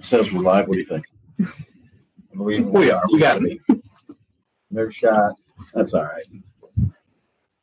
It 0.00 0.04
says 0.04 0.32
we're 0.32 0.40
live. 0.40 0.66
What 0.66 0.76
do 0.76 0.80
you 0.80 0.86
think? 0.86 1.04
We, 2.34 2.62
We 2.62 2.90
are. 2.90 2.98
We 3.12 3.18
got 3.18 3.34
to 3.34 3.40
be. 3.40 3.60
No 4.70 4.88
shot. 4.88 5.34
That's 5.74 5.92
all 5.92 6.04
right. 6.04 6.22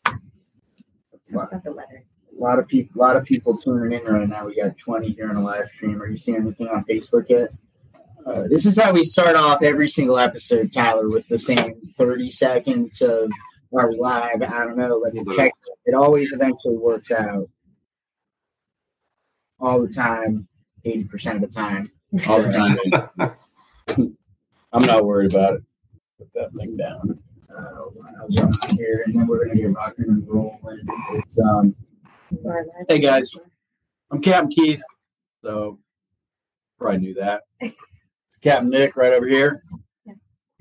Talk 0.05 1.51
about 1.51 1.63
the 1.63 1.73
weather. 1.73 2.03
A 2.37 2.39
lot 2.39 2.59
of 2.59 2.67
people. 2.67 3.01
A 3.01 3.03
lot 3.03 3.15
of 3.15 3.25
people 3.25 3.57
tuning 3.57 3.99
in 3.99 4.05
right 4.05 4.29
now. 4.29 4.45
We 4.45 4.55
got 4.55 4.77
20 4.77 5.13
here 5.13 5.29
on 5.29 5.33
the 5.33 5.41
live 5.41 5.67
stream. 5.69 5.99
Are 5.99 6.05
you 6.05 6.15
seeing 6.15 6.37
anything 6.37 6.67
on 6.67 6.85
Facebook 6.85 7.27
yet? 7.27 7.49
Uh, 8.23 8.43
this 8.47 8.67
is 8.67 8.79
how 8.79 8.93
we 8.93 9.03
start 9.03 9.35
off 9.35 9.63
every 9.63 9.89
single 9.89 10.19
episode, 10.19 10.71
Tyler, 10.71 11.09
with 11.09 11.27
the 11.29 11.39
same 11.39 11.91
30 11.97 12.29
seconds 12.29 13.01
of 13.01 13.31
are 13.73 13.89
we 13.89 13.97
live? 13.97 14.43
I 14.43 14.63
don't 14.63 14.77
know. 14.77 14.97
Let 14.97 15.15
me 15.15 15.25
check. 15.35 15.53
It 15.87 15.95
always 15.95 16.33
eventually 16.33 16.77
works 16.77 17.09
out. 17.09 17.49
All 19.59 19.81
the 19.81 19.91
time, 19.91 20.47
80% 20.85 21.37
of 21.37 21.41
the 21.41 21.47
time. 21.47 21.91
All 22.27 22.41
the 22.41 23.35
time. 23.97 24.07
I'm 24.73 24.85
not 24.85 25.05
worried 25.05 25.33
about 25.33 25.55
it. 25.55 25.63
Put 26.17 26.33
that 26.33 26.53
thing 26.53 26.77
down. 26.77 27.19
Uh, 27.49 27.61
what 27.93 28.13
else 28.19 28.39
on 28.39 28.77
here, 28.77 29.03
and 29.05 29.15
then 29.15 29.27
we're 29.27 29.45
gonna 29.45 29.59
get 29.59 29.73
rocking 29.73 30.05
and 30.07 30.27
rolling. 30.27 30.85
It's, 31.13 31.39
um, 31.39 31.75
Hey, 32.89 32.99
guys. 32.99 33.31
I'm 34.11 34.21
Captain 34.21 34.49
Keith. 34.49 34.81
So 35.43 35.79
probably 36.77 36.99
knew 36.99 37.13
that. 37.15 37.43
It's 37.61 37.75
Captain 38.41 38.69
Nick 38.69 38.95
right 38.95 39.13
over 39.13 39.27
here. 39.27 39.63
Yeah. 40.05 40.13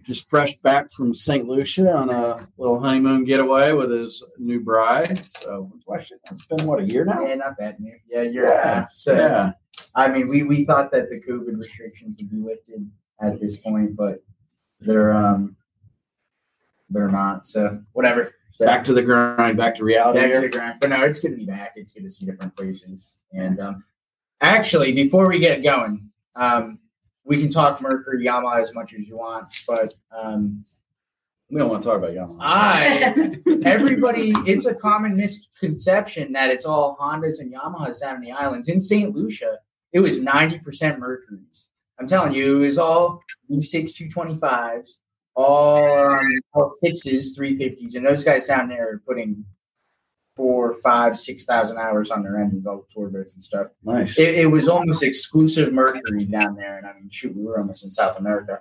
Just 0.02 0.28
fresh 0.28 0.56
back 0.58 0.92
from 0.92 1.12
St. 1.14 1.46
Lucia 1.46 1.92
on 1.92 2.10
a 2.10 2.48
little 2.56 2.78
honeymoon 2.80 3.24
getaway 3.24 3.72
with 3.72 3.90
his 3.90 4.24
new 4.38 4.60
bride. 4.60 5.18
So 5.40 5.70
it's 5.88 6.46
been 6.46 6.66
what 6.66 6.80
a 6.80 6.84
year 6.84 7.04
now. 7.04 7.24
yeah, 7.26 7.34
not 7.34 7.56
bad. 7.58 7.76
Yeah, 8.08 8.22
you're. 8.22 8.48
Yeah, 8.48 8.86
so, 8.90 9.14
yeah. 9.16 9.52
I 9.96 10.08
mean, 10.08 10.28
we, 10.28 10.42
we 10.42 10.64
thought 10.64 10.92
that 10.92 11.08
the 11.08 11.20
COVID 11.20 11.58
restrictions 11.58 12.16
would 12.18 12.30
be 12.30 12.36
lifted 12.36 12.88
at 13.20 13.40
this 13.40 13.56
point, 13.56 13.96
but 13.96 14.22
they're 14.78 15.12
um 15.12 15.56
they're 16.90 17.08
not. 17.08 17.46
So 17.46 17.80
whatever. 17.92 18.32
So 18.52 18.66
Back 18.66 18.84
to 18.84 18.92
the 18.92 19.02
grind. 19.02 19.56
Back 19.56 19.74
to 19.76 19.84
reality. 19.84 20.20
back 20.20 20.32
to 20.32 20.40
the 20.40 20.48
ground. 20.48 20.76
But 20.80 20.90
no, 20.90 21.02
it's 21.02 21.20
going 21.20 21.32
to 21.32 21.38
be 21.38 21.46
back. 21.46 21.72
It's 21.76 21.92
going 21.92 22.04
to 22.04 22.10
see 22.10 22.24
different 22.26 22.56
places. 22.56 23.18
And 23.32 23.58
um, 23.60 23.84
actually, 24.40 24.92
before 24.92 25.26
we 25.26 25.38
get 25.38 25.62
going, 25.62 26.08
um, 26.36 26.78
we 27.24 27.38
can 27.38 27.50
talk 27.50 27.82
Mercury 27.82 28.24
Yamaha 28.24 28.60
as 28.60 28.72
much 28.72 28.94
as 28.94 29.08
you 29.08 29.18
want, 29.18 29.48
but 29.66 29.94
um, 30.16 30.64
We 31.50 31.58
don't 31.58 31.68
want 31.68 31.82
to 31.82 31.88
talk 31.88 31.98
about 31.98 32.12
Yamaha. 32.12 32.38
I 32.40 33.40
everybody 33.68 34.32
it's 34.46 34.66
a 34.66 34.74
common 34.74 35.16
misconception 35.16 36.32
that 36.32 36.50
it's 36.50 36.64
all 36.64 36.96
Hondas 37.00 37.40
and 37.40 37.52
Yamahas 37.52 38.00
down 38.00 38.16
in 38.16 38.20
the 38.22 38.32
islands. 38.32 38.68
In 38.68 38.80
St. 38.80 39.14
Lucia, 39.14 39.58
it 39.96 40.00
was 40.00 40.18
90% 40.18 40.98
Mercury's. 40.98 41.68
I'm 41.98 42.06
telling 42.06 42.34
you, 42.34 42.62
it 42.62 42.66
was 42.66 42.78
all 42.78 43.22
V6 43.50 44.10
225s, 44.10 44.90
all, 45.34 46.10
um, 46.10 46.20
all 46.52 46.70
sixes, 46.84 47.36
350s, 47.38 47.94
and 47.94 48.04
those 48.04 48.22
guys 48.22 48.46
down 48.46 48.68
there 48.68 48.90
are 48.90 49.02
putting 49.06 49.42
four, 50.36 50.74
five, 50.82 51.18
six 51.18 51.46
thousand 51.46 51.78
hours 51.78 52.10
on 52.10 52.22
their 52.22 52.38
engines, 52.38 52.66
all 52.66 52.84
the 52.86 52.94
turbos 52.94 53.32
and 53.32 53.42
stuff. 53.42 53.68
nice. 53.82 54.18
It, 54.18 54.40
it 54.40 54.46
was 54.50 54.68
almost 54.68 55.02
exclusive 55.02 55.72
Mercury 55.72 56.26
down 56.26 56.56
there, 56.56 56.76
and 56.76 56.86
I 56.86 56.92
mean, 56.92 57.08
shoot, 57.08 57.34
we 57.34 57.42
were 57.42 57.58
almost 57.58 57.82
in 57.82 57.90
South 57.90 58.18
America. 58.18 58.60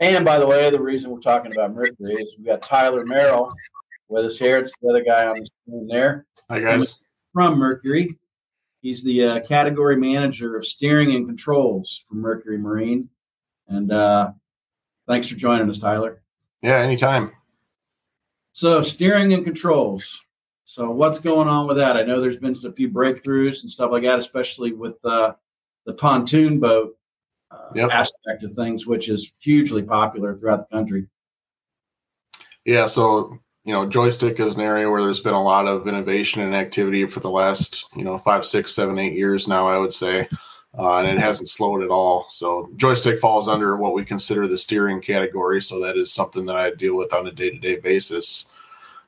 And 0.00 0.24
by 0.24 0.38
the 0.38 0.46
way, 0.46 0.70
the 0.70 0.80
reason 0.80 1.10
we're 1.10 1.20
talking 1.20 1.52
about 1.52 1.74
Mercury 1.74 2.22
is 2.22 2.34
we 2.38 2.46
got 2.46 2.62
Tyler 2.62 3.04
Merrill 3.04 3.52
with 4.08 4.24
us 4.24 4.38
here. 4.38 4.56
It's 4.56 4.74
the 4.80 4.88
other 4.88 5.04
guy 5.04 5.26
on 5.26 5.36
the 5.38 5.46
screen 5.46 5.86
there 5.86 6.24
Hi 6.48 6.60
guys. 6.60 7.00
from 7.34 7.58
Mercury. 7.58 8.08
He's 8.80 9.02
the 9.02 9.24
uh, 9.24 9.40
category 9.40 9.96
manager 9.96 10.56
of 10.56 10.64
steering 10.64 11.14
and 11.14 11.26
controls 11.26 12.04
for 12.08 12.14
Mercury 12.14 12.58
Marine. 12.58 13.08
And 13.68 13.90
uh, 13.90 14.32
thanks 15.08 15.28
for 15.28 15.34
joining 15.34 15.68
us, 15.68 15.78
Tyler. 15.78 16.22
Yeah, 16.62 16.78
anytime. 16.78 17.32
So, 18.52 18.82
steering 18.82 19.32
and 19.32 19.44
controls. 19.44 20.22
So, 20.64 20.90
what's 20.90 21.18
going 21.18 21.48
on 21.48 21.66
with 21.66 21.76
that? 21.76 21.96
I 21.96 22.02
know 22.02 22.20
there's 22.20 22.38
been 22.38 22.56
a 22.64 22.72
few 22.72 22.88
breakthroughs 22.90 23.62
and 23.62 23.70
stuff 23.70 23.90
like 23.90 24.02
that, 24.04 24.18
especially 24.18 24.72
with 24.72 24.96
uh, 25.04 25.34
the 25.84 25.92
pontoon 25.92 26.58
boat 26.60 26.96
uh, 27.50 27.70
Yep. 27.74 27.90
aspect 27.90 28.42
of 28.42 28.52
things, 28.54 28.86
which 28.86 29.08
is 29.08 29.34
hugely 29.40 29.82
popular 29.82 30.34
throughout 30.34 30.68
the 30.68 30.76
country. 30.76 31.06
Yeah, 32.64 32.86
so 32.86 33.38
you 33.66 33.72
know, 33.72 33.84
joystick 33.84 34.38
is 34.38 34.54
an 34.54 34.60
area 34.60 34.88
where 34.88 35.02
there's 35.02 35.20
been 35.20 35.34
a 35.34 35.42
lot 35.42 35.66
of 35.66 35.88
innovation 35.88 36.40
and 36.40 36.54
activity 36.54 37.04
for 37.04 37.18
the 37.18 37.30
last 37.30 37.90
you 37.96 38.04
know 38.04 38.16
five, 38.16 38.46
six, 38.46 38.72
seven, 38.72 38.96
eight 38.96 39.14
years 39.14 39.48
now. 39.48 39.66
I 39.66 39.76
would 39.76 39.92
say, 39.92 40.28
uh, 40.78 40.98
and 40.98 41.08
it 41.08 41.18
hasn't 41.18 41.48
slowed 41.48 41.82
at 41.82 41.90
all. 41.90 42.26
So 42.28 42.70
joystick 42.76 43.18
falls 43.18 43.48
under 43.48 43.76
what 43.76 43.92
we 43.92 44.04
consider 44.04 44.46
the 44.46 44.56
steering 44.56 45.00
category. 45.00 45.60
So 45.60 45.80
that 45.80 45.96
is 45.96 46.12
something 46.12 46.46
that 46.46 46.56
I 46.56 46.70
deal 46.70 46.96
with 46.96 47.12
on 47.12 47.26
a 47.26 47.32
day-to-day 47.32 47.78
basis. 47.78 48.46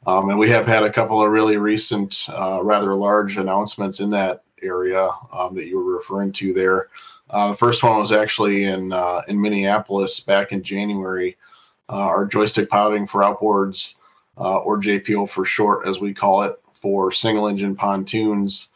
Um, 0.07 0.31
and 0.31 0.39
we 0.39 0.49
have 0.49 0.67
had 0.67 0.83
a 0.83 0.93
couple 0.93 1.23
of 1.23 1.31
really 1.31 1.57
recent, 1.57 2.27
uh, 2.29 2.61
rather 2.63 2.95
large 2.95 3.37
announcements 3.37 4.01
in 4.01 4.11
that 4.11 4.43
area 4.63 5.09
um, 5.33 5.55
that 5.55 5.69
you 5.69 5.77
were 5.79 5.97
referring 5.97 6.33
to 6.33 6.53
there. 6.53 6.89
Uh, 7.31 7.51
the 7.51 7.57
first 7.57 7.83
one 7.83 7.99
was 7.99 8.11
actually 8.11 8.65
in 8.65 8.93
uh, 8.93 9.23
in 9.29 9.41
Minneapolis 9.41 10.19
back 10.19 10.51
in 10.51 10.65
January. 10.65 11.37
Uh, 11.89 12.07
our 12.07 12.27
joystick 12.27 12.69
piloting 12.69 13.07
for 13.07 13.23
outboards, 13.23 13.95
uh, 14.39 14.59
or 14.59 14.81
JPO 14.81 15.29
for 15.29 15.45
short, 15.45 15.87
as 15.87 16.01
we 16.01 16.15
call 16.15 16.43
it, 16.43 16.59
for 16.73 17.11
single 17.11 17.49
engine 17.49 17.75
pontoons, 17.75 18.69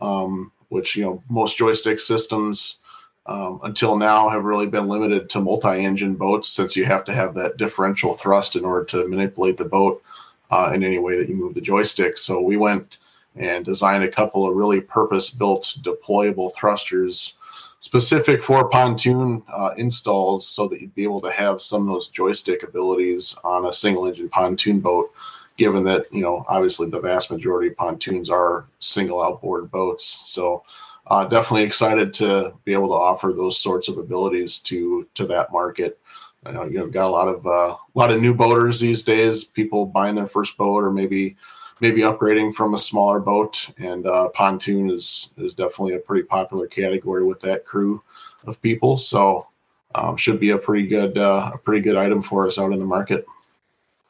um, 0.00 0.52
which 0.68 0.96
you 0.96 1.04
know 1.04 1.22
most 1.28 1.58
joystick 1.58 2.00
systems 2.00 2.78
um, 3.26 3.60
until 3.64 3.96
now 3.96 4.28
have 4.28 4.44
really 4.44 4.66
been 4.66 4.88
limited 4.88 5.28
to 5.30 5.40
multi-engine 5.40 6.14
boats, 6.14 6.48
since 6.48 6.74
you 6.74 6.84
have 6.84 7.04
to 7.04 7.12
have 7.12 7.34
that 7.34 7.58
differential 7.58 8.14
thrust 8.14 8.56
in 8.56 8.64
order 8.64 8.84
to 8.86 9.06
manipulate 9.06 9.58
the 9.58 9.64
boat 9.64 10.02
uh, 10.50 10.72
in 10.74 10.82
any 10.82 10.98
way 10.98 11.18
that 11.18 11.28
you 11.28 11.34
move 11.34 11.54
the 11.54 11.60
joystick. 11.60 12.16
So 12.16 12.40
we 12.40 12.56
went 12.56 12.98
and 13.36 13.64
designed 13.64 14.02
a 14.02 14.10
couple 14.10 14.48
of 14.48 14.56
really 14.56 14.80
purpose-built 14.80 15.78
deployable 15.82 16.54
thrusters 16.54 17.34
specific 17.80 18.42
for 18.42 18.68
pontoon 18.68 19.42
uh, 19.52 19.70
installs 19.76 20.46
so 20.46 20.66
that 20.68 20.80
you'd 20.80 20.94
be 20.94 21.04
able 21.04 21.20
to 21.20 21.30
have 21.30 21.62
some 21.62 21.82
of 21.82 21.88
those 21.88 22.08
joystick 22.08 22.62
abilities 22.62 23.36
on 23.44 23.66
a 23.66 23.72
single 23.72 24.06
engine 24.06 24.28
pontoon 24.28 24.80
boat 24.80 25.10
given 25.58 25.84
that 25.84 26.06
you 26.10 26.22
know 26.22 26.44
obviously 26.48 26.88
the 26.88 27.00
vast 27.00 27.30
majority 27.30 27.68
of 27.68 27.76
pontoons 27.76 28.30
are 28.30 28.66
single 28.78 29.22
outboard 29.22 29.70
boats. 29.70 30.04
So 30.04 30.64
uh, 31.08 31.24
definitely 31.26 31.64
excited 31.64 32.12
to 32.14 32.52
be 32.64 32.72
able 32.72 32.88
to 32.88 32.94
offer 32.94 33.32
those 33.32 33.60
sorts 33.60 33.88
of 33.88 33.98
abilities 33.98 34.60
to 34.60 35.06
to 35.14 35.26
that 35.26 35.52
market. 35.52 35.98
I 36.46 36.52
know 36.52 36.64
you 36.64 36.78
know 36.78 36.88
got 36.88 37.06
a 37.06 37.10
lot 37.10 37.28
of 37.28 37.46
uh, 37.46 37.74
a 37.74 37.78
lot 37.94 38.12
of 38.12 38.22
new 38.22 38.34
boaters 38.34 38.80
these 38.80 39.02
days 39.02 39.44
people 39.44 39.84
buying 39.86 40.14
their 40.14 40.26
first 40.26 40.56
boat 40.56 40.84
or 40.84 40.90
maybe 40.90 41.36
maybe 41.80 42.00
upgrading 42.00 42.54
from 42.54 42.74
a 42.74 42.78
smaller 42.78 43.20
boat 43.20 43.70
and 43.78 44.06
uh, 44.06 44.28
pontoon 44.30 44.90
is 44.90 45.32
is 45.36 45.54
definitely 45.54 45.94
a 45.94 46.00
pretty 46.00 46.26
popular 46.26 46.66
category 46.66 47.24
with 47.24 47.40
that 47.40 47.64
crew 47.64 48.02
of 48.46 48.60
people 48.62 48.96
so 48.96 49.46
um, 49.94 50.16
should 50.16 50.38
be 50.38 50.50
a 50.50 50.58
pretty 50.58 50.86
good 50.86 51.16
uh, 51.16 51.50
a 51.54 51.58
pretty 51.58 51.80
good 51.80 51.96
item 51.96 52.20
for 52.22 52.46
us 52.46 52.58
out 52.58 52.72
in 52.72 52.78
the 52.78 52.84
market 52.84 53.26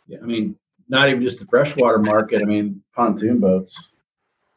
Yeah, 0.09 0.19
I 0.23 0.27
mean, 0.27 0.57
not 0.89 1.09
even 1.09 1.23
just 1.23 1.39
the 1.39 1.47
freshwater 1.47 1.99
market. 1.99 2.43
I 2.43 2.47
mean, 2.47 2.83
pontoon 2.95 3.39
boats. 3.39 3.89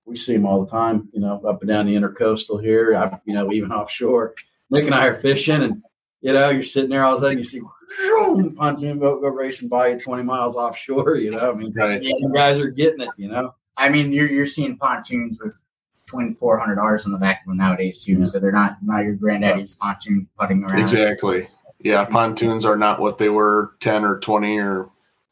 We 0.06 0.16
see 0.16 0.34
them 0.34 0.46
all 0.46 0.64
the 0.64 0.72
time. 0.72 1.10
You 1.14 1.20
know, 1.20 1.42
up 1.46 1.62
and 1.62 1.70
down 1.70 1.86
the 1.86 1.96
intercoastal 1.96 2.62
here. 2.62 2.96
I, 2.96 3.20
you 3.26 3.34
know, 3.34 3.52
even 3.52 3.72
offshore. 3.72 4.34
Nick 4.70 4.86
and 4.86 4.96
I 4.96 5.08
are 5.08 5.14
fishing, 5.14 5.62
and 5.62 5.84
you 6.22 6.34
know, 6.34 6.50
you're 6.50 6.64
sitting 6.64 6.90
there 6.90 7.04
all 7.04 7.16
of 7.16 7.22
a 7.22 7.26
sudden, 7.26 7.38
you 7.38 7.44
see 7.44 7.62
vroom, 7.98 8.56
pontoon 8.56 9.00
boat 9.00 9.22
go 9.22 9.28
racing 9.28 9.70
by 9.70 9.90
you 9.90 10.00
20 10.00 10.24
miles 10.24 10.56
offshore. 10.56 11.16
You 11.18 11.32
know, 11.32 11.52
I 11.52 11.54
mean, 11.54 11.74
right 11.74 12.02
you 12.02 12.32
guys 12.34 12.60
are 12.60 12.70
getting 12.70 13.02
it. 13.02 13.10
You 13.18 13.28
know, 13.28 13.56
I 13.78 13.90
mean, 13.90 14.12
you're 14.12 14.30
you're 14.30 14.48
seeing 14.48 14.78
pontoons 14.78 15.40
with 15.42 15.60
twenty 16.06 16.34
four 16.36 16.58
hundred 16.60 16.76
dollars 16.76 17.06
on 17.06 17.12
the 17.12 17.18
back 17.18 17.42
of 17.42 17.48
them 17.48 17.58
nowadays 17.58 18.00
too. 18.00 18.20
Yeah. 18.20 18.26
So 18.26 18.40
they're 18.40 18.52
not 18.52 18.78
not 18.84 19.04
your 19.04 19.16
granddaddy's 19.16 19.74
pontoon 19.74 20.28
putting 20.38 20.64
around. 20.64 20.82
exactly 20.82 21.48
yeah 21.84 22.06
pontoons 22.06 22.66
are 22.66 22.76
not 22.76 23.00
what 23.00 23.18
they 23.18 23.30
were 23.30 23.76
10 23.80 24.06
or 24.06 24.20
20 24.20 24.60
or 24.60 24.90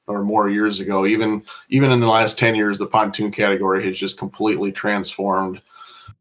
or 0.08 0.24
more 0.24 0.50
years 0.50 0.80
ago 0.80 1.06
even 1.06 1.44
even 1.69 1.92
in 1.92 2.00
the 2.00 2.08
last 2.08 2.40
10 2.40 2.56
years 2.56 2.78
the 2.78 2.88
pontoon 2.88 3.31
category 3.31 3.84
has 3.84 3.98
just 3.98 4.18
completely 4.18 4.72
transformed 4.72 5.62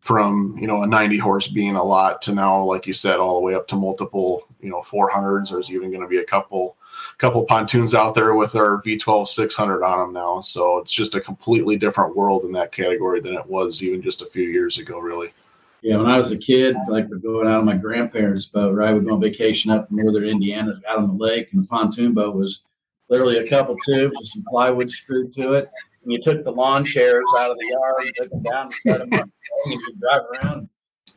from 0.00 0.56
you 0.58 0.66
know 0.66 0.82
a 0.82 0.86
90 0.86 1.18
horse 1.18 1.48
being 1.48 1.76
a 1.76 1.82
lot 1.82 2.22
to 2.22 2.32
now 2.32 2.62
like 2.62 2.86
you 2.86 2.92
said 2.92 3.18
all 3.18 3.34
the 3.34 3.44
way 3.44 3.54
up 3.54 3.66
to 3.66 3.76
multiple 3.76 4.48
you 4.60 4.70
know 4.70 4.80
400s 4.80 5.50
there's 5.50 5.70
even 5.70 5.90
going 5.90 6.02
to 6.02 6.08
be 6.08 6.18
a 6.18 6.24
couple 6.24 6.76
couple 7.18 7.44
pontoons 7.44 7.94
out 7.94 8.14
there 8.14 8.34
with 8.34 8.54
our 8.54 8.80
v12 8.82 9.26
600 9.26 9.84
on 9.84 9.98
them 9.98 10.12
now 10.12 10.40
so 10.40 10.78
it's 10.78 10.92
just 10.92 11.14
a 11.14 11.20
completely 11.20 11.76
different 11.76 12.16
world 12.16 12.44
in 12.44 12.52
that 12.52 12.72
category 12.72 13.20
than 13.20 13.34
it 13.34 13.46
was 13.46 13.82
even 13.82 14.00
just 14.00 14.22
a 14.22 14.26
few 14.26 14.44
years 14.44 14.78
ago 14.78 14.98
really 14.98 15.32
yeah. 15.80 15.96
When 15.96 16.06
I 16.06 16.18
was 16.18 16.32
a 16.32 16.36
kid, 16.36 16.76
like 16.88 17.08
we're 17.08 17.18
going 17.18 17.46
out 17.46 17.60
on 17.60 17.64
my 17.64 17.76
grandparents' 17.76 18.46
boat, 18.46 18.74
right? 18.74 18.92
We'd 18.92 19.06
go 19.06 19.14
on 19.14 19.20
vacation 19.20 19.70
up 19.70 19.88
in 19.90 19.96
northern 19.96 20.24
Indiana, 20.24 20.74
out 20.88 20.98
on 20.98 21.16
the 21.16 21.24
lake, 21.24 21.52
and 21.52 21.62
the 21.62 21.68
pontoon 21.68 22.14
boat 22.14 22.34
was 22.34 22.62
literally 23.08 23.38
a 23.38 23.46
couple 23.46 23.76
tubes 23.86 24.16
with 24.18 24.28
some 24.28 24.44
plywood 24.48 24.90
screwed 24.90 25.32
to 25.34 25.54
it. 25.54 25.70
And 26.08 26.14
you 26.14 26.22
took 26.22 26.42
the 26.42 26.50
lawn 26.50 26.86
chairs 26.86 27.22
out 27.38 27.50
of 27.50 27.58
the 27.58 27.66
yard, 27.70 27.94
you 28.06 28.12
took 28.16 28.30
them 28.30 28.42
down, 28.42 28.62
and 28.62 28.72
set 28.72 28.98
them 29.00 29.12
up, 29.12 29.28
and 29.64 29.72
you 29.74 29.78
could 29.84 30.00
drive 30.00 30.20
around, 30.42 30.68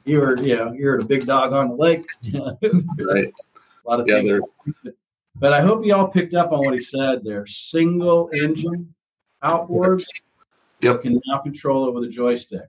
You 0.03 0.19
were, 0.19 0.37
you 0.41 0.57
know 0.57 0.73
you're 0.73 0.99
the 0.99 1.05
big 1.05 1.25
dog 1.25 1.53
on 1.53 1.69
the 1.69 1.75
lake. 1.75 2.03
Right. 2.99 3.31
a 3.85 3.89
lot 3.89 4.01
of 4.01 4.07
Yeah, 4.09 4.15
things. 4.21 4.45
they're- 4.83 4.93
But 5.37 5.53
I 5.53 5.61
hope 5.61 5.85
you 5.85 5.95
all 5.95 6.09
picked 6.09 6.33
up 6.33 6.51
on 6.51 6.59
what 6.59 6.73
he 6.73 6.81
said. 6.81 7.23
They're 7.23 7.45
single 7.45 8.29
engine 8.33 8.93
outboards. 9.43 10.03
Yep. 10.81 10.95
You 10.95 10.99
can 11.11 11.21
now 11.25 11.37
control 11.37 11.87
it 11.87 11.93
with 11.93 12.03
a 12.03 12.09
joystick. 12.09 12.67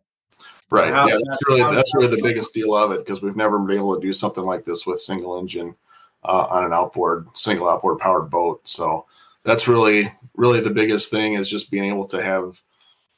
Right. 0.71 0.93
How- 0.95 1.09
yeah, 1.09 1.19
that's 1.27 1.39
really 1.49 1.75
that's 1.75 1.93
really 1.97 2.15
the 2.15 2.23
biggest 2.23 2.55
deal 2.55 2.73
of 2.77 2.93
it 2.93 2.99
because 3.05 3.21
we've 3.21 3.35
never 3.35 3.59
been 3.59 3.77
able 3.79 3.97
to 3.97 4.01
do 4.01 4.13
something 4.13 4.45
like 4.45 4.65
this 4.65 4.87
with 4.87 5.01
single 5.01 5.41
engine 5.41 5.75
uh, 6.23 6.47
on 6.51 6.63
an 6.65 6.73
outboard, 6.73 7.27
single 7.35 7.69
outboard 7.69 7.99
powered 7.99 8.31
boat. 8.31 8.61
So 8.69 9.07
that's 9.45 9.69
really 9.69 10.13
really 10.37 10.61
the 10.61 10.71
biggest 10.71 11.11
thing 11.11 11.35
is 11.35 11.49
just 11.49 11.71
being 11.71 11.85
able 11.85 12.07
to 12.07 12.23
have 12.23 12.61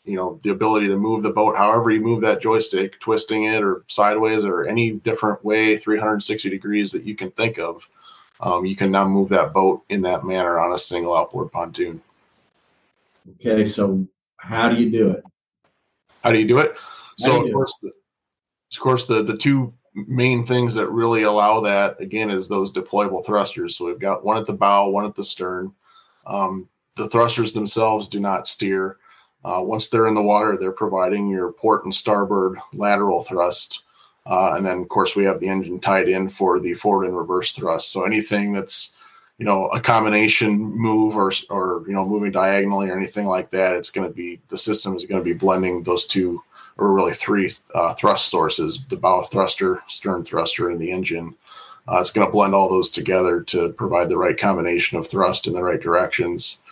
you 0.04 0.16
know 0.16 0.38
the 0.42 0.50
ability 0.50 0.86
to 0.88 0.96
move 0.96 1.22
the 1.22 1.30
boat 1.30 1.56
however 1.56 1.90
you 1.90 2.00
move 2.00 2.20
that 2.20 2.40
joystick, 2.40 2.98
twisting 3.00 3.44
it 3.44 3.62
or 3.62 3.84
sideways 3.88 4.44
or 4.44 4.66
any 4.66 4.92
different 4.92 5.42
way, 5.44 5.76
360 5.76 6.50
degrees 6.50 6.92
that 6.92 7.04
you 7.04 7.14
can 7.14 7.30
think 7.32 7.58
of. 7.58 7.88
Um, 8.40 8.66
you 8.66 8.76
can 8.76 8.90
now 8.90 9.06
move 9.06 9.28
that 9.30 9.52
boat 9.52 9.82
in 9.88 10.02
that 10.02 10.24
manner 10.24 10.58
on 10.58 10.72
a 10.72 10.78
single 10.78 11.16
outboard 11.16 11.52
pontoon. 11.52 12.02
Okay, 13.36 13.64
so 13.64 14.06
how 14.36 14.68
do 14.68 14.76
you 14.76 14.90
do 14.90 15.10
it? 15.10 15.24
How 16.22 16.32
do 16.32 16.40
you 16.40 16.46
do 16.46 16.58
it? 16.58 16.74
So 17.16 17.32
do 17.32 17.40
of 17.40 17.46
it? 17.46 17.52
course, 17.52 17.78
the, 17.80 17.88
of 17.88 18.80
course, 18.80 19.06
the 19.06 19.22
the 19.22 19.36
two 19.36 19.72
main 19.94 20.44
things 20.44 20.74
that 20.74 20.90
really 20.90 21.22
allow 21.22 21.60
that 21.60 22.00
again 22.00 22.28
is 22.28 22.48
those 22.48 22.72
deployable 22.72 23.24
thrusters. 23.24 23.76
So 23.76 23.86
we've 23.86 23.98
got 23.98 24.24
one 24.24 24.36
at 24.36 24.46
the 24.46 24.52
bow, 24.52 24.90
one 24.90 25.06
at 25.06 25.14
the 25.14 25.24
stern. 25.24 25.72
Um, 26.26 26.68
the 26.96 27.08
thrusters 27.08 27.52
themselves 27.52 28.08
do 28.08 28.20
not 28.20 28.46
steer. 28.46 28.98
Uh, 29.44 29.60
once 29.60 29.88
they're 29.88 30.06
in 30.06 30.14
the 30.14 30.22
water, 30.22 30.56
they're 30.56 30.72
providing 30.72 31.28
your 31.28 31.52
port 31.52 31.84
and 31.84 31.94
starboard 31.94 32.58
lateral 32.72 33.22
thrust. 33.22 33.82
Uh, 34.26 34.54
and 34.56 34.64
then, 34.64 34.78
of 34.78 34.88
course, 34.88 35.14
we 35.14 35.24
have 35.24 35.38
the 35.38 35.48
engine 35.48 35.78
tied 35.78 36.08
in 36.08 36.30
for 36.30 36.58
the 36.58 36.72
forward 36.74 37.06
and 37.06 37.16
reverse 37.16 37.52
thrust. 37.52 37.92
So 37.92 38.04
anything 38.04 38.52
that's, 38.52 38.92
you 39.36 39.44
know, 39.44 39.66
a 39.66 39.80
combination 39.80 40.58
move 40.58 41.16
or, 41.16 41.30
or 41.50 41.82
you 41.86 41.92
know, 41.92 42.06
moving 42.06 42.32
diagonally 42.32 42.88
or 42.88 42.96
anything 42.96 43.26
like 43.26 43.50
that, 43.50 43.74
it's 43.74 43.90
going 43.90 44.08
to 44.08 44.14
be 44.14 44.40
the 44.48 44.56
system 44.56 44.96
is 44.96 45.04
going 45.04 45.20
to 45.20 45.24
be 45.24 45.34
blending 45.34 45.82
those 45.82 46.06
two 46.06 46.42
or 46.78 46.92
really 46.92 47.12
three 47.12 47.52
uh, 47.74 47.94
thrust 47.94 48.30
sources: 48.30 48.84
the 48.88 48.96
bow 48.96 49.22
thruster, 49.22 49.82
stern 49.88 50.24
thruster, 50.24 50.70
and 50.70 50.80
the 50.80 50.90
engine. 50.90 51.36
Uh, 51.86 52.00
it's 52.00 52.12
going 52.12 52.26
to 52.26 52.32
blend 52.32 52.54
all 52.54 52.68
those 52.68 52.90
together 52.90 53.42
to 53.42 53.70
provide 53.72 54.08
the 54.08 54.16
right 54.16 54.38
combination 54.38 54.98
of 54.98 55.06
thrust 55.06 55.46
in 55.46 55.52
the 55.52 55.62
right 55.62 55.80
directions 55.80 56.62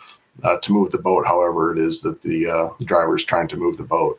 uh, 0.42 0.58
to 0.60 0.72
move 0.72 0.90
the 0.90 0.98
boat, 0.98 1.26
however 1.26 1.72
it 1.72 1.78
is 1.78 2.00
that 2.00 2.22
the, 2.22 2.46
uh, 2.46 2.68
the 2.78 2.84
driver 2.84 3.14
is 3.14 3.24
trying 3.24 3.48
to 3.48 3.56
move 3.56 3.76
the 3.76 3.84
boat. 3.84 4.18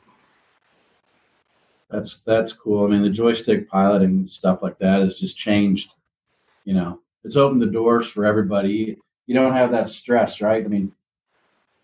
That's 1.89 2.21
that's 2.25 2.53
cool. 2.53 2.85
I 2.85 2.89
mean, 2.89 3.03
the 3.03 3.09
joystick 3.09 3.69
piloting 3.69 4.25
stuff 4.27 4.63
like 4.63 4.79
that 4.79 5.01
has 5.01 5.19
just 5.19 5.37
changed. 5.37 5.93
You 6.65 6.73
know, 6.73 6.99
it's 7.23 7.35
opened 7.35 7.61
the 7.61 7.67
doors 7.67 8.07
for 8.07 8.25
everybody. 8.25 8.97
You 9.27 9.35
don't 9.35 9.53
have 9.53 9.71
that 9.71 9.89
stress, 9.89 10.41
right? 10.41 10.65
I 10.65 10.67
mean, 10.67 10.91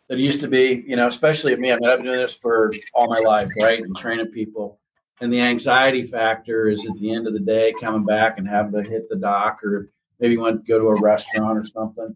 it 0.10 0.18
used 0.18 0.42
to 0.42 0.48
be, 0.48 0.84
you 0.88 0.96
know, 0.96 1.06
especially 1.06 1.56
me. 1.56 1.72
I 1.72 1.76
mean, 1.76 1.88
I've 1.88 2.00
been 2.00 2.08
doing 2.08 2.18
this 2.18 2.36
for 2.36 2.74
all 2.94 3.08
my 3.08 3.20
life, 3.20 3.50
right, 3.62 3.84
and 3.84 3.96
training 3.96 4.28
people. 4.28 4.80
And 5.22 5.32
the 5.34 5.42
anxiety 5.42 6.04
factor 6.04 6.70
is 6.70 6.86
at 6.86 6.96
the 6.98 7.14
end 7.14 7.28
of 7.28 7.34
the 7.34 7.40
day 7.40 7.74
coming 7.80 8.06
back 8.06 8.38
and 8.38 8.48
having 8.48 8.72
to 8.72 8.90
hit 8.90 9.10
the 9.10 9.18
dock, 9.18 9.64
or 9.64 9.90
maybe 10.20 10.34
you 10.34 10.40
want 10.40 10.66
to 10.66 10.68
go 10.68 10.80
to 10.80 10.88
a 10.88 11.02
restaurant 11.02 11.58
or 11.58 11.64
something. 11.64 12.16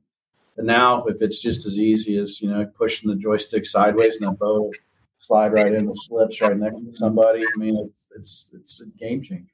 And 0.58 0.68
now, 0.68 1.04
if 1.04 1.22
it's 1.22 1.40
just 1.40 1.66
as 1.66 1.80
easy 1.80 2.18
as 2.18 2.42
you 2.42 2.50
know 2.50 2.66
pushing 2.66 3.10
the 3.10 3.16
joystick 3.16 3.66
sideways 3.66 4.22
and 4.22 4.34
the 4.34 4.38
boat 4.38 4.76
slide 5.20 5.54
right 5.54 5.74
in 5.74 5.86
the 5.86 5.94
slips 5.94 6.42
right 6.42 6.56
next 6.56 6.84
to 6.84 6.96
somebody, 6.96 7.44
I 7.44 7.58
mean, 7.58 7.78
it's 7.78 7.94
it's 8.16 8.50
it's 8.54 8.82
a 8.82 8.86
game 8.86 9.22
changer. 9.22 9.52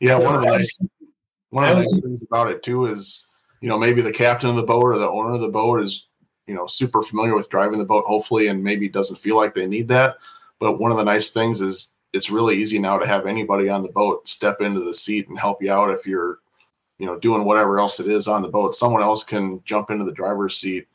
Yeah, 0.00 0.16
one 0.18 0.36
of 0.36 0.42
the 0.42 0.48
nice 0.48 0.78
one 1.50 1.64
of 1.64 1.70
the 1.70 1.82
nice 1.82 2.00
things 2.00 2.22
about 2.22 2.50
it 2.50 2.62
too 2.62 2.86
is 2.86 3.26
you 3.60 3.68
know 3.68 3.78
maybe 3.78 4.00
the 4.00 4.12
captain 4.12 4.48
of 4.48 4.56
the 4.56 4.62
boat 4.62 4.84
or 4.84 4.98
the 4.98 5.08
owner 5.08 5.34
of 5.34 5.40
the 5.40 5.48
boat 5.48 5.80
is 5.80 6.06
you 6.46 6.54
know 6.54 6.66
super 6.66 7.02
familiar 7.02 7.34
with 7.34 7.50
driving 7.50 7.78
the 7.78 7.84
boat 7.84 8.04
hopefully 8.06 8.48
and 8.48 8.62
maybe 8.62 8.88
doesn't 8.88 9.18
feel 9.18 9.36
like 9.36 9.54
they 9.54 9.66
need 9.66 9.88
that 9.88 10.16
but 10.58 10.78
one 10.78 10.90
of 10.90 10.96
the 10.96 11.04
nice 11.04 11.30
things 11.30 11.60
is 11.60 11.90
it's 12.12 12.30
really 12.30 12.56
easy 12.56 12.78
now 12.78 12.98
to 12.98 13.06
have 13.06 13.26
anybody 13.26 13.68
on 13.68 13.82
the 13.82 13.92
boat 13.92 14.26
step 14.28 14.60
into 14.60 14.80
the 14.80 14.94
seat 14.94 15.28
and 15.28 15.38
help 15.38 15.62
you 15.62 15.72
out 15.72 15.90
if 15.90 16.06
you're 16.06 16.38
you 16.98 17.06
know 17.06 17.18
doing 17.18 17.44
whatever 17.44 17.78
else 17.78 18.00
it 18.00 18.08
is 18.08 18.28
on 18.28 18.42
the 18.42 18.48
boat 18.48 18.74
someone 18.74 19.02
else 19.02 19.24
can 19.24 19.62
jump 19.64 19.90
into 19.90 20.04
the 20.04 20.12
driver's 20.12 20.56
seat 20.56 20.86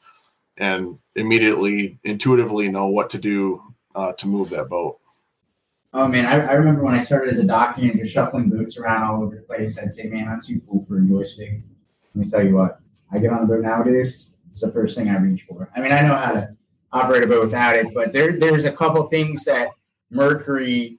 and 0.58 0.98
immediately 1.16 1.98
intuitively 2.04 2.70
know 2.70 2.88
what 2.88 3.10
to 3.10 3.18
do 3.18 3.62
uh, 3.96 4.14
to 4.14 4.28
move 4.28 4.50
that 4.50 4.70
boat 4.70 5.00
Oh 5.96 6.08
man, 6.08 6.26
I, 6.26 6.40
I 6.40 6.54
remember 6.54 6.84
when 6.84 6.96
I 6.96 7.00
started 7.00 7.32
as 7.32 7.38
a 7.38 7.44
dock 7.44 7.76
hand, 7.76 8.00
just 8.00 8.12
shuffling 8.12 8.50
boots 8.50 8.78
around 8.78 9.04
all 9.04 9.22
over 9.22 9.36
the 9.36 9.44
place. 9.44 9.78
I'd 9.78 9.94
say, 9.94 10.06
man, 10.06 10.28
I'm 10.28 10.42
too 10.42 10.60
cool 10.68 10.84
for 10.88 10.98
a 10.98 11.02
joystick. 11.06 11.62
Let 12.16 12.26
me 12.26 12.32
tell 12.32 12.44
you 12.44 12.56
what, 12.56 12.80
I 13.12 13.20
get 13.20 13.32
on 13.32 13.42
the 13.42 13.54
boat 13.54 13.62
nowadays. 13.62 14.30
It's 14.50 14.62
the 14.62 14.72
first 14.72 14.98
thing 14.98 15.10
I 15.10 15.18
reach 15.18 15.44
for. 15.44 15.70
I 15.76 15.82
mean, 15.82 15.92
I 15.92 16.02
know 16.02 16.16
how 16.16 16.32
to 16.34 16.50
operate 16.92 17.24
a 17.24 17.28
boat 17.28 17.44
without 17.44 17.76
it, 17.76 17.94
but 17.94 18.12
there 18.12 18.40
there's 18.40 18.66
a 18.66 18.72
couple 18.72 19.04
things 19.04 19.46
that 19.46 19.70
Mercury 20.10 20.98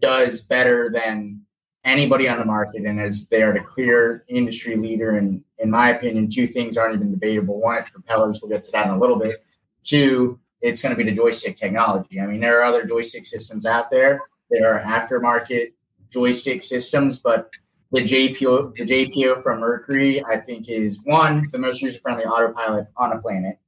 does 0.00 0.42
better 0.42 0.90
than 0.90 1.42
anybody 1.84 2.28
on 2.28 2.38
the 2.38 2.44
market, 2.44 2.84
and 2.84 3.00
as 3.00 3.28
they 3.28 3.42
are 3.42 3.52
the 3.52 3.60
clear 3.60 4.24
industry 4.28 4.76
leader. 4.76 5.16
And 5.16 5.42
in 5.58 5.70
my 5.70 5.90
opinion, 5.90 6.28
two 6.28 6.46
things 6.46 6.76
aren't 6.76 6.96
even 6.96 7.12
debatable. 7.12 7.60
One, 7.60 7.78
it's 7.78 7.90
propellers. 7.90 8.40
We'll 8.42 8.50
get 8.50 8.64
to 8.64 8.72
that 8.72 8.86
in 8.86 8.92
a 8.92 8.98
little 8.98 9.18
bit. 9.18 9.36
Two, 9.84 10.40
it's 10.60 10.82
going 10.82 10.94
to 10.94 10.96
be 10.96 11.08
the 11.08 11.16
joystick 11.16 11.56
technology. 11.56 12.20
I 12.20 12.26
mean, 12.26 12.40
there 12.40 12.60
are 12.60 12.64
other 12.64 12.84
joystick 12.84 13.24
systems 13.24 13.66
out 13.66 13.88
there. 13.88 14.22
There 14.50 14.72
are 14.72 14.80
aftermarket 14.80 15.72
joystick 16.10 16.62
systems, 16.62 17.20
but 17.20 17.50
the 17.92 18.00
JPO, 18.00 18.74
the 18.74 18.84
JPO 18.84 19.42
from 19.44 19.60
Mercury, 19.60 20.24
I 20.24 20.38
think, 20.38 20.68
is 20.68 20.98
one 21.04 21.48
the 21.52 21.58
most 21.58 21.80
user-friendly 21.82 22.24
autopilot 22.24 22.88
on 22.96 23.10
the 23.10 23.18
planet. 23.18 23.58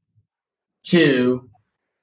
Two, 0.83 1.49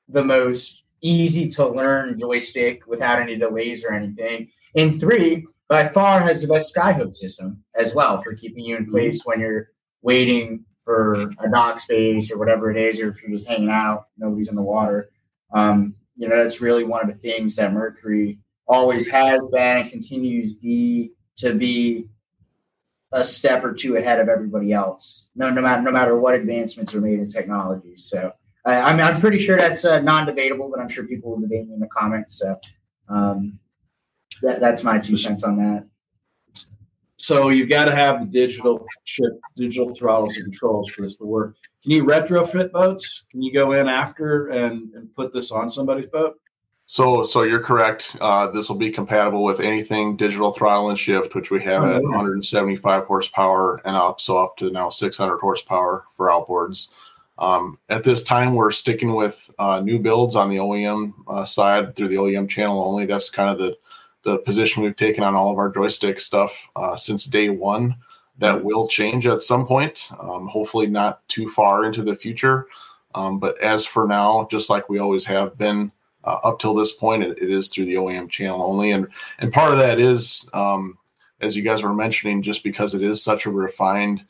the 0.08 0.24
most 0.24 0.85
easy 1.06 1.48
to 1.48 1.68
learn 1.68 2.18
joystick 2.18 2.88
without 2.88 3.22
any 3.22 3.38
delays 3.38 3.86
or 3.86 3.94
anything. 3.94 4.50
And 4.76 5.00
three, 5.00 5.46
by 5.68 5.88
far 5.88 6.22
has 6.22 6.42
the 6.42 6.48
best 6.48 6.76
skyhook 6.76 7.16
system 7.16 7.64
as 7.76 7.94
well 7.94 8.22
for 8.22 8.34
keeping 8.34 8.66
you 8.66 8.76
in 8.76 8.90
place 8.90 9.24
when 9.24 9.40
you're 9.40 9.70
waiting 10.02 10.66
for 10.84 11.32
a 11.40 11.50
dock 11.50 11.80
space 11.80 12.32
or 12.32 12.38
whatever 12.38 12.70
it 12.70 12.78
is, 12.78 13.00
or 13.00 13.10
if 13.10 13.22
you're 13.22 13.32
just 13.32 13.48
hanging 13.48 13.70
out, 13.70 14.06
nobody's 14.18 14.50
in 14.50 14.56
the 14.56 14.62
water. 14.62 15.10
Um, 15.54 15.96
you 16.16 16.28
know, 16.28 16.42
that's 16.42 16.62
really 16.62 16.84
one 16.84 17.08
of 17.08 17.14
the 17.14 17.20
things 17.20 17.56
that 17.56 17.74
Mercury 17.74 18.40
always 18.68 19.10
has 19.10 19.48
been 19.50 19.78
and 19.78 19.90
continues 19.90 20.54
be 20.54 21.12
to 21.38 21.54
be 21.54 22.08
a 23.12 23.24
step 23.24 23.64
or 23.64 23.74
two 23.74 23.96
ahead 23.96 24.20
of 24.20 24.30
everybody 24.30 24.74
else. 24.74 25.28
No, 25.36 25.50
no 25.50 25.62
matter 25.62 25.82
no 25.82 25.92
matter 25.92 26.18
what 26.18 26.36
advancements 26.36 26.94
are 26.94 27.02
made 27.02 27.20
in 27.20 27.28
technology. 27.28 27.96
So 27.96 28.34
I, 28.66 28.82
I'm 28.82 29.00
I'm 29.00 29.20
pretty 29.22 29.40
sure 29.40 29.58
that's 29.58 29.86
uh, 29.86 30.02
non-debatable, 30.02 30.70
but 30.70 30.80
I'm 30.80 30.90
sure 30.90 31.06
people 31.06 31.32
will 31.32 31.40
debate 31.40 31.68
me 31.68 31.74
in 31.74 31.80
the 31.80 31.88
comments. 31.88 32.40
So 32.40 32.60
um, 33.10 33.60
that, 34.42 34.60
that's 34.60 34.84
my 34.84 34.98
two 34.98 35.18
cents 35.18 35.44
on 35.44 35.58
that. 35.58 35.86
So 37.18 37.50
you've 37.50 37.70
got 37.70 37.86
to 37.86 37.96
have 37.96 38.20
the 38.20 38.28
digital 38.28 38.86
shift, 39.04 39.38
digital 39.56 39.94
throttles 39.96 40.36
and 40.36 40.46
controls 40.46 40.90
for 40.90 41.02
this 41.02 41.16
to 41.16 41.26
work. 41.26 41.56
Can 41.82 41.92
you 41.92 42.04
retrofit 42.04 42.72
boats? 42.72 43.24
Can 43.32 43.42
you 43.42 43.52
go 43.52 43.72
in 43.72 43.88
after 43.88 44.50
and, 44.50 44.94
and 44.94 45.12
put 45.14 45.34
this 45.34 45.52
on 45.52 45.70
somebody's 45.70 46.08
boat? 46.08 46.36
So, 46.88 47.24
so 47.24 47.42
you're 47.42 47.64
correct. 47.64 48.16
Uh, 48.22 48.48
this 48.52 48.70
will 48.70 48.78
be 48.78 48.92
compatible 48.92 49.44
with 49.44 49.60
anything 49.60 50.16
digital 50.18 50.52
throttle 50.52 50.90
and 50.90 51.00
shift, 51.00 51.34
which 51.34 51.50
we 51.50 51.64
have 51.64 51.82
Oh, 51.84 51.88
at 51.88 52.04
yeah. 52.04 52.10
175 52.10 53.06
horsepower 53.06 53.82
and 53.86 53.96
up, 53.96 54.22
so 54.22 54.38
up 54.38 54.56
to 54.58 54.70
now 54.70 54.90
600 54.90 55.40
horsepower 55.40 56.06
for 56.12 56.28
outboards. 56.28 56.90
Um, 57.38 57.78
at 57.90 58.04
this 58.04 58.24
time, 58.24 58.56
we're 58.56 58.72
sticking 58.72 59.14
with 59.14 59.54
uh, 59.60 59.82
new 59.82 60.00
builds 60.00 60.36
on 60.36 60.50
the 60.50 60.58
OEM 60.58 61.14
uh, 61.28 61.46
side 61.46 61.96
through 61.96 62.08
the 62.08 62.16
OEM 62.16 62.50
channel 62.50 62.84
only. 62.84 63.06
That's 63.06 63.30
kind 63.30 63.50
of 63.50 63.58
the 63.58 63.78
the 64.24 64.40
position 64.40 64.82
we've 64.82 64.96
taken 64.96 65.24
on 65.24 65.36
all 65.36 65.52
of 65.52 65.60
our 65.60 65.70
joystick 65.70 66.20
stuff 66.20 66.68
uh, 66.76 66.96
since 66.96 67.26
day 67.26 67.50
one. 67.50 67.96
That 68.38 68.64
will 68.64 68.88
change 68.88 69.28
at 69.28 69.44
some 69.44 69.66
point. 69.66 70.10
Um, 70.20 70.48
hopefully, 70.48 70.88
not 70.88 71.26
too 71.30 71.48
far 71.50 71.86
into 71.86 72.04
the 72.04 72.16
future. 72.16 72.68
Um, 73.14 73.40
but 73.40 73.58
as 73.62 73.86
for 73.86 74.08
now, 74.08 74.48
just 74.52 74.70
like 74.70 74.90
we 74.90 75.00
always 75.00 75.24
have 75.26 75.58
been, 75.58 75.90
uh, 76.26 76.40
up 76.44 76.60
till 76.60 76.74
this 76.74 76.92
point, 76.92 77.24
it, 77.24 77.38
it 77.42 77.50
is 77.50 77.70
through 77.70 77.86
the 77.86 77.96
OEM 77.96 78.30
channel 78.30 78.62
only, 78.62 78.92
and 78.92 79.08
and 79.40 79.54
part 79.54 79.72
of 79.72 79.78
that 79.78 80.00
is, 80.00 80.50
um, 80.54 80.98
as 81.40 81.56
you 81.56 81.64
guys 81.64 81.84
were 81.84 81.94
mentioning, 81.94 82.42
just 82.42 82.64
because 82.64 82.94
it 82.94 83.02
is 83.02 83.24
such 83.24 83.46
a 83.46 83.52
refined, 83.52 84.26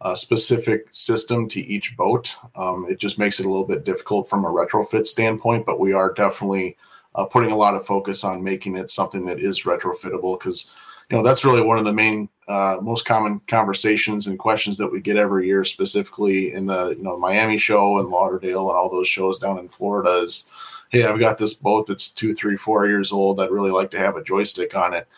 uh, 0.00 0.14
specific 0.14 0.88
system 0.92 1.48
to 1.48 1.60
each 1.60 1.96
boat, 1.96 2.34
um, 2.56 2.86
it 2.88 2.98
just 2.98 3.18
makes 3.18 3.38
it 3.38 3.46
a 3.46 3.48
little 3.48 3.66
bit 3.66 3.84
difficult 3.84 4.28
from 4.28 4.44
a 4.44 4.48
retrofit 4.48 5.06
standpoint. 5.06 5.66
But 5.66 5.80
we 5.80 5.92
are 5.92 6.12
definitely 6.12 6.76
uh, 7.14 7.24
putting 7.24 7.50
a 7.50 7.56
lot 7.56 7.74
of 7.74 7.86
focus 7.86 8.24
on 8.24 8.42
making 8.42 8.76
it 8.76 8.90
something 8.90 9.26
that 9.26 9.40
is 9.40 9.64
retrofittable 9.64 10.38
because 10.38 10.70
you 11.10 11.16
know 11.16 11.22
that's 11.22 11.44
really 11.44 11.62
one 11.62 11.78
of 11.78 11.84
the 11.84 11.92
main 11.92 12.28
uh, 12.48 12.78
most 12.80 13.04
common 13.04 13.40
conversations 13.46 14.26
and 14.26 14.38
questions 14.38 14.78
that 14.78 14.90
we 14.90 15.00
get 15.00 15.16
every 15.16 15.46
year 15.46 15.64
specifically 15.64 16.52
in 16.52 16.66
the 16.66 16.90
you 16.90 17.02
know 17.02 17.18
miami 17.18 17.58
show 17.58 17.98
and 17.98 18.08
lauderdale 18.08 18.68
and 18.68 18.76
all 18.76 18.90
those 18.90 19.08
shows 19.08 19.38
down 19.38 19.58
in 19.58 19.68
florida 19.68 20.10
is 20.22 20.44
hey 20.90 21.04
i've 21.04 21.18
got 21.18 21.36
this 21.36 21.54
boat 21.54 21.86
that's 21.86 22.08
two 22.08 22.34
three 22.34 22.56
four 22.56 22.86
years 22.86 23.12
old 23.12 23.40
i'd 23.40 23.50
really 23.50 23.70
like 23.70 23.90
to 23.90 23.98
have 23.98 24.16
a 24.16 24.22
joystick 24.22 24.76
on 24.76 24.94
it 24.94 25.08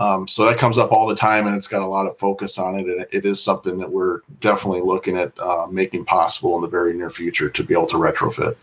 Um, 0.00 0.26
so 0.26 0.46
that 0.46 0.56
comes 0.56 0.78
up 0.78 0.92
all 0.92 1.06
the 1.06 1.14
time, 1.14 1.46
and 1.46 1.54
it's 1.54 1.68
got 1.68 1.82
a 1.82 1.86
lot 1.86 2.06
of 2.06 2.18
focus 2.18 2.58
on 2.58 2.74
it. 2.74 2.86
And 2.86 3.06
it 3.12 3.26
is 3.26 3.44
something 3.44 3.76
that 3.78 3.92
we're 3.92 4.20
definitely 4.40 4.80
looking 4.80 5.18
at 5.18 5.38
uh, 5.38 5.66
making 5.70 6.06
possible 6.06 6.56
in 6.56 6.62
the 6.62 6.68
very 6.68 6.94
near 6.94 7.10
future 7.10 7.50
to 7.50 7.62
be 7.62 7.74
able 7.74 7.86
to 7.88 7.96
retrofit. 7.96 8.56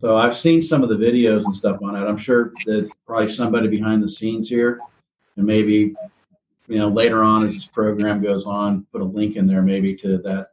So 0.00 0.16
I've 0.16 0.36
seen 0.36 0.62
some 0.62 0.82
of 0.82 0.88
the 0.88 0.96
videos 0.96 1.44
and 1.44 1.54
stuff 1.54 1.82
on 1.82 1.96
it. 1.96 2.06
I'm 2.06 2.16
sure 2.16 2.52
that 2.64 2.90
probably 3.06 3.28
somebody 3.28 3.68
behind 3.68 4.02
the 4.02 4.08
scenes 4.08 4.48
here, 4.48 4.80
and 5.36 5.46
maybe 5.46 5.94
you 6.66 6.78
know 6.78 6.88
later 6.88 7.22
on 7.22 7.46
as 7.46 7.54
this 7.54 7.66
program 7.66 8.22
goes 8.22 8.46
on, 8.46 8.86
put 8.90 9.02
a 9.02 9.04
link 9.04 9.36
in 9.36 9.46
there 9.46 9.62
maybe 9.62 9.94
to 9.96 10.16
that 10.18 10.48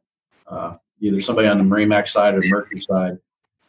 uh, 0.47 0.75
either 0.99 1.21
somebody 1.21 1.47
on 1.47 1.57
the 1.57 1.63
MarineMax 1.63 2.09
side 2.09 2.35
or 2.35 2.41
Mercury 2.47 2.81
side, 2.81 3.17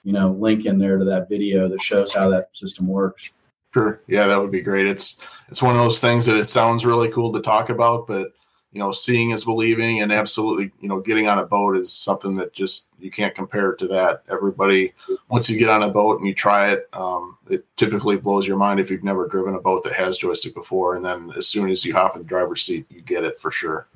you 0.02 0.12
know, 0.12 0.32
link 0.32 0.66
in 0.66 0.78
there 0.78 0.98
to 0.98 1.04
that 1.04 1.28
video 1.28 1.68
that 1.68 1.80
shows 1.80 2.12
how 2.12 2.28
that 2.30 2.54
system 2.56 2.88
works. 2.88 3.30
Sure. 3.72 4.00
Yeah, 4.06 4.26
that 4.26 4.40
would 4.40 4.50
be 4.50 4.60
great. 4.60 4.86
It's 4.86 5.16
it's 5.48 5.62
one 5.62 5.74
of 5.74 5.80
those 5.80 5.98
things 5.98 6.26
that 6.26 6.36
it 6.36 6.50
sounds 6.50 6.84
really 6.84 7.10
cool 7.10 7.32
to 7.32 7.40
talk 7.40 7.70
about, 7.70 8.06
but 8.06 8.32
you 8.72 8.78
know, 8.78 8.90
seeing 8.90 9.30
is 9.30 9.44
believing, 9.44 10.00
and 10.00 10.10
absolutely, 10.10 10.72
you 10.80 10.88
know, 10.88 11.00
getting 11.00 11.28
on 11.28 11.38
a 11.38 11.44
boat 11.44 11.76
is 11.76 11.92
something 11.92 12.34
that 12.36 12.54
just 12.54 12.88
you 12.98 13.10
can't 13.10 13.34
compare 13.34 13.74
to 13.74 13.86
that. 13.88 14.22
Everybody, 14.30 14.94
once 15.28 15.50
you 15.50 15.58
get 15.58 15.68
on 15.68 15.82
a 15.82 15.90
boat 15.90 16.18
and 16.18 16.26
you 16.26 16.34
try 16.34 16.70
it, 16.70 16.88
um, 16.94 17.36
it 17.50 17.66
typically 17.76 18.16
blows 18.16 18.48
your 18.48 18.56
mind 18.56 18.80
if 18.80 18.90
you've 18.90 19.04
never 19.04 19.28
driven 19.28 19.54
a 19.54 19.60
boat 19.60 19.84
that 19.84 19.92
has 19.92 20.16
joystick 20.16 20.54
before, 20.54 20.96
and 20.96 21.04
then 21.04 21.30
as 21.36 21.46
soon 21.46 21.70
as 21.70 21.84
you 21.84 21.92
hop 21.92 22.16
in 22.16 22.22
the 22.22 22.28
driver's 22.28 22.62
seat, 22.62 22.86
you 22.88 23.02
get 23.02 23.24
it 23.24 23.38
for 23.38 23.50
sure. 23.50 23.88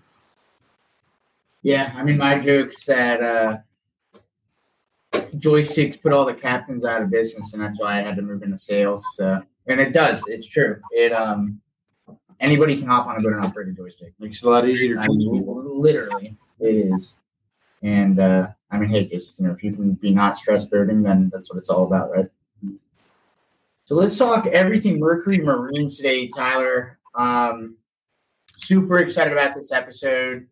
Yeah, 1.63 1.93
I 1.97 2.03
mean, 2.03 2.19
my 2.19 2.39
joke's 2.39 2.85
that 2.85 3.23
uh, 3.23 3.57
joysticks 5.37 6.01
put 6.01 6.13
all 6.13 6.27
the 6.27 6.35
captains 6.35 6.85
out 6.85 7.03
of 7.03 7.11
business, 7.11 7.55
and 7.55 7.63
that's 7.63 7.81
why 7.81 7.99
I 7.99 8.03
had 8.03 8.17
to 8.17 8.23
move 8.23 8.43
into 8.43 8.59
sales. 8.59 9.03
So, 9.15 9.43
and 9.67 9.81
it 9.81 9.93
does. 9.93 10.25
It's 10.27 10.47
true. 10.47 10.81
It 10.91 11.13
um, 11.13 11.61
anybody 12.41 12.77
can 12.77 12.87
hop 12.87 13.07
on 13.07 13.17
a 13.17 13.21
good 13.21 13.33
and 13.33 13.45
operate 13.45 13.69
a 13.69 13.73
joystick. 13.73 14.13
Makes 14.19 14.43
it 14.43 14.47
a 14.47 14.51
lot 14.51 14.69
easier 14.69 14.99
I 14.99 15.07
mean, 15.09 15.45
literally, 15.47 16.37
it 16.61 16.93
is. 16.93 17.17
And 17.83 18.19
uh, 18.19 18.49
I 18.71 18.79
mean, 18.79 18.89
hey, 18.91 19.07
just 19.07 19.39
you 19.39 19.47
know, 19.47 19.53
if 19.53 19.63
you 19.63 19.73
can 19.73 19.95
be 19.95 20.11
not 20.11 20.37
stress 20.37 20.67
burning, 20.67 21.03
then 21.03 21.31
that's 21.33 21.51
what 21.51 21.59
it's 21.59 21.71
all 21.71 21.87
about, 21.87 22.11
right? 22.11 22.29
So 23.85 23.95
let's 23.95 24.19
talk 24.19 24.47
everything 24.49 24.99
Mercury 24.99 25.39
Marine 25.39 25.89
today, 25.89 26.27
Tyler. 26.27 26.99
Um, 27.15 27.77
super 28.57 28.99
excited 28.99 29.33
about 29.33 29.55
this 29.55 29.71
episode. 29.71 30.49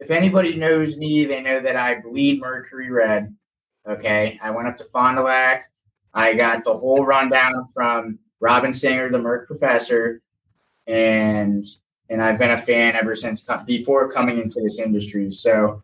If 0.00 0.10
anybody 0.10 0.56
knows 0.56 0.96
me, 0.96 1.26
they 1.26 1.42
know 1.42 1.60
that 1.60 1.76
I 1.76 2.00
bleed 2.00 2.40
Mercury 2.40 2.90
red. 2.90 3.34
Okay, 3.86 4.38
I 4.42 4.50
went 4.50 4.68
up 4.68 4.78
to 4.78 4.84
Fond 4.84 5.18
du 5.18 5.22
Lac. 5.22 5.70
I 6.14 6.34
got 6.34 6.64
the 6.64 6.74
whole 6.74 7.04
rundown 7.04 7.64
from 7.74 8.18
Robin 8.40 8.72
Singer, 8.72 9.10
the 9.10 9.18
Merc 9.18 9.46
professor, 9.46 10.22
and 10.86 11.66
and 12.08 12.22
I've 12.22 12.38
been 12.38 12.50
a 12.50 12.58
fan 12.58 12.94
ever 12.94 13.16
since 13.16 13.48
before 13.66 14.10
coming 14.10 14.38
into 14.38 14.60
this 14.62 14.78
industry. 14.78 15.32
So, 15.32 15.82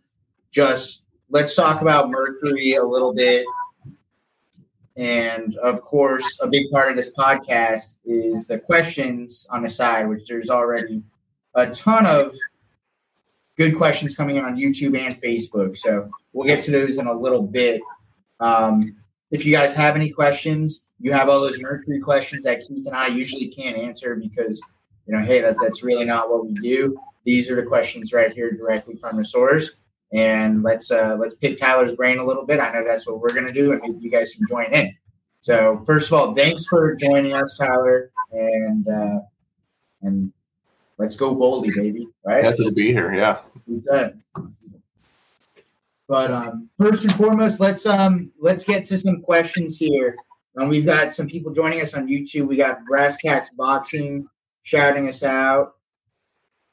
just 0.50 1.04
let's 1.30 1.54
talk 1.54 1.80
about 1.80 2.10
Mercury 2.10 2.74
a 2.74 2.84
little 2.84 3.14
bit. 3.14 3.46
And 4.96 5.56
of 5.56 5.80
course, 5.80 6.38
a 6.42 6.48
big 6.48 6.70
part 6.70 6.90
of 6.90 6.96
this 6.96 7.12
podcast 7.14 7.96
is 8.04 8.46
the 8.46 8.58
questions 8.58 9.46
on 9.50 9.62
the 9.62 9.68
side, 9.68 10.08
which 10.08 10.26
there's 10.26 10.50
already 10.50 11.02
a 11.54 11.68
ton 11.68 12.06
of 12.06 12.34
good 13.56 13.76
questions 13.76 14.14
coming 14.14 14.36
in 14.36 14.44
on 14.44 14.56
YouTube 14.56 14.98
and 14.98 15.14
Facebook. 15.20 15.76
So 15.76 16.10
we'll 16.32 16.46
get 16.46 16.62
to 16.64 16.70
those 16.70 16.98
in 16.98 17.06
a 17.06 17.12
little 17.12 17.42
bit. 17.42 17.80
Um, 18.40 18.96
if 19.30 19.44
you 19.44 19.54
guys 19.54 19.74
have 19.74 19.96
any 19.96 20.10
questions, 20.10 20.86
you 20.98 21.12
have 21.12 21.28
all 21.28 21.40
those 21.40 21.60
Mercury 21.60 22.00
questions 22.00 22.44
that 22.44 22.60
Keith 22.66 22.86
and 22.86 22.94
I 22.94 23.08
usually 23.08 23.48
can't 23.48 23.76
answer 23.76 24.16
because, 24.16 24.60
you 25.06 25.16
know, 25.16 25.24
hey, 25.24 25.40
that, 25.40 25.56
that's 25.62 25.82
really 25.82 26.04
not 26.04 26.30
what 26.30 26.46
we 26.46 26.54
do. 26.54 26.98
These 27.24 27.50
are 27.50 27.56
the 27.56 27.62
questions 27.62 28.12
right 28.12 28.32
here 28.32 28.50
directly 28.52 28.96
from 28.96 29.16
the 29.16 29.24
source. 29.24 29.70
And 30.12 30.64
let's 30.64 30.90
uh, 30.90 31.16
let's 31.20 31.36
pick 31.36 31.56
Tyler's 31.56 31.94
brain 31.94 32.18
a 32.18 32.24
little 32.24 32.44
bit. 32.44 32.58
I 32.58 32.72
know 32.72 32.84
that's 32.84 33.06
what 33.06 33.20
we're 33.20 33.32
gonna 33.32 33.52
do, 33.52 33.72
and 33.72 34.02
you 34.02 34.10
guys 34.10 34.34
can 34.34 34.44
join 34.48 34.72
in. 34.72 34.92
So 35.40 35.84
first 35.86 36.08
of 36.08 36.14
all, 36.14 36.34
thanks 36.34 36.66
for 36.66 36.96
joining 36.96 37.32
us, 37.32 37.56
Tyler, 37.56 38.10
and 38.32 38.88
uh, 38.88 39.20
and 40.02 40.32
let's 40.98 41.14
go 41.14 41.32
boldly, 41.32 41.70
baby. 41.76 42.08
Right? 42.26 42.44
Happy 42.44 42.64
to 42.64 42.72
be 42.72 42.92
here. 42.92 43.12
Yeah. 43.12 43.38
But 46.10 46.32
um, 46.32 46.68
first 46.76 47.04
and 47.04 47.14
foremost, 47.14 47.60
let's 47.60 47.86
um 47.86 48.32
let's 48.40 48.64
get 48.64 48.84
to 48.86 48.98
some 48.98 49.22
questions 49.22 49.78
here. 49.78 50.16
And 50.56 50.68
we've 50.68 50.84
got 50.84 51.12
some 51.12 51.28
people 51.28 51.52
joining 51.52 51.80
us 51.80 51.94
on 51.94 52.08
YouTube. 52.08 52.48
We 52.48 52.56
got 52.56 52.84
Brass 52.84 53.16
Cats 53.16 53.50
Boxing 53.50 54.26
shouting 54.64 55.06
us 55.08 55.22
out. 55.22 55.76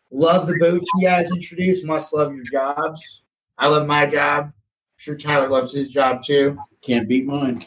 Love 0.10 0.48
the 0.48 0.58
boat 0.60 0.82
you 0.96 1.08
guys 1.08 1.32
introduced. 1.32 1.86
Must 1.86 2.15
love 2.15 2.34
your 2.34 2.46
jobs. 2.46 3.25
I 3.60 3.67
love 3.67 3.86
my 3.86 4.08
job. 4.08 4.46
I'm 4.46 4.53
sure 4.96 5.15
Tyler 5.15 5.50
loves 5.50 5.72
his 5.72 5.91
job 5.91 6.24
too. 6.24 6.58
Can't 6.82 7.08
beat 7.08 7.27
mine. 7.27 7.62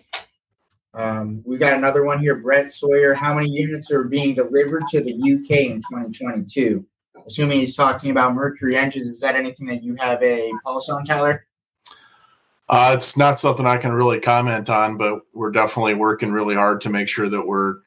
Um, 0.93 1.41
we 1.47 1.57
got 1.57 1.75
another 1.75 2.05
one 2.05 2.19
here, 2.19 2.35
Brett 2.35 2.73
Sawyer. 2.73 3.15
How 3.15 3.33
many 3.33 3.49
units 3.49 3.93
are 3.93 4.03
being 4.03 4.35
delivered 4.35 4.89
to 4.89 5.05
the 5.05 5.13
UK 5.13 5.71
in 5.71 5.77
2022? 5.83 6.85
Assuming 7.29 7.61
he's 7.61 7.77
talking 7.77 8.11
about 8.11 8.35
Mercury 8.35 8.77
engines, 8.77 9.07
is 9.07 9.21
that 9.21 9.37
anything 9.37 9.69
that 9.69 9.85
you 9.85 9.95
have 10.01 10.21
a 10.21 10.51
pulse 10.65 10.89
on, 10.89 11.05
Tyler? 11.05 11.47
Uh, 12.71 12.95
it's 12.97 13.17
not 13.17 13.39
something 13.41 13.67
I 13.67 13.79
can 13.79 13.93
really 13.93 14.21
comment 14.21 14.71
on, 14.71 14.97
but 14.97 15.23
we're 15.35 15.51
definitely 15.51 15.95
working 15.95 16.31
really 16.31 16.55
hard 16.55 16.81
to 16.83 16.89
make 16.89 17.09
sure 17.09 17.29
that 17.29 17.45
we're 17.45 17.79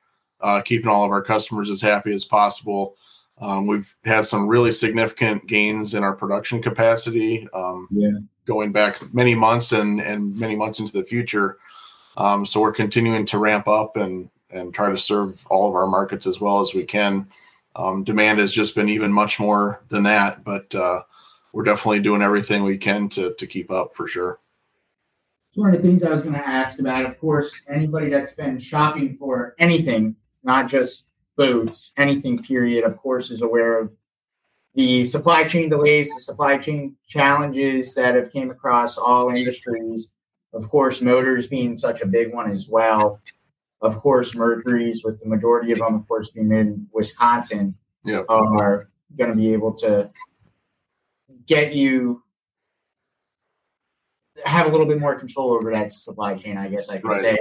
uh, 0.42 0.62
keeping 0.62 0.90
all 0.90 1.06
of 1.06 1.12
our 1.12 1.22
customers 1.24 1.70
as 1.70 1.82
happy 1.82 2.14
as 2.14 2.26
possible. 2.26 2.98
Um, 3.40 3.66
we've 3.66 3.96
had 4.04 4.26
some 4.26 4.46
really 4.46 4.72
significant 4.72 5.48
gains 5.48 5.94
in 5.94 6.04
our 6.04 6.14
production 6.14 6.62
capacity 6.62 7.48
um, 7.54 7.88
Yeah. 7.92 8.12
going 8.46 8.74
back 8.74 9.02
many 9.14 9.36
months 9.36 9.72
and, 9.72 10.02
and 10.02 10.38
many 10.38 10.58
months 10.58 10.82
into 10.82 10.92
the 10.92 11.06
future. 11.06 11.60
Um, 12.18 12.46
so 12.46 12.60
we're 12.60 12.74
continuing 12.74 13.26
to 13.28 13.38
ramp 13.40 13.70
up 13.70 13.96
and, 13.96 14.30
and 14.52 14.74
try 14.74 14.90
to 14.90 14.98
serve 14.98 15.46
all 15.50 15.70
of 15.70 15.76
our 15.76 15.88
markets 15.88 16.28
as 16.28 16.42
well 16.42 16.60
as 16.60 16.74
we 16.74 16.84
can. 16.84 17.30
Um, 17.78 18.04
demand 18.04 18.40
has 18.40 18.52
just 18.52 18.76
been 18.76 18.90
even 18.90 19.14
much 19.14 19.40
more 19.40 19.82
than 19.88 20.04
that, 20.04 20.44
but 20.44 20.76
uh, 20.76 21.00
we're 21.54 21.64
definitely 21.64 22.02
doing 22.02 22.22
everything 22.22 22.64
we 22.64 22.78
can 22.78 23.08
to, 23.10 23.34
to 23.34 23.48
keep 23.48 23.72
up 23.72 23.94
for 23.94 24.08
sure. 24.08 24.40
One 25.56 25.74
of 25.74 25.82
the 25.82 25.88
things 25.88 26.04
I 26.04 26.10
was 26.10 26.24
going 26.24 26.36
to 26.36 26.48
ask 26.48 26.80
about. 26.80 27.06
Of 27.06 27.20
course, 27.20 27.62
anybody 27.70 28.10
that's 28.10 28.32
been 28.32 28.58
shopping 28.58 29.16
for 29.18 29.56
anything, 29.60 30.16
not 30.44 30.68
just 30.68 31.06
boats, 31.36 31.92
anything 31.96 32.40
period, 32.42 32.84
of 32.84 32.98
course, 32.98 33.30
is 33.30 33.42
aware 33.44 33.80
of 33.80 33.92
the 34.74 35.04
supply 35.04 35.44
chain 35.44 35.70
delays, 35.70 36.12
the 36.14 36.22
supply 36.22 36.58
chain 36.58 36.96
challenges 37.08 37.94
that 37.94 38.16
have 38.16 38.32
came 38.32 38.50
across 38.50 38.98
all 38.98 39.30
industries. 39.30 40.12
Of 40.54 40.70
course, 40.70 41.02
motors 41.02 41.46
being 41.48 41.76
such 41.78 42.02
a 42.02 42.08
big 42.08 42.34
one 42.34 42.50
as 42.50 42.68
well. 42.68 43.20
Of 43.82 43.98
course, 43.98 44.34
Mercury's, 44.36 45.04
with 45.04 45.20
the 45.20 45.28
majority 45.28 45.72
of 45.72 45.80
them, 45.80 45.94
of 45.96 46.08
course, 46.08 46.32
being 46.32 46.52
in 46.52 46.88
Wisconsin, 46.92 47.76
Yeah. 48.06 48.24
are 48.28 48.90
going 49.18 49.30
to 49.30 49.36
be 49.38 49.54
able 49.54 49.74
to 49.76 50.10
get 51.46 51.76
you 51.76 52.23
have 54.46 54.66
a 54.68 54.70
little 54.70 54.86
bit 54.86 55.00
more 55.00 55.16
control 55.16 55.52
over 55.52 55.72
that 55.72 55.92
supply 55.92 56.36
chain, 56.36 56.58
I 56.58 56.68
guess 56.68 56.90
I 56.90 56.98
could 56.98 57.10
Right. 57.10 57.22
say. 57.22 57.38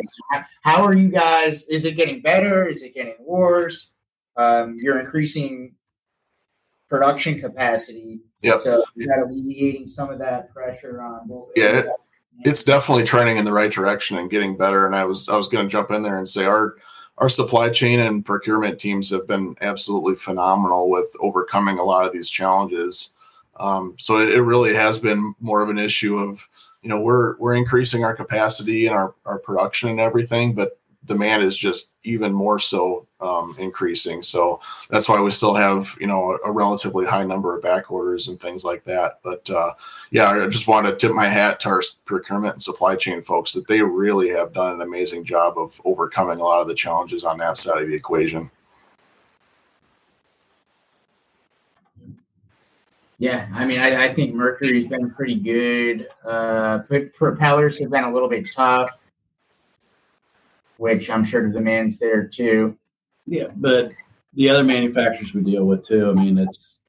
How- 0.63 0.83
are 0.85 0.95
you 0.95 1.09
guys? 1.09 1.65
Is 1.67 1.85
it 1.85 1.97
getting 1.97 2.21
better? 2.21 2.69
Is 2.69 2.83
it 2.83 2.93
getting 2.95 3.17
worse? 3.21 3.91
Um, 4.37 4.77
you're 4.79 4.99
increasing 4.99 5.75
production 6.89 7.39
capacity. 7.41 8.21
Yep. 8.43 8.61
So 8.63 8.85
is 8.97 9.07
that 9.07 9.25
alleviating 9.27 9.89
some 9.89 10.11
of 10.11 10.19
that 10.19 10.53
pressure 10.53 11.01
on 11.01 11.27
both? 11.27 11.49
Yeah, 11.57 11.79
it- 11.81 11.87
it's 12.45 12.63
definitely 12.65 13.05
trending 13.05 13.37
in 13.37 13.45
the 13.45 13.53
right 13.53 13.71
direction 13.73 14.19
and 14.19 14.29
getting 14.31 14.57
better. 14.57 14.87
And 14.87 14.97
I 14.97 15.05
was 15.05 15.29
I 15.29 15.37
was 15.37 15.49
going 15.49 15.65
to 15.67 15.71
jump 15.71 15.91
in 15.91 16.03
there 16.03 16.17
and 16.19 16.29
say 16.29 16.45
our 16.45 16.77
our 17.19 17.29
supply 17.29 17.69
chain 17.69 18.01
and 18.01 18.25
procurement 18.25 18.81
teams 18.81 19.11
have 19.11 19.27
been 19.27 19.55
absolutely 19.61 20.15
phenomenal 20.15 20.91
with 20.91 21.07
overcoming 21.21 21.79
a 21.79 21.85
lot 21.85 22.07
of 22.07 22.13
these 22.13 22.29
challenges. 22.31 23.11
Um, 23.61 23.95
so 23.99 24.17
it, 24.17 24.31
it 24.31 24.43
really 24.43 24.75
has 24.75 24.99
been 24.99 25.35
more 25.39 25.61
of 25.61 25.69
an 25.69 25.79
issue 25.79 26.19
of 26.19 26.49
you 26.83 26.89
know 26.89 27.01
we're 27.01 27.37
we're 27.39 27.55
increasing 27.55 28.05
our 28.05 28.15
capacity 28.15 28.87
and 28.87 28.95
our 28.95 29.15
our 29.25 29.39
production 29.39 29.89
and 29.89 30.01
everything, 30.01 30.55
but 30.55 30.79
demand 31.05 31.43
is 31.43 31.57
just 31.57 31.91
even 32.05 32.33
more 32.33 32.59
so 32.59 33.07
um, 33.21 33.55
increasing. 33.59 34.23
So 34.23 34.61
that's 34.91 35.09
why 35.09 35.21
we 35.21 35.31
still 35.31 35.55
have 35.55 35.97
you 36.01 36.07
know 36.07 36.39
a, 36.45 36.49
a 36.49 36.53
relatively 36.53 37.07
high 37.07 37.25
number 37.25 37.57
of 37.57 37.63
back 37.63 37.91
orders 37.91 38.29
and 38.29 38.41
things 38.41 38.65
like 38.65 38.85
that. 38.85 39.21
But 39.23 39.49
uh, 39.51 39.73
yeah, 40.11 40.31
I 40.31 40.47
just 40.49 40.69
want 40.69 40.87
to 40.87 40.97
tip 40.97 41.13
my 41.13 41.29
hat 41.29 41.61
to 41.61 41.69
our 41.69 41.83
procurement 42.05 42.55
and 42.55 42.63
supply 42.63 42.97
chain 42.97 43.23
folks 43.23 43.53
that 43.53 43.67
they 43.67 43.83
really 43.83 44.29
have 44.31 44.53
done 44.53 44.75
an 44.75 44.83
amazing 44.83 45.25
job 45.25 45.59
of 45.59 45.81
overcoming 45.85 46.41
a 46.41 46.45
lot 46.45 46.61
of 46.61 46.69
the 46.69 46.75
challenges 46.75 47.25
on 47.25 47.39
that 47.39 47.57
side 47.57 47.83
of 47.83 47.89
the 47.89 47.95
equation. 47.95 48.51
Yeah, 53.23 53.47
I 53.55 53.65
mean, 53.65 53.79
I, 53.79 54.07
I 54.07 54.13
think 54.13 54.35
Mercury's 54.35 54.89
been 54.89 55.09
pretty 55.09 55.37
good. 55.37 56.09
Uh, 56.25 56.81
propellers 57.15 57.79
have 57.79 57.93
been 57.93 58.03
a 58.03 58.13
little 58.13 58.29
bit 58.29 58.53
tough. 58.53 59.05
which 60.77 61.09
I'm 61.09 61.23
sure 61.23 61.47
the 61.47 61.57
demand's 61.57 62.01
there 62.01 62.27
too. 62.27 62.77
Yeah, 63.29 63.47
but 63.55 63.93
the 64.35 64.49
other 64.49 64.65
manufacturers 64.65 65.33
we 65.35 65.43
deal 65.43 65.67
with 65.67 65.87
too. 65.87 66.11
I 66.11 66.15
mean, 66.15 66.37
it's 66.37 66.81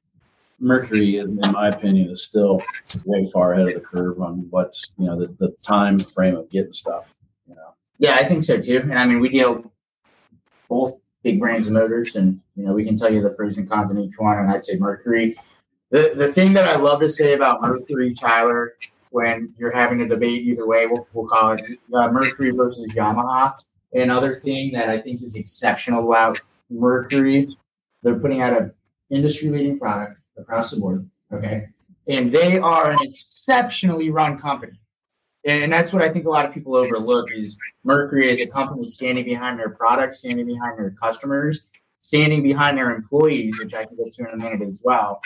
Mercury 0.58 1.18
is, 1.18 1.30
in 1.30 1.52
my 1.52 1.68
opinion, 1.68 2.10
is 2.10 2.24
still 2.24 2.60
way 3.06 3.30
far 3.32 3.52
ahead 3.52 3.68
of 3.68 3.74
the 3.74 3.80
curve 3.80 4.20
on 4.20 4.48
what's 4.50 4.90
you 4.98 5.06
know 5.06 5.16
the, 5.16 5.28
the 5.38 5.54
time 5.62 6.00
frame 6.00 6.34
of 6.34 6.50
getting 6.50 6.72
stuff. 6.72 7.14
You 7.48 7.54
know, 7.54 7.74
Yeah, 7.98 8.16
I 8.16 8.26
think 8.26 8.42
so 8.42 8.60
too. 8.60 8.80
And 8.80 8.98
I 8.98 9.06
mean, 9.06 9.20
we 9.20 9.28
deal 9.28 9.70
both 10.68 10.94
big 11.22 11.38
brands 11.38 11.68
of 11.68 11.74
motors, 11.74 12.16
and 12.16 12.40
you 12.56 12.64
know, 12.64 12.72
we 12.72 12.84
can 12.84 12.96
tell 12.96 13.12
you 13.12 13.22
the 13.22 13.30
pros 13.30 13.56
and 13.56 13.70
cons 13.70 13.92
in 13.92 14.00
each 14.00 14.18
one. 14.18 14.36
And 14.36 14.50
I'd 14.50 14.64
say 14.64 14.74
Mercury. 14.78 15.36
The 15.94 16.10
the 16.16 16.32
thing 16.32 16.54
that 16.54 16.66
I 16.66 16.74
love 16.74 16.98
to 17.02 17.08
say 17.08 17.34
about 17.34 17.62
Mercury, 17.62 18.14
Tyler, 18.14 18.74
when 19.10 19.54
you're 19.56 19.70
having 19.70 20.00
a 20.00 20.08
debate 20.08 20.42
either 20.42 20.66
way, 20.66 20.88
we'll, 20.88 21.06
we'll 21.12 21.28
call 21.28 21.52
it 21.52 21.78
uh, 21.94 22.10
Mercury 22.10 22.50
versus 22.50 22.92
Yamaha. 22.94 23.54
Another 23.92 24.34
thing 24.34 24.72
that 24.72 24.88
I 24.88 25.00
think 25.00 25.22
is 25.22 25.36
exceptional 25.36 26.04
about 26.04 26.40
Mercury, 26.68 27.46
they're 28.02 28.18
putting 28.18 28.42
out 28.42 28.60
an 28.60 28.72
industry 29.08 29.50
leading 29.50 29.78
product 29.78 30.18
across 30.36 30.72
the 30.72 30.80
board. 30.80 31.08
Okay. 31.32 31.68
And 32.08 32.32
they 32.32 32.58
are 32.58 32.90
an 32.90 32.98
exceptionally 33.00 34.10
run 34.10 34.36
company. 34.36 34.80
And 35.46 35.72
that's 35.72 35.92
what 35.92 36.02
I 36.02 36.08
think 36.08 36.24
a 36.24 36.28
lot 36.28 36.44
of 36.44 36.52
people 36.52 36.74
overlook 36.74 37.30
is 37.30 37.56
Mercury 37.84 38.32
is 38.32 38.40
a 38.40 38.48
company 38.48 38.88
standing 38.88 39.24
behind 39.24 39.60
their 39.60 39.70
products, 39.70 40.18
standing 40.18 40.46
behind 40.46 40.76
their 40.76 40.96
customers, 41.00 41.68
standing 42.00 42.42
behind 42.42 42.78
their 42.78 42.90
employees, 42.90 43.60
which 43.62 43.74
I 43.74 43.84
can 43.84 43.96
get 43.96 44.10
to 44.10 44.28
in 44.28 44.34
a 44.34 44.36
minute 44.36 44.62
as 44.66 44.80
well. 44.82 45.20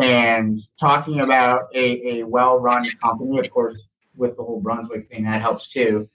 And 0.00 0.60
talking 0.78 1.20
about 1.20 1.68
a, 1.74 2.18
a 2.18 2.22
well 2.24 2.58
run 2.58 2.84
company, 3.02 3.38
of 3.38 3.50
course, 3.50 3.88
with 4.14 4.36
the 4.36 4.42
whole 4.42 4.60
Brunswick 4.60 5.08
thing, 5.08 5.24
that 5.24 5.40
helps 5.40 5.68
too. 5.68 6.08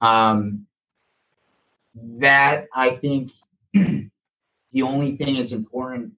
Um, 0.00 0.66
that 1.94 2.66
I 2.74 2.90
think 2.90 3.32
the 3.72 4.82
only 4.82 5.16
thing 5.16 5.36
is 5.36 5.52
important 5.52 6.12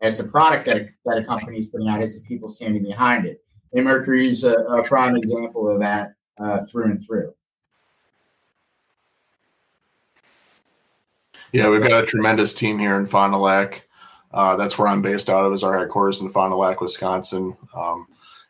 as 0.00 0.18
the 0.18 0.24
product 0.24 0.66
that 0.66 0.76
a, 0.76 0.88
that 1.06 1.18
a 1.18 1.24
company 1.24 1.58
is 1.58 1.66
putting 1.66 1.88
out 1.88 2.02
is 2.02 2.20
the 2.20 2.26
people 2.26 2.48
standing 2.48 2.82
behind 2.82 3.26
it. 3.26 3.42
And 3.72 3.84
Mercury 3.84 4.28
is 4.28 4.44
a, 4.44 4.54
a 4.54 4.82
prime 4.84 5.16
example 5.16 5.70
of 5.70 5.80
that 5.80 6.14
uh, 6.38 6.64
through 6.66 6.86
and 6.86 7.04
through. 7.04 7.34
Yeah, 11.52 11.68
we've 11.68 11.82
got 11.82 12.04
a 12.04 12.06
tremendous 12.06 12.54
team 12.54 12.78
here 12.78 12.96
in 12.96 13.06
Fond 13.06 13.32
du 13.32 13.38
Lac. 13.38 13.86
Uh, 14.32 14.56
that's 14.56 14.78
where 14.78 14.88
I'm 14.88 15.02
based 15.02 15.28
out 15.28 15.44
of, 15.44 15.52
is 15.52 15.64
our 15.64 15.76
headquarters 15.76 16.20
in 16.20 16.30
Fond 16.30 16.52
du 16.52 16.56
Lac, 16.56 16.80
Wisconsin. 16.80 17.56
Um, 17.74 18.06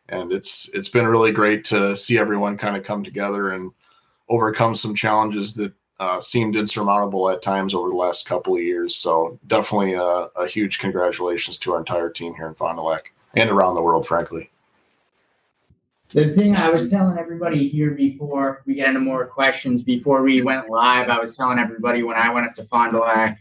and 0.09 0.33
it's 0.33 0.69
it's 0.75 0.89
been 0.89 1.07
really 1.07 1.33
great 1.33 1.65
to 1.67 1.97
see 1.97 2.19
everyone 2.19 2.57
kind 2.57 2.77
of 2.77 2.83
come 2.83 3.03
together 3.03 3.51
and 3.51 3.73
overcome 4.29 4.75
some 4.75 4.95
challenges 4.95 5.55
that 5.55 5.73
uh, 6.01 6.21
seemed 6.21 6.57
insurmountable 6.57 7.29
at 7.31 7.43
times 7.43 7.75
over 7.75 7.89
the 7.89 7.95
last 7.95 8.27
couple 8.27 8.55
of 8.57 8.63
years. 8.63 8.97
So 8.97 9.39
definitely 9.47 9.95
a, 9.95 10.03
a 10.03 10.47
huge 10.47 10.79
congratulations 10.79 11.59
to 11.59 11.73
our 11.73 11.79
entire 11.79 12.11
team 12.11 12.35
here 12.35 12.47
in 12.47 12.55
Fond 12.55 12.79
du 12.79 12.83
Lac 12.83 13.13
and 13.35 13.51
around 13.51 13.75
the 13.75 13.83
world, 13.83 14.07
frankly. 14.07 14.51
The 16.09 16.33
thing 16.33 16.57
I 16.57 16.71
was 16.71 16.91
telling 16.91 17.19
everybody 17.19 17.69
here 17.69 17.93
before 17.93 18.63
we 18.67 18.75
get 18.75 18.89
into 18.89 19.01
more 19.01 19.27
questions, 19.27 19.85
before 19.85 20.23
we 20.23 20.43
went 20.43 20.69
live, 20.69 21.09
I 21.09 21.21
was 21.21 21.37
telling 21.37 21.59
everybody 21.59 22.03
when 22.03 22.17
I 22.17 22.33
went 22.33 22.47
up 22.47 22.55
to 22.57 22.65
Fond 22.65 22.93
du 22.93 22.99
Lac, 22.99 23.39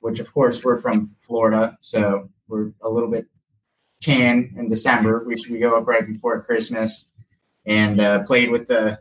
which 0.00 0.20
of 0.20 0.32
course 0.32 0.64
we're 0.64 0.76
from 0.76 1.14
Florida, 1.20 1.76
so 1.80 2.28
we're 2.48 2.72
a 2.82 2.88
little 2.88 3.10
bit 3.10 3.26
tan 4.00 4.54
in 4.56 4.68
December. 4.68 5.24
We 5.24 5.36
we 5.50 5.58
go 5.58 5.76
up 5.76 5.86
right 5.86 6.06
before 6.06 6.42
Christmas 6.42 7.10
and 7.66 8.00
uh, 8.00 8.22
played 8.22 8.50
with 8.50 8.66
the 8.66 9.00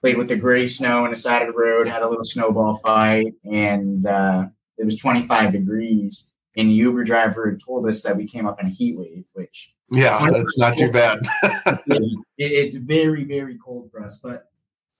played 0.00 0.16
with 0.16 0.28
the 0.28 0.36
gray 0.36 0.66
snow 0.66 1.04
on 1.04 1.10
the 1.10 1.16
side 1.16 1.42
of 1.42 1.48
the 1.48 1.58
road, 1.58 1.88
had 1.88 2.02
a 2.02 2.08
little 2.08 2.24
snowball 2.24 2.76
fight, 2.76 3.34
and 3.44 4.06
uh, 4.06 4.46
it 4.76 4.84
was 4.84 4.96
25 4.96 5.52
degrees. 5.52 6.26
And 6.56 6.70
the 6.70 6.74
Uber 6.74 7.04
driver 7.04 7.56
told 7.56 7.86
us 7.86 8.02
that 8.02 8.16
we 8.16 8.26
came 8.26 8.46
up 8.46 8.60
in 8.60 8.66
a 8.66 8.70
heat 8.70 8.98
wave, 8.98 9.24
which 9.32 9.70
Yeah, 9.92 10.28
that's 10.30 10.58
not 10.58 10.76
too 10.76 10.90
bad. 10.90 11.18
it, 11.86 12.24
it's 12.36 12.76
very 12.76 13.24
very 13.24 13.56
cold 13.64 13.90
for 13.90 14.02
us 14.02 14.18
but 14.22 14.50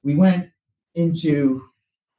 we 0.02 0.14
went 0.14 0.50
into 0.94 1.62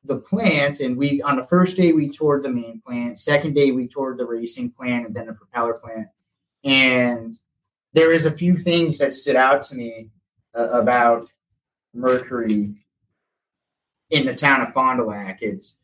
the 0.04 0.18
plant 0.18 0.80
and 0.80 0.98
we 0.98 1.22
on 1.24 1.36
the 1.36 1.46
first 1.46 1.76
day 1.76 1.92
we 1.92 2.08
toured 2.08 2.44
the 2.44 2.50
main 2.50 2.82
plant 2.86 3.18
second 3.18 3.54
day 3.54 3.72
we 3.72 3.86
toured 3.88 4.18
the 4.18 4.26
racing 4.26 4.72
plant 4.72 5.06
and 5.06 5.16
then 5.16 5.28
the 5.28 5.34
propeller 5.34 5.74
plant. 5.74 6.08
And 6.64 7.38
there 7.94 8.12
is 8.12 8.26
a 8.26 8.32
few 8.32 8.58
things 8.58 9.00
that 9.00 9.14
stood 9.14 9.36
out 9.36 9.64
to 9.66 9.76
me 9.76 10.10
uh, 10.56 10.70
about 10.70 11.30
mercury 11.94 12.76
in 14.10 14.26
the 14.26 14.36
town 14.36 14.62
of 14.62 14.72
fond 14.74 15.00
du 15.00 15.06
lac. 15.06 15.40
It's 15.42 15.76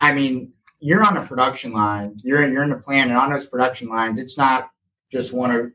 i 0.00 0.12
mean 0.12 0.52
you're 0.80 1.04
on 1.04 1.16
a 1.16 1.26
production 1.26 1.72
line 1.72 2.16
you're 2.22 2.46
you're 2.50 2.62
in 2.62 2.70
the 2.70 2.76
plant 2.76 3.10
and 3.10 3.18
on 3.18 3.30
those 3.30 3.46
production 3.46 3.88
lines 3.88 4.18
it's 4.18 4.36
not 4.36 4.70
just 5.10 5.32
one 5.32 5.50
or 5.50 5.74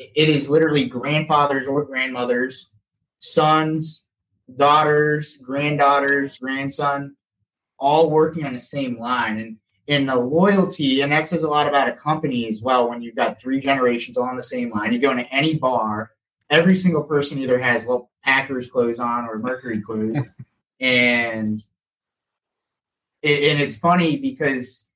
it 0.00 0.28
is 0.28 0.48
literally 0.48 0.86
grandfathers 0.86 1.66
or 1.66 1.84
grandmothers, 1.84 2.68
sons, 3.18 4.06
daughters, 4.56 5.36
granddaughters, 5.36 6.38
grandson, 6.38 7.16
all 7.78 8.10
working 8.10 8.46
on 8.46 8.52
the 8.52 8.60
same 8.60 8.98
line. 8.98 9.38
And 9.38 9.56
in 9.86 10.06
the 10.06 10.16
loyalty, 10.16 11.00
and 11.00 11.10
that 11.10 11.26
says 11.26 11.42
a 11.42 11.48
lot 11.48 11.66
about 11.66 11.88
a 11.88 11.92
company 11.92 12.46
as 12.48 12.62
well. 12.62 12.88
When 12.88 13.02
you've 13.02 13.16
got 13.16 13.40
three 13.40 13.60
generations 13.60 14.16
all 14.16 14.28
on 14.28 14.36
the 14.36 14.42
same 14.42 14.70
line, 14.70 14.92
you 14.92 15.00
go 15.00 15.10
into 15.10 15.32
any 15.32 15.54
bar, 15.54 16.12
every 16.48 16.76
single 16.76 17.02
person 17.02 17.38
either 17.38 17.58
has 17.58 17.84
well 17.84 18.10
Packers 18.22 18.68
clothes 18.68 19.00
on 19.00 19.24
or 19.24 19.38
Mercury 19.38 19.80
clothes, 19.80 20.20
and 20.80 21.64
it, 23.22 23.50
and 23.50 23.60
it's 23.60 23.78
funny 23.78 24.18
because 24.18 24.90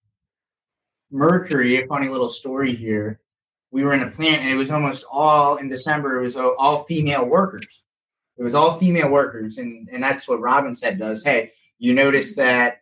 Mercury, 1.11 1.83
a 1.83 1.87
funny 1.87 2.09
little 2.09 2.29
story 2.29 2.75
here 2.75 3.21
we 3.75 3.83
were 3.83 3.93
in 3.93 4.03
a 4.05 4.11
plant 4.11 4.41
and 4.41 4.51
it 4.51 4.55
was 4.55 4.71
almost 4.71 5.05
all 5.11 5.57
in 5.57 5.69
December, 5.69 6.21
it 6.21 6.23
was 6.23 6.37
all 6.37 6.85
female 6.85 7.25
workers. 7.25 7.83
It 8.37 8.43
was 8.43 8.55
all 8.55 8.79
female 8.79 9.11
workers. 9.11 9.59
And, 9.59 9.89
and 9.93 10.03
that's 10.03 10.27
what 10.27 10.41
Robin 10.41 10.75
said 10.75 10.99
does. 10.99 11.23
Hey, 11.23 11.53
you 11.79 11.95
notice 11.95 12.37
that 12.37 12.79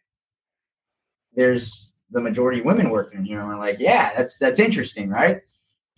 there's 1.35 1.91
the 2.11 2.21
majority 2.21 2.61
of 2.61 2.67
women 2.67 2.91
working 2.91 3.21
in 3.21 3.25
here. 3.25 3.41
And 3.41 3.49
we're 3.49 3.59
like, 3.59 3.79
yeah, 3.79 4.13
that's, 4.17 4.39
that's 4.39 4.61
interesting. 4.61 5.09
Right. 5.11 5.41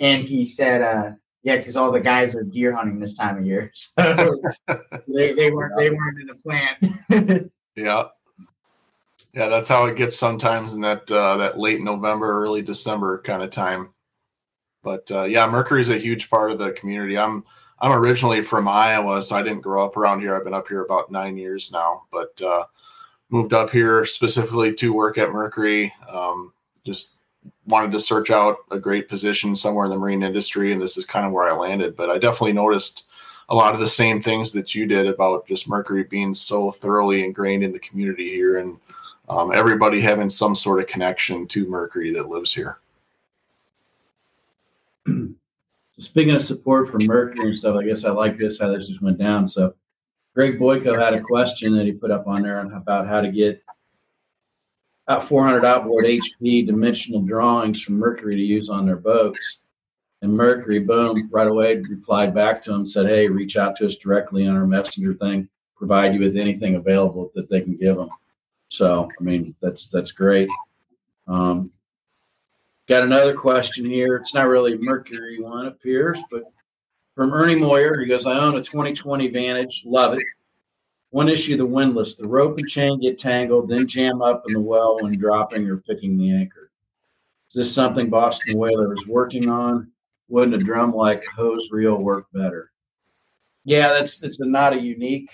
And 0.00 0.24
he 0.24 0.44
said, 0.44 0.82
uh, 0.82 1.10
yeah, 1.44 1.58
because 1.58 1.76
all 1.76 1.92
the 1.92 2.00
guys 2.00 2.34
are 2.34 2.42
deer 2.42 2.74
hunting 2.74 2.98
this 2.98 3.14
time 3.14 3.38
of 3.38 3.46
year. 3.46 3.70
So 3.96 4.38
they, 5.08 5.32
they 5.34 5.50
weren't 5.50 5.76
they 5.76 5.90
weren't 5.90 6.20
in 6.20 6.26
the 6.26 6.34
plant. 6.34 7.52
yeah. 7.76 8.04
Yeah, 9.34 9.48
that's 9.48 9.68
how 9.68 9.86
it 9.86 9.96
gets 9.96 10.16
sometimes 10.16 10.74
in 10.74 10.80
that 10.82 11.10
uh, 11.10 11.36
that 11.36 11.58
late 11.58 11.80
November, 11.80 12.42
early 12.42 12.62
December 12.62 13.20
kind 13.22 13.42
of 13.42 13.50
time. 13.50 13.92
But 14.82 15.10
uh, 15.10 15.24
yeah, 15.24 15.46
Mercury 15.46 15.80
is 15.80 15.90
a 15.90 15.98
huge 15.98 16.30
part 16.30 16.50
of 16.50 16.58
the 16.58 16.72
community. 16.72 17.18
I'm 17.18 17.44
I'm 17.80 17.92
originally 17.92 18.42
from 18.42 18.68
Iowa, 18.68 19.22
so 19.22 19.36
I 19.36 19.42
didn't 19.42 19.60
grow 19.60 19.84
up 19.84 19.96
around 19.96 20.20
here. 20.20 20.36
I've 20.36 20.44
been 20.44 20.54
up 20.54 20.68
here 20.68 20.82
about 20.82 21.10
nine 21.10 21.36
years 21.36 21.72
now, 21.72 22.04
but 22.10 22.40
uh, 22.40 22.64
moved 23.30 23.52
up 23.52 23.70
here 23.70 24.04
specifically 24.04 24.72
to 24.74 24.92
work 24.92 25.18
at 25.18 25.30
Mercury. 25.30 25.92
Um, 26.08 26.52
just 26.84 27.12
wanted 27.66 27.92
to 27.92 27.98
search 27.98 28.30
out 28.30 28.58
a 28.70 28.78
great 28.78 29.08
position 29.08 29.56
somewhere 29.56 29.84
in 29.86 29.90
the 29.90 29.98
marine 29.98 30.22
industry, 30.22 30.72
and 30.72 30.80
this 30.80 30.96
is 30.96 31.04
kind 31.04 31.26
of 31.26 31.32
where 31.32 31.48
I 31.48 31.56
landed. 31.56 31.96
But 31.96 32.10
I 32.10 32.18
definitely 32.18 32.52
noticed 32.52 33.06
a 33.48 33.54
lot 33.54 33.74
of 33.74 33.80
the 33.80 33.88
same 33.88 34.20
things 34.20 34.52
that 34.52 34.74
you 34.74 34.86
did 34.86 35.06
about 35.06 35.46
just 35.46 35.68
Mercury 35.68 36.04
being 36.04 36.32
so 36.32 36.70
thoroughly 36.70 37.24
ingrained 37.24 37.64
in 37.64 37.72
the 37.72 37.78
community 37.80 38.30
here, 38.30 38.58
and 38.58 38.78
um, 39.28 39.52
everybody 39.52 40.00
having 40.00 40.30
some 40.30 40.54
sort 40.54 40.80
of 40.80 40.86
connection 40.86 41.46
to 41.48 41.66
Mercury 41.66 42.12
that 42.12 42.28
lives 42.28 42.52
here. 42.52 42.78
Speaking 45.98 46.34
of 46.34 46.44
support 46.44 46.90
for 46.90 46.98
Mercury 47.00 47.48
and 47.48 47.56
stuff, 47.56 47.76
I 47.76 47.84
guess 47.84 48.04
I 48.04 48.10
like 48.10 48.36
this 48.36 48.58
how 48.60 48.72
this 48.72 48.88
just 48.88 49.02
went 49.02 49.18
down. 49.18 49.46
So, 49.46 49.74
Greg 50.34 50.58
Boyko 50.58 50.98
had 50.98 51.14
a 51.14 51.20
question 51.20 51.76
that 51.76 51.86
he 51.86 51.92
put 51.92 52.10
up 52.10 52.26
on 52.26 52.42
there 52.42 52.60
about 52.60 53.06
how 53.06 53.20
to 53.20 53.30
get 53.30 53.62
about 55.06 55.22
400 55.24 55.64
outboard 55.64 56.04
HP 56.04 56.66
dimensional 56.66 57.22
drawings 57.22 57.80
from 57.80 57.98
Mercury 57.98 58.34
to 58.34 58.42
use 58.42 58.68
on 58.68 58.86
their 58.86 58.96
boats. 58.96 59.60
And 60.22 60.32
Mercury, 60.32 60.80
boom, 60.80 61.28
right 61.30 61.46
away 61.46 61.76
replied 61.76 62.34
back 62.34 62.62
to 62.62 62.72
him, 62.72 62.86
said, 62.86 63.06
"Hey, 63.06 63.28
reach 63.28 63.56
out 63.56 63.76
to 63.76 63.86
us 63.86 63.96
directly 63.96 64.46
on 64.46 64.56
our 64.56 64.66
messenger 64.66 65.14
thing. 65.14 65.48
Provide 65.76 66.14
you 66.14 66.20
with 66.20 66.36
anything 66.36 66.74
available 66.76 67.30
that 67.34 67.50
they 67.50 67.60
can 67.60 67.76
give 67.76 67.96
them." 67.96 68.08
So, 68.68 69.08
I 69.20 69.22
mean, 69.22 69.54
that's 69.60 69.88
that's 69.88 70.12
great. 70.12 70.48
Um, 71.28 71.70
Got 72.86 73.04
another 73.04 73.34
question 73.34 73.86
here. 73.86 74.16
It's 74.16 74.34
not 74.34 74.48
really 74.48 74.76
Mercury 74.78 75.40
one 75.40 75.66
appears, 75.66 76.20
but 76.30 76.42
from 77.14 77.32
Ernie 77.32 77.54
Moyer, 77.54 77.98
he 77.98 78.06
goes, 78.06 78.26
I 78.26 78.38
own 78.38 78.56
a 78.56 78.62
2020 78.62 79.28
Vantage, 79.28 79.82
love 79.86 80.14
it. 80.14 80.22
One 81.10 81.28
issue, 81.28 81.56
the 81.56 81.64
windlass, 81.64 82.16
the 82.16 82.28
rope 82.28 82.58
and 82.58 82.68
chain 82.68 83.00
get 83.00 83.18
tangled, 83.18 83.68
then 83.68 83.86
jam 83.86 84.20
up 84.20 84.42
in 84.48 84.54
the 84.54 84.60
well 84.60 84.98
when 85.00 85.16
dropping 85.16 85.68
or 85.68 85.76
picking 85.78 86.18
the 86.18 86.32
anchor. 86.32 86.70
Is 87.48 87.54
this 87.54 87.74
something 87.74 88.10
Boston 88.10 88.58
Whaler 88.58 88.92
is 88.92 89.06
working 89.06 89.48
on? 89.48 89.92
Wouldn't 90.28 90.54
a 90.54 90.58
drum 90.58 90.92
like 90.92 91.24
hose 91.36 91.70
reel 91.70 91.96
work 91.96 92.26
better? 92.34 92.72
Yeah, 93.64 93.88
that's 93.88 94.22
it's 94.24 94.40
a, 94.40 94.44
not 94.44 94.72
a 94.72 94.80
unique 94.80 95.30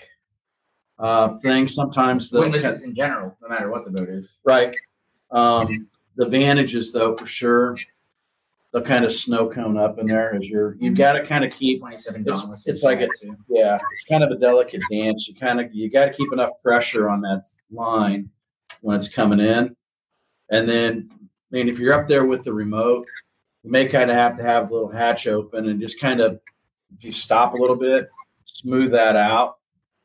uh, 0.99 1.37
thing. 1.39 1.67
Sometimes 1.67 2.29
the 2.29 2.41
Windlasses 2.41 2.83
in 2.83 2.93
general, 2.93 3.35
no 3.41 3.49
matter 3.49 3.69
what 3.69 3.83
the 3.83 3.91
boat 3.91 4.09
is. 4.09 4.37
right. 4.43 4.75
Um, 5.31 5.89
the 6.15 6.25
advantages, 6.25 6.91
though, 6.91 7.15
for 7.15 7.25
sure, 7.25 7.77
the 8.73 8.81
kind 8.81 9.03
of 9.05 9.11
snow 9.11 9.49
cone 9.49 9.77
up 9.77 9.99
in 9.99 10.07
there 10.07 10.35
is 10.35 10.49
your. 10.49 10.75
you've 10.79 10.95
got 10.95 11.13
to 11.13 11.25
kind 11.25 11.43
of 11.43 11.51
keep. 11.51 11.79
27 11.79 12.21
It's- 12.21 12.63
it's 12.65 12.83
like 12.83 13.01
a- 13.01 13.07
Yeah, 13.49 13.79
it's 13.93 14.05
kind 14.05 14.23
of 14.23 14.31
a 14.31 14.37
delicate 14.37 14.81
dance. 14.91 15.27
You 15.27 15.35
kind 15.35 15.59
of 15.59 15.73
you 15.73 15.89
got 15.89 16.05
to 16.05 16.13
keep 16.13 16.31
enough 16.31 16.51
pressure 16.63 17.09
on 17.09 17.21
that 17.21 17.45
line 17.71 18.29
when 18.81 18.95
it's 18.97 19.07
coming 19.09 19.39
in, 19.39 19.75
and 20.49 20.67
then 20.69 21.09
I 21.11 21.17
mean 21.55 21.67
if 21.69 21.79
you're 21.79 21.93
up 21.93 22.07
there 22.07 22.25
with 22.25 22.43
the 22.43 22.53
remote, 22.53 23.07
you 23.63 23.71
may 23.71 23.85
kind 23.87 24.09
of 24.09 24.15
have 24.15 24.35
to 24.37 24.43
have 24.43 24.69
a 24.69 24.73
little 24.73 24.89
hatch 24.89 25.27
open 25.27 25.67
and 25.67 25.79
just 25.81 25.99
kind 25.99 26.21
of 26.21 26.39
if 26.97 27.03
you 27.05 27.11
stop 27.11 27.53
a 27.53 27.57
little 27.57 27.75
bit, 27.77 28.09
smooth 28.45 28.91
that 28.91 29.15
out, 29.17 29.57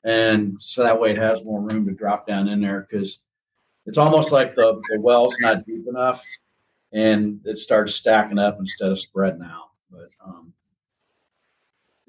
and 0.05 0.61
so 0.61 0.83
that 0.83 1.01
way 1.01 1.11
it 1.13 1.19
has 1.19 1.45
more 1.45 1.61
room 1.61 1.87
to 1.87 1.93
drop 1.93 2.27
down 2.27 2.49
in 2.49 2.61
there 2.61 2.87
because 2.89 3.23
it's 3.87 3.99
almost 3.99 4.33
like 4.33 4.55
the 4.55 4.81
the 4.91 5.01
well's 5.01 5.37
not 5.41 5.65
deep 5.67 5.87
enough, 5.89 6.25
and 6.93 7.41
it 7.45 7.59
starts 7.59 7.95
stacking 7.95 8.39
up 8.39 8.59
instead 8.59 8.91
of 8.91 8.99
spreading 8.99 9.43
out. 9.43 9.71
But 9.91 10.09
um, 10.25 10.53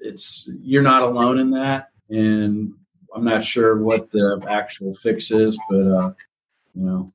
it's 0.00 0.48
you're 0.62 0.82
not 0.82 1.02
alone 1.02 1.38
in 1.38 1.50
that, 1.52 1.90
and 2.08 2.74
I'm 3.14 3.24
not 3.24 3.44
sure 3.44 3.76
what 3.78 4.10
the 4.10 4.44
actual 4.48 4.94
fix 4.94 5.30
is, 5.30 5.58
but 5.70 5.76
uh, 5.86 6.12
you 6.74 6.84
know, 6.84 7.12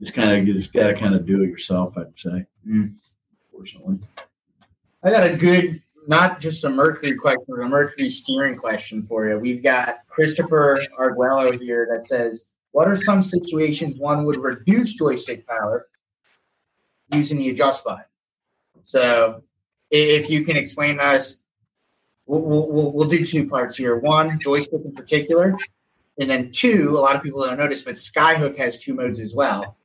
just 0.00 0.14
kind 0.14 0.32
of 0.38 0.46
just 0.46 0.72
got 0.72 0.88
to 0.88 0.94
kind 0.94 1.14
of 1.14 1.26
do 1.26 1.42
it 1.42 1.48
yourself. 1.48 1.96
I'd 1.98 2.18
say, 2.18 2.46
Mm. 2.66 2.94
fortunately. 3.52 3.98
I 5.02 5.10
got 5.10 5.26
a 5.26 5.36
good, 5.36 5.82
not 6.06 6.40
just 6.40 6.64
a 6.64 6.70
Mercury 6.70 7.14
question, 7.14 7.44
but 7.48 7.60
a 7.62 7.68
Mercury 7.68 8.08
steering 8.08 8.56
question 8.56 9.06
for 9.06 9.28
you. 9.28 9.38
We've 9.38 9.62
got 9.62 9.98
Christopher 10.08 10.80
Arguello 10.98 11.52
here 11.58 11.86
that 11.92 12.06
says, 12.06 12.46
"What 12.74 12.88
are 12.88 12.96
some 12.96 13.22
situations 13.22 14.00
one 14.00 14.24
would 14.24 14.36
reduce 14.36 14.94
joystick 14.94 15.46
power 15.46 15.86
using 17.12 17.38
the 17.38 17.50
adjust 17.50 17.84
button?" 17.84 18.04
So, 18.84 19.44
if 19.92 20.28
you 20.28 20.44
can 20.44 20.56
explain 20.56 20.96
to 20.96 21.04
us, 21.04 21.36
we'll, 22.26 22.40
we'll, 22.40 22.68
we'll, 22.68 22.92
we'll 22.92 23.08
do 23.08 23.24
two 23.24 23.48
parts 23.48 23.76
here. 23.76 23.96
One, 23.96 24.40
joystick 24.40 24.80
in 24.84 24.92
particular, 24.92 25.56
and 26.18 26.28
then 26.28 26.50
two, 26.50 26.98
a 26.98 27.00
lot 27.00 27.14
of 27.14 27.22
people 27.22 27.44
don't 27.44 27.58
notice, 27.58 27.82
but 27.82 27.94
Skyhook 27.94 28.56
has 28.58 28.76
two 28.76 28.92
modes 28.92 29.20
as 29.20 29.36
well 29.36 29.76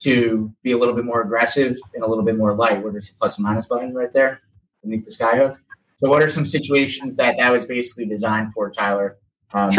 to 0.00 0.52
be 0.62 0.72
a 0.72 0.76
little 0.76 0.94
bit 0.94 1.06
more 1.06 1.22
aggressive 1.22 1.74
and 1.94 2.04
a 2.04 2.06
little 2.06 2.22
bit 2.22 2.36
more 2.36 2.54
light, 2.54 2.82
where 2.82 2.92
there's 2.92 3.08
a 3.08 3.14
plus 3.14 3.38
and 3.38 3.46
minus 3.46 3.64
button 3.64 3.94
right 3.94 4.12
there 4.12 4.42
beneath 4.82 5.06
the 5.06 5.10
skyhook. 5.10 5.56
So, 5.96 6.10
what 6.10 6.22
are 6.22 6.28
some 6.28 6.44
situations 6.44 7.16
that 7.16 7.38
that 7.38 7.50
was 7.50 7.64
basically 7.64 8.04
designed 8.04 8.52
for, 8.52 8.70
Tyler? 8.70 9.16
Um, 9.54 9.70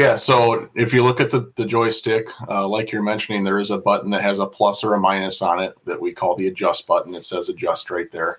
Yeah, 0.00 0.16
so 0.16 0.66
if 0.74 0.94
you 0.94 1.02
look 1.02 1.20
at 1.20 1.30
the, 1.30 1.52
the 1.56 1.66
joystick, 1.66 2.30
uh, 2.48 2.66
like 2.66 2.90
you're 2.90 3.02
mentioning, 3.02 3.44
there 3.44 3.58
is 3.58 3.70
a 3.70 3.76
button 3.76 4.08
that 4.12 4.22
has 4.22 4.38
a 4.38 4.46
plus 4.46 4.82
or 4.82 4.94
a 4.94 4.98
minus 4.98 5.42
on 5.42 5.62
it 5.62 5.76
that 5.84 6.00
we 6.00 6.10
call 6.10 6.34
the 6.34 6.46
adjust 6.46 6.86
button. 6.86 7.14
It 7.14 7.22
says 7.22 7.50
adjust 7.50 7.90
right 7.90 8.10
there. 8.10 8.38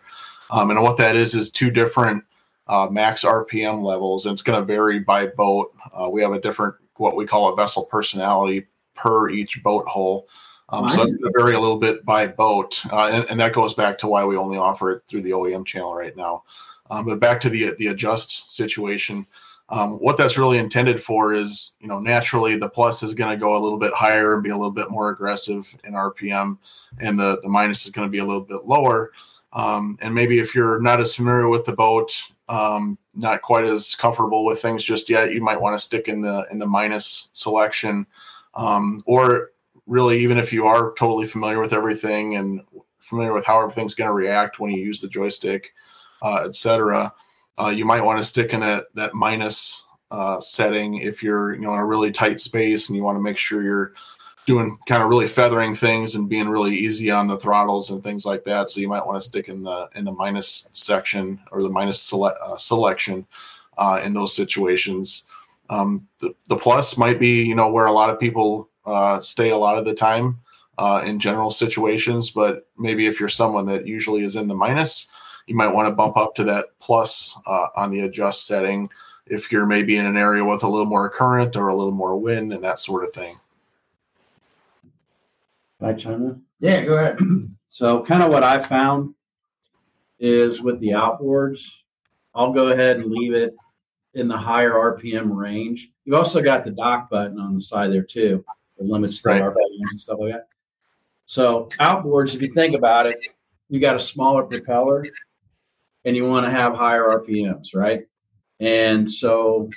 Um, 0.49 0.71
and 0.71 0.81
what 0.81 0.97
that 0.97 1.15
is 1.15 1.35
is 1.35 1.51
two 1.51 1.69
different 1.69 2.23
uh, 2.65 2.87
max 2.89 3.23
RPM 3.23 3.83
levels, 3.83 4.25
and 4.25 4.33
it's 4.33 4.41
going 4.41 4.59
to 4.59 4.65
vary 4.65 5.01
by 5.01 5.27
boat. 5.27 5.71
Uh, 5.93 6.09
we 6.09 6.23
have 6.23 6.31
a 6.31 6.41
different, 6.41 6.73
what 6.95 7.15
we 7.15 7.27
call 7.27 7.53
a 7.53 7.55
vessel 7.55 7.85
personality 7.85 8.65
per 8.95 9.29
each 9.29 9.61
boat 9.61 9.85
hull. 9.87 10.27
Um, 10.69 10.89
so 10.89 10.97
that's 10.97 11.13
going 11.13 11.31
to 11.31 11.39
vary 11.39 11.53
a 11.53 11.59
little 11.59 11.77
bit 11.77 12.03
by 12.03 12.25
boat, 12.25 12.83
uh, 12.91 13.11
and, 13.13 13.29
and 13.29 13.39
that 13.39 13.53
goes 13.53 13.75
back 13.75 13.99
to 13.99 14.07
why 14.07 14.25
we 14.25 14.35
only 14.35 14.57
offer 14.57 14.89
it 14.89 15.03
through 15.07 15.21
the 15.21 15.31
OEM 15.31 15.67
channel 15.67 15.93
right 15.93 16.17
now. 16.17 16.41
Um, 16.89 17.05
but 17.05 17.19
back 17.19 17.39
to 17.41 17.49
the 17.49 17.75
the 17.77 17.87
adjust 17.87 18.51
situation, 18.51 19.27
um, 19.71 19.93
what 19.99 20.17
that's 20.17 20.37
really 20.37 20.57
intended 20.57 21.01
for 21.01 21.33
is, 21.33 21.71
you 21.79 21.87
know, 21.87 21.99
naturally 21.99 22.57
the 22.57 22.69
plus 22.69 23.03
is 23.03 23.13
going 23.13 23.31
to 23.31 23.39
go 23.39 23.55
a 23.55 23.63
little 23.63 23.79
bit 23.79 23.93
higher 23.93 24.33
and 24.33 24.43
be 24.43 24.49
a 24.49 24.57
little 24.57 24.71
bit 24.71 24.91
more 24.91 25.09
aggressive 25.09 25.73
in 25.85 25.93
RPM, 25.93 26.57
and 26.99 27.17
the 27.17 27.39
the 27.41 27.49
minus 27.49 27.85
is 27.85 27.91
going 27.91 28.05
to 28.05 28.11
be 28.11 28.19
a 28.19 28.25
little 28.25 28.43
bit 28.43 28.65
lower. 28.65 29.11
Um, 29.53 29.97
and 30.01 30.13
maybe 30.13 30.39
if 30.39 30.53
you're 30.53 30.81
not 30.81 30.99
as 30.99 31.15
familiar 31.15 31.47
with 31.47 31.65
the 31.65 31.73
boat, 31.73 32.11
um, 32.49 32.97
not 33.15 33.41
quite 33.41 33.63
as 33.63 33.95
comfortable 33.95 34.43
with 34.43 34.61
things 34.61 34.83
just 34.83 35.09
yet, 35.09 35.33
you 35.33 35.41
might 35.41 35.59
want 35.59 35.73
to 35.73 35.83
stick 35.83 36.09
in 36.09 36.19
the 36.19 36.45
in 36.51 36.59
the 36.59 36.65
minus 36.65 37.29
selection, 37.31 38.05
um, 38.55 39.01
or 39.05 39.51
really 39.87 40.19
even 40.19 40.37
if 40.37 40.51
you 40.51 40.67
are 40.67 40.93
totally 40.97 41.27
familiar 41.27 41.61
with 41.61 41.71
everything 41.71 42.35
and 42.35 42.61
familiar 42.99 43.31
with 43.31 43.45
how 43.45 43.61
everything's 43.61 43.95
going 43.95 44.09
to 44.09 44.13
react 44.13 44.59
when 44.59 44.69
you 44.69 44.83
use 44.83 44.99
the 44.99 45.07
joystick, 45.07 45.73
uh, 46.23 46.43
etc 46.45 47.13
uh, 47.61 47.69
you 47.69 47.85
might 47.85 48.03
want 48.03 48.17
to 48.17 48.25
stick 48.25 48.53
in 48.53 48.61
that 48.61 48.85
that 48.95 49.13
minus 49.13 49.85
uh, 50.09 50.39
setting 50.41 50.95
if 50.95 51.21
you're 51.21 51.53
you 51.53 51.61
know 51.61 51.73
in 51.73 51.79
a 51.79 51.85
really 51.85 52.11
tight 52.11 52.39
space 52.39 52.89
and 52.89 52.97
you 52.97 53.03
want 53.03 53.17
to 53.17 53.21
make 53.23 53.37
sure 53.37 53.63
you're 53.63 53.93
doing 54.45 54.77
kind 54.87 55.03
of 55.03 55.09
really 55.09 55.27
feathering 55.27 55.75
things 55.75 56.15
and 56.15 56.27
being 56.27 56.49
really 56.49 56.75
easy 56.75 57.11
on 57.11 57.27
the 57.27 57.37
throttles 57.37 57.91
and 57.91 58.03
things 58.03 58.25
like 58.25 58.43
that. 58.43 58.69
So 58.69 58.81
you 58.81 58.87
might 58.87 59.05
want 59.05 59.21
to 59.21 59.27
stick 59.27 59.49
in 59.49 59.63
the 59.63 59.89
in 59.95 60.05
the 60.05 60.11
minus 60.11 60.67
section 60.73 61.39
or 61.51 61.61
the 61.61 61.69
minus 61.69 62.01
sele- 62.01 62.35
uh, 62.43 62.57
selection 62.57 63.25
uh, 63.77 64.01
in 64.03 64.13
those 64.13 64.35
situations. 64.35 65.23
Um, 65.69 66.07
the, 66.19 66.33
the 66.47 66.57
plus 66.57 66.97
might 66.97 67.19
be 67.19 67.43
you 67.43 67.55
know 67.55 67.71
where 67.71 67.85
a 67.85 67.91
lot 67.91 68.09
of 68.09 68.19
people 68.19 68.69
uh, 68.85 69.21
stay 69.21 69.51
a 69.51 69.57
lot 69.57 69.77
of 69.77 69.85
the 69.85 69.93
time 69.93 70.39
uh, 70.77 71.03
in 71.05 71.19
general 71.19 71.51
situations, 71.51 72.31
but 72.31 72.67
maybe 72.77 73.05
if 73.05 73.19
you're 73.19 73.29
someone 73.29 73.67
that 73.67 73.85
usually 73.85 74.23
is 74.25 74.35
in 74.35 74.47
the 74.47 74.55
minus, 74.55 75.07
you 75.47 75.55
might 75.55 75.73
want 75.73 75.87
to 75.87 75.93
bump 75.93 76.17
up 76.17 76.35
to 76.35 76.43
that 76.45 76.67
plus 76.79 77.37
uh, 77.45 77.67
on 77.75 77.91
the 77.91 78.01
adjust 78.01 78.47
setting 78.47 78.89
if 79.27 79.51
you're 79.51 79.65
maybe 79.65 79.97
in 79.97 80.05
an 80.05 80.17
area 80.17 80.43
with 80.43 80.63
a 80.63 80.67
little 80.67 80.85
more 80.85 81.09
current 81.09 81.55
or 81.55 81.69
a 81.69 81.75
little 81.75 81.93
more 81.93 82.17
wind 82.17 82.51
and 82.53 82.63
that 82.63 82.79
sort 82.79 83.03
of 83.03 83.13
thing. 83.13 83.37
Can 85.79 85.89
I 85.89 85.93
chime 85.93 86.23
in? 86.23 86.41
Yeah, 86.59 86.83
go 86.85 86.97
ahead. 86.97 87.17
So, 87.73 88.03
kind 88.03 88.21
of 88.21 88.33
what 88.33 88.43
I 88.43 88.59
found 88.59 89.15
is 90.19 90.61
with 90.61 90.81
the 90.81 90.89
outboards, 90.89 91.83
I'll 92.35 92.51
go 92.51 92.67
ahead 92.67 92.97
and 92.97 93.09
leave 93.09 93.33
it 93.33 93.55
in 94.13 94.27
the 94.27 94.37
higher 94.37 94.73
RPM 94.73 95.33
range. 95.33 95.89
You've 96.03 96.17
also 96.17 96.41
got 96.41 96.65
the 96.65 96.71
dock 96.71 97.09
button 97.09 97.39
on 97.39 97.55
the 97.55 97.61
side 97.61 97.93
there 97.93 98.03
too, 98.03 98.43
that 98.77 98.85
limits 98.85 99.21
the 99.21 99.29
Right. 99.29 99.41
RPMs 99.41 99.91
and 99.91 100.01
stuff 100.01 100.19
like 100.19 100.33
that. 100.33 100.49
So, 101.23 101.69
outboards, 101.79 102.35
if 102.35 102.41
you 102.41 102.49
think 102.49 102.75
about 102.75 103.05
it, 103.05 103.25
you 103.69 103.79
got 103.79 103.95
a 103.95 103.99
smaller 103.99 104.43
propeller 104.43 105.05
and 106.05 106.15
you 106.15 106.25
want 106.27 106.45
to 106.45 106.51
have 106.51 106.75
higher 106.75 107.03
RPMs, 107.03 107.75
right? 107.75 108.03
And 108.59 109.09
so 109.11 109.69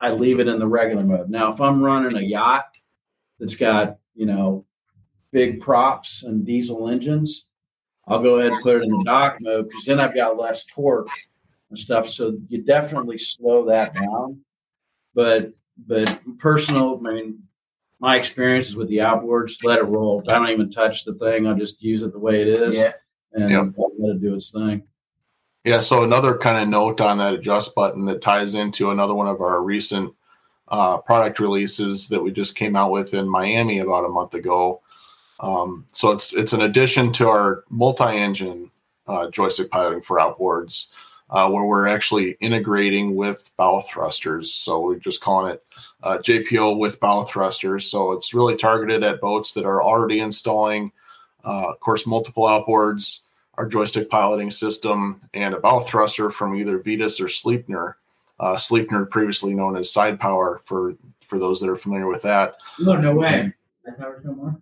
I 0.00 0.12
leave 0.12 0.40
it 0.40 0.48
in 0.48 0.58
the 0.58 0.66
regular 0.66 1.04
mode. 1.04 1.30
Now, 1.30 1.52
if 1.52 1.60
I'm 1.60 1.82
running 1.82 2.16
a 2.16 2.20
yacht 2.20 2.66
that's 3.38 3.56
got, 3.56 3.98
you 4.14 4.26
know, 4.26 4.64
big 5.30 5.60
props 5.60 6.22
and 6.22 6.44
diesel 6.44 6.88
engines, 6.88 7.46
I'll 8.06 8.22
go 8.22 8.38
ahead 8.38 8.52
and 8.52 8.62
put 8.62 8.76
it 8.76 8.82
in 8.82 8.90
the 8.90 9.04
dock 9.04 9.38
mode 9.40 9.68
because 9.68 9.84
then 9.84 10.00
I've 10.00 10.14
got 10.14 10.36
less 10.36 10.64
torque 10.66 11.08
and 11.70 11.78
stuff. 11.78 12.08
So 12.08 12.36
you 12.48 12.62
definitely 12.62 13.16
slow 13.18 13.64
that 13.66 13.94
down. 13.94 14.40
But 15.14 15.52
but 15.86 16.20
personal, 16.38 17.00
I 17.06 17.12
mean, 17.12 17.38
my 17.98 18.16
experiences 18.16 18.76
with 18.76 18.88
the 18.88 18.98
outboards, 18.98 19.64
let 19.64 19.78
it 19.78 19.84
roll. 19.84 20.22
I 20.28 20.32
don't 20.32 20.50
even 20.50 20.70
touch 20.70 21.04
the 21.04 21.14
thing. 21.14 21.46
I'll 21.46 21.56
just 21.56 21.82
use 21.82 22.02
it 22.02 22.12
the 22.12 22.18
way 22.18 22.42
it 22.42 22.48
is 22.48 22.76
Yeah. 22.76 22.92
and 23.32 23.50
Yep. 23.50 23.74
let 23.98 24.16
it 24.16 24.20
do 24.20 24.34
its 24.34 24.50
thing. 24.50 24.82
Yeah, 25.64 25.78
so 25.78 26.02
another 26.02 26.36
kind 26.36 26.58
of 26.58 26.68
note 26.68 27.00
on 27.00 27.18
that 27.18 27.34
adjust 27.34 27.74
button 27.76 28.04
that 28.06 28.20
ties 28.20 28.54
into 28.54 28.90
another 28.90 29.14
one 29.14 29.28
of 29.28 29.40
our 29.40 29.62
recent 29.62 30.12
uh, 30.68 30.98
product 30.98 31.38
releases 31.38 32.08
that 32.08 32.20
we 32.20 32.32
just 32.32 32.56
came 32.56 32.74
out 32.74 32.90
with 32.90 33.14
in 33.14 33.30
Miami 33.30 33.78
about 33.78 34.04
a 34.04 34.08
month 34.08 34.34
ago. 34.34 34.80
Um, 35.38 35.86
so 35.92 36.10
it's 36.10 36.34
it's 36.34 36.52
an 36.52 36.62
addition 36.62 37.12
to 37.14 37.28
our 37.28 37.64
multi-engine 37.68 38.70
uh, 39.06 39.30
joystick 39.30 39.70
piloting 39.70 40.02
for 40.02 40.18
outboards, 40.18 40.86
uh, 41.30 41.48
where 41.48 41.64
we're 41.64 41.86
actually 41.86 42.32
integrating 42.40 43.14
with 43.14 43.50
bow 43.56 43.82
thrusters. 43.82 44.52
So 44.52 44.80
we're 44.80 44.98
just 44.98 45.20
calling 45.20 45.52
it 45.52 45.64
uh, 46.02 46.18
JPO 46.18 46.78
with 46.78 46.98
bow 46.98 47.22
thrusters. 47.22 47.88
So 47.88 48.12
it's 48.12 48.34
really 48.34 48.56
targeted 48.56 49.04
at 49.04 49.20
boats 49.20 49.52
that 49.52 49.64
are 49.64 49.82
already 49.82 50.18
installing, 50.18 50.90
uh, 51.44 51.70
of 51.70 51.78
course, 51.78 52.04
multiple 52.04 52.44
outboards 52.44 53.20
our 53.62 53.68
joystick 53.68 54.10
piloting 54.10 54.50
system 54.50 55.20
and 55.34 55.54
a 55.54 55.60
bow 55.60 55.78
thruster 55.78 56.30
from 56.30 56.56
either 56.56 56.78
Vetus 56.78 57.20
or 57.20 57.26
Sleipner. 57.26 57.94
Uh, 58.40 58.56
Sleipner, 58.56 59.08
previously 59.08 59.54
known 59.54 59.76
as 59.76 59.92
Side 59.92 60.18
Power, 60.18 60.60
for 60.64 60.94
for 61.24 61.38
those 61.38 61.60
that 61.60 61.70
are 61.70 61.76
familiar 61.76 62.08
with 62.08 62.22
that. 62.22 62.56
No, 62.80 62.96
no 62.96 63.14
way. 63.14 63.52
Powers 63.96 64.24
no 64.24 64.34
more. 64.34 64.60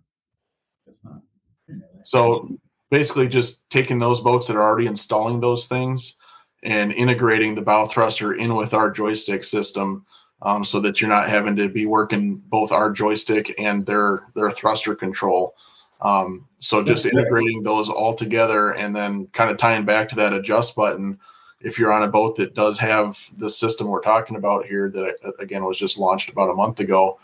So 2.05 2.59
basically, 2.91 3.27
just 3.27 3.69
taking 3.71 3.99
those 3.99 4.21
boats 4.21 4.47
that 4.47 4.57
are 4.57 4.63
already 4.63 4.87
installing 4.87 5.41
those 5.41 5.67
things 5.67 6.17
and 6.63 6.93
integrating 6.93 7.55
the 7.55 7.63
bow 7.63 7.87
thruster 7.87 8.35
in 8.35 8.55
with 8.55 8.75
our 8.75 8.91
joystick 8.91 9.45
system, 9.45 10.05
um, 10.43 10.63
so 10.63 10.79
that 10.81 11.01
you're 11.01 11.09
not 11.09 11.29
having 11.29 11.57
to 11.57 11.71
be 11.71 11.87
working 11.87 12.37
both 12.37 12.71
our 12.71 12.93
joystick 12.93 13.55
and 13.59 13.87
their 13.87 14.27
their 14.35 14.51
thruster 14.51 14.95
control. 14.95 15.55
Um, 16.03 16.47
so 16.59 16.83
just 16.83 17.07
integrating 17.07 17.63
those 17.63 17.89
all 17.89 18.15
together 18.15 18.73
and 18.73 18.95
then 18.95 19.27
kind 19.29 19.51
of 19.51 19.57
tying 19.57 19.85
back 19.85 20.09
to 20.11 20.17
that 20.17 20.33
adjust 20.33 20.75
button. 20.77 21.19
if 21.61 21.79
you're 21.79 21.93
on 21.93 22.05
a 22.05 22.09
boat 22.09 22.37
that 22.37 22.55
does 22.55 22.79
have 22.79 23.19
the 23.37 23.51
system 23.51 23.87
we're 23.89 24.01
talking 24.01 24.37
about 24.37 24.65
here, 24.65 24.91
that 24.91 25.35
again 25.39 25.65
was 25.65 25.79
just 25.79 25.99
launched 25.99 26.31
about 26.31 26.51
a 26.51 26.55
month 26.55 26.81
ago, 26.81 27.19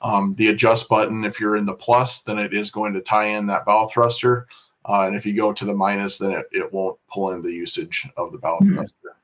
um, 0.00 0.34
the 0.36 0.48
adjust 0.48 0.88
button, 0.88 1.24
if 1.24 1.38
you're 1.38 1.56
in 1.56 1.66
the 1.66 1.74
plus, 1.74 2.20
then 2.22 2.38
it 2.38 2.54
is 2.54 2.70
going 2.70 2.92
to 2.94 3.00
tie 3.02 3.26
in 3.26 3.46
that 3.46 3.64
bow 3.66 3.86
thruster. 3.86 4.46
Uh, 4.84 5.02
and 5.06 5.14
if 5.14 5.24
you 5.24 5.34
go 5.36 5.52
to 5.52 5.64
the 5.64 5.74
minus, 5.74 6.18
then 6.18 6.32
it, 6.32 6.46
it 6.52 6.72
won't 6.72 6.98
pull 7.08 7.32
in 7.32 7.42
the 7.42 7.52
usage 7.52 8.08
of 8.16 8.32
the 8.32 8.38
bow 8.38 8.58
Hmm. 8.58 8.74
thruster. 8.74 9.16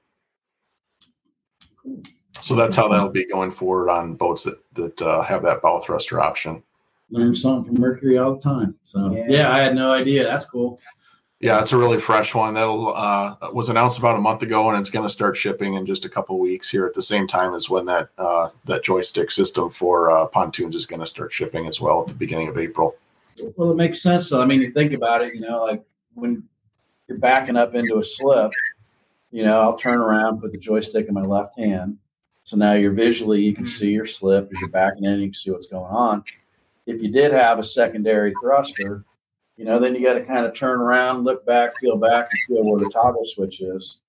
So 2.40 2.54
that's 2.54 2.76
how 2.76 2.86
that'll 2.88 3.10
be 3.10 3.26
going 3.26 3.50
forward 3.50 3.90
on 3.90 4.14
boats 4.14 4.44
that 4.44 4.62
that 4.74 5.02
uh, 5.02 5.22
have 5.22 5.42
that 5.42 5.60
bow 5.62 5.80
thruster 5.80 6.20
option. 6.20 6.62
Learn 7.10 7.34
something 7.34 7.74
from 7.74 7.80
Mercury 7.80 8.18
all 8.18 8.34
the 8.34 8.40
time. 8.40 8.74
So 8.84 9.10
Yeah. 9.12 9.26
yeah, 9.28 9.52
I 9.52 9.60
had 9.60 9.74
no 9.74 9.92
idea. 9.92 10.24
That's 10.24 10.44
cool. 10.44 10.80
Yeah, 11.40 11.60
it's 11.60 11.72
a 11.72 11.78
really 11.78 12.00
fresh 12.00 12.34
one. 12.34 12.54
That'll 12.54 12.94
uh, 12.94 13.36
was 13.52 13.68
announced 13.68 13.98
about 13.98 14.18
a 14.18 14.20
month 14.20 14.42
ago, 14.42 14.68
and 14.70 14.80
it's 14.80 14.90
going 14.90 15.06
to 15.06 15.10
start 15.10 15.36
shipping 15.36 15.74
in 15.74 15.86
just 15.86 16.04
a 16.04 16.08
couple 16.08 16.38
weeks 16.40 16.68
here 16.68 16.84
at 16.84 16.94
the 16.94 17.02
same 17.02 17.28
time 17.28 17.54
as 17.54 17.70
when 17.70 17.86
that 17.86 18.08
uh, 18.18 18.48
that 18.64 18.82
joystick 18.82 19.30
system 19.30 19.70
for 19.70 20.10
uh, 20.10 20.26
pontoons 20.26 20.74
is 20.74 20.84
going 20.84 21.00
to 21.00 21.06
start 21.06 21.32
shipping 21.32 21.66
as 21.66 21.80
well 21.80 22.02
at 22.02 22.08
the 22.08 22.14
beginning 22.14 22.48
of 22.48 22.58
April. 22.58 22.96
Well, 23.56 23.70
it 23.70 23.76
makes 23.76 24.02
sense. 24.02 24.28
So 24.28 24.42
I 24.42 24.46
mean, 24.46 24.60
you 24.60 24.72
think 24.72 24.92
about 24.92 25.22
it. 25.22 25.32
You 25.32 25.40
know, 25.42 25.62
like 25.64 25.84
when 26.14 26.42
you're 27.06 27.18
backing 27.18 27.56
up 27.56 27.76
into 27.76 27.98
a 27.98 28.02
slip, 28.02 28.50
you 29.30 29.44
know, 29.44 29.60
I'll 29.60 29.76
turn 29.76 29.98
around, 29.98 30.40
put 30.40 30.50
the 30.50 30.58
joystick 30.58 31.06
in 31.06 31.14
my 31.14 31.22
left 31.22 31.56
hand. 31.56 31.98
So 32.42 32.56
now 32.56 32.72
you're 32.72 32.92
visually, 32.92 33.42
you 33.42 33.54
can 33.54 33.66
see 33.66 33.90
your 33.90 34.06
slip. 34.06 34.50
If 34.50 34.60
you're 34.60 34.70
backing 34.70 35.04
in, 35.04 35.20
you 35.20 35.26
can 35.26 35.34
see 35.34 35.50
what's 35.50 35.66
going 35.66 35.92
on. 35.92 36.24
If 36.88 37.02
you 37.02 37.10
did 37.10 37.32
have 37.32 37.58
a 37.58 37.62
secondary 37.62 38.32
thruster, 38.40 39.04
you 39.56 39.64
know, 39.64 39.78
then 39.78 39.94
you 39.94 40.02
got 40.02 40.14
to 40.14 40.24
kind 40.24 40.46
of 40.46 40.54
turn 40.54 40.80
around, 40.80 41.24
look 41.24 41.44
back, 41.44 41.76
feel 41.78 41.96
back, 41.96 42.28
and 42.32 42.40
feel 42.46 42.64
where 42.64 42.80
the 42.80 42.90
toggle 42.90 43.24
switch 43.24 43.60
is 43.60 44.00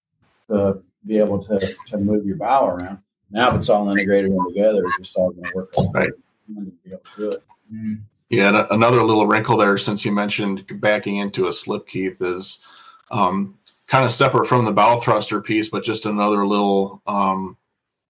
to 0.50 0.82
be 1.06 1.18
able 1.18 1.44
to, 1.44 1.60
to 1.60 1.98
move 1.98 2.26
your 2.26 2.38
bow 2.38 2.68
around. 2.68 3.00
Now, 3.32 3.50
if 3.50 3.56
it's 3.56 3.70
all 3.70 3.90
integrated 3.90 4.32
in 4.32 4.48
together, 4.48 4.84
it's 4.86 4.98
just 4.98 5.18
all 5.18 5.32
going 5.32 5.44
to 5.44 5.56
work. 5.56 5.70
Right. 5.94 6.10
To 6.48 6.72
be 6.84 6.92
able 6.92 7.02
to 7.16 7.18
do 7.18 7.32
it. 7.32 7.44
Mm. 7.74 8.02
Yeah, 8.30 8.66
another 8.72 9.04
little 9.04 9.28
wrinkle 9.28 9.58
there, 9.58 9.78
since 9.78 10.06
you 10.06 10.12
mentioned 10.12 10.66
backing 10.80 11.18
into 11.18 11.48
a 11.48 11.54
slip, 11.54 11.88
Keith, 11.88 12.22
is 12.22 12.64
um, 13.12 13.58
kind 13.88 14.06
of 14.06 14.12
separate 14.12 14.48
from 14.48 14.66
the 14.66 14.72
bow 14.72 15.00
thruster 15.00 15.42
piece, 15.42 15.68
but 15.68 15.84
just 15.84 16.06
another 16.06 16.46
little 16.46 17.02
um, 17.08 17.58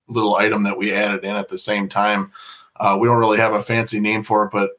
little 0.09 0.35
item 0.35 0.63
that 0.63 0.77
we 0.77 0.93
added 0.93 1.23
in 1.23 1.35
at 1.35 1.47
the 1.47 1.57
same 1.57 1.87
time. 1.87 2.31
Uh, 2.79 2.97
we 2.99 3.07
don't 3.07 3.19
really 3.19 3.37
have 3.37 3.53
a 3.53 3.63
fancy 3.63 3.99
name 3.99 4.23
for 4.23 4.45
it, 4.45 4.51
but 4.51 4.71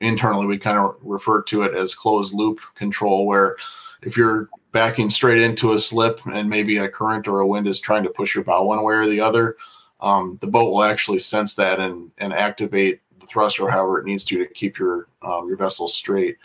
internally 0.00 0.46
we 0.46 0.58
kind 0.58 0.78
of 0.78 0.96
refer 1.02 1.42
to 1.42 1.62
it 1.62 1.74
as 1.74 1.94
closed 1.94 2.34
loop 2.34 2.60
control, 2.74 3.26
where 3.26 3.56
if 4.02 4.16
you're 4.16 4.48
backing 4.72 5.10
straight 5.10 5.40
into 5.40 5.72
a 5.72 5.78
slip 5.78 6.20
and 6.26 6.48
maybe 6.48 6.76
a 6.76 6.88
current 6.88 7.26
or 7.26 7.40
a 7.40 7.46
wind 7.46 7.66
is 7.66 7.80
trying 7.80 8.04
to 8.04 8.10
push 8.10 8.34
your 8.34 8.44
bow 8.44 8.62
one 8.62 8.82
way 8.82 8.94
or 8.94 9.08
the 9.08 9.20
other, 9.20 9.56
um, 10.00 10.38
the 10.40 10.46
boat 10.46 10.70
will 10.70 10.84
actually 10.84 11.18
sense 11.18 11.54
that 11.54 11.80
and, 11.80 12.10
and 12.18 12.32
activate 12.32 13.00
the 13.18 13.26
thruster 13.26 13.68
however 13.68 13.98
it 13.98 14.04
needs 14.04 14.22
to 14.24 14.38
to 14.38 14.46
keep 14.46 14.78
your 14.78 15.08
um, 15.22 15.48
your 15.48 15.56
vessel 15.56 15.88
straight. 15.88 16.36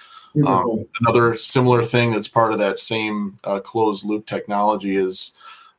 Um, 0.48 0.86
another 1.02 1.38
similar 1.38 1.84
thing 1.84 2.12
that's 2.12 2.28
part 2.28 2.54
of 2.54 2.60
that 2.60 2.80
same 2.80 3.38
uh, 3.44 3.60
closed 3.60 4.04
loop 4.04 4.26
technology 4.26 4.96
is 4.96 5.34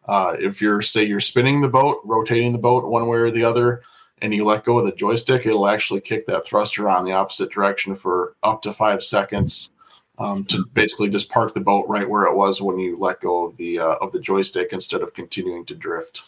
uh, 0.06 0.36
if 0.38 0.62
you're 0.62 0.80
say 0.80 1.02
you're 1.02 1.18
spinning 1.18 1.60
the 1.60 1.68
boat, 1.68 2.00
rotating 2.04 2.52
the 2.52 2.58
boat 2.58 2.84
one 2.84 3.08
way 3.08 3.18
or 3.18 3.32
the 3.32 3.44
other, 3.44 3.82
and 4.22 4.32
you 4.32 4.44
let 4.44 4.64
go 4.64 4.78
of 4.78 4.86
the 4.86 4.92
joystick, 4.92 5.46
it'll 5.46 5.68
actually 5.68 6.00
kick 6.00 6.26
that 6.26 6.46
thruster 6.46 6.88
on 6.88 7.04
the 7.04 7.12
opposite 7.12 7.50
direction 7.50 7.94
for 7.94 8.36
up 8.42 8.62
to 8.62 8.72
five 8.72 9.02
seconds 9.02 9.70
um, 10.18 10.44
to 10.44 10.64
basically 10.74 11.08
just 11.08 11.30
park 11.30 11.54
the 11.54 11.60
boat 11.60 11.86
right 11.88 12.08
where 12.08 12.24
it 12.24 12.36
was 12.36 12.62
when 12.62 12.78
you 12.78 12.96
let 12.98 13.20
go 13.20 13.46
of 13.46 13.56
the 13.56 13.78
uh, 13.78 13.96
of 14.00 14.12
the 14.12 14.20
joystick 14.20 14.72
instead 14.72 15.02
of 15.02 15.12
continuing 15.12 15.64
to 15.66 15.74
drift 15.74 16.22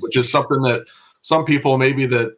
which 0.00 0.16
is 0.16 0.30
something 0.30 0.60
that 0.60 0.84
some 1.22 1.46
people 1.46 1.78
maybe 1.78 2.04
that 2.04 2.36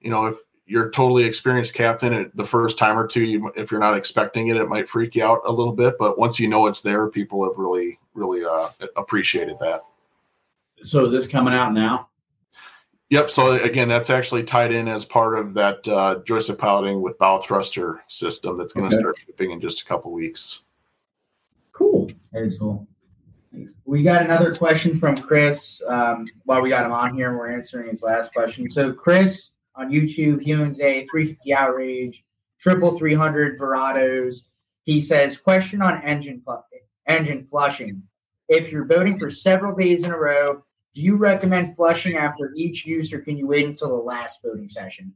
you 0.00 0.10
know 0.10 0.26
if 0.26 0.36
you're 0.66 0.90
totally 0.90 1.24
experienced 1.24 1.72
captain 1.72 2.12
it, 2.12 2.36
the 2.36 2.44
first 2.44 2.76
time 2.76 2.98
or 2.98 3.06
two 3.06 3.24
you, 3.24 3.50
if 3.56 3.70
you're 3.70 3.80
not 3.80 3.96
expecting 3.96 4.48
it 4.48 4.58
it 4.58 4.68
might 4.68 4.90
freak 4.90 5.14
you 5.14 5.24
out 5.24 5.40
a 5.46 5.52
little 5.52 5.72
bit 5.72 5.94
but 5.98 6.18
once 6.18 6.38
you 6.38 6.48
know 6.48 6.66
it's 6.66 6.82
there 6.82 7.08
people 7.08 7.42
have 7.42 7.56
really 7.56 7.98
really 8.12 8.44
uh, 8.44 8.68
appreciated 8.96 9.58
that 9.58 9.80
So 10.82 11.06
is 11.06 11.12
this 11.12 11.28
coming 11.28 11.54
out 11.54 11.72
now? 11.72 12.08
Yep 13.12 13.30
so 13.30 13.52
again 13.62 13.88
that's 13.88 14.10
actually 14.10 14.42
tied 14.42 14.72
in 14.72 14.88
as 14.88 15.04
part 15.04 15.38
of 15.38 15.54
that 15.54 15.86
uh, 15.86 16.20
joystick 16.26 16.58
piloting 16.58 17.02
with 17.02 17.16
bow 17.18 17.38
thruster 17.38 18.02
system 18.08 18.56
that's 18.56 18.72
going 18.74 18.88
to 18.88 18.96
Okay. 18.96 19.02
start 19.02 19.18
shipping 19.18 19.50
in 19.52 19.60
just 19.60 19.82
a 19.82 19.84
couple 19.84 20.10
weeks 20.12 20.62
Cool. 21.72 22.10
Is 22.34 22.58
cool. 22.58 22.86
We 23.84 24.02
got 24.02 24.22
another 24.22 24.54
question 24.54 24.98
from 24.98 25.16
Chris. 25.16 25.82
Um, 25.86 26.26
while 26.44 26.60
we 26.62 26.68
got 26.68 26.84
him 26.86 26.92
on 26.92 27.14
here, 27.14 27.30
and 27.30 27.38
we're 27.38 27.52
answering 27.52 27.88
his 27.88 28.02
last 28.02 28.32
question. 28.32 28.70
So, 28.70 28.92
Chris 28.92 29.50
on 29.74 29.90
YouTube, 29.90 30.42
Humans 30.42 30.80
A 30.80 31.06
350 31.06 31.52
Outrage, 31.54 32.24
triple 32.60 32.96
300 32.98 33.58
Verados. 33.58 34.42
He 34.84 35.00
says, 35.00 35.38
question 35.38 35.82
on 35.82 36.02
engine 36.02 36.42
engine 37.06 37.46
flushing. 37.46 38.02
If 38.48 38.70
you're 38.70 38.84
boating 38.84 39.18
for 39.18 39.30
several 39.30 39.74
days 39.74 40.04
in 40.04 40.10
a 40.12 40.18
row, 40.18 40.62
do 40.94 41.02
you 41.02 41.16
recommend 41.16 41.76
flushing 41.76 42.16
after 42.16 42.52
each 42.56 42.84
use, 42.84 43.12
or 43.12 43.20
can 43.20 43.36
you 43.36 43.46
wait 43.46 43.66
until 43.66 43.88
the 43.88 44.02
last 44.02 44.42
boating 44.42 44.68
session? 44.68 45.14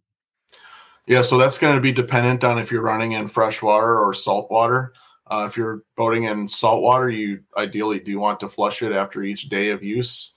Yeah, 1.06 1.22
so 1.22 1.38
that's 1.38 1.58
going 1.58 1.76
to 1.76 1.80
be 1.80 1.92
dependent 1.92 2.42
on 2.42 2.58
if 2.58 2.72
you're 2.72 2.82
running 2.82 3.12
in 3.12 3.28
fresh 3.28 3.62
water 3.62 3.98
or 3.98 4.12
saltwater. 4.12 4.92
Uh, 5.28 5.46
if 5.48 5.56
you're 5.56 5.82
boating 5.96 6.24
in 6.24 6.48
salt 6.48 6.82
water, 6.82 7.10
you 7.10 7.40
ideally 7.56 8.00
do 8.00 8.18
want 8.18 8.40
to 8.40 8.48
flush 8.48 8.82
it 8.82 8.92
after 8.92 9.22
each 9.22 9.48
day 9.48 9.70
of 9.70 9.82
use. 9.82 10.32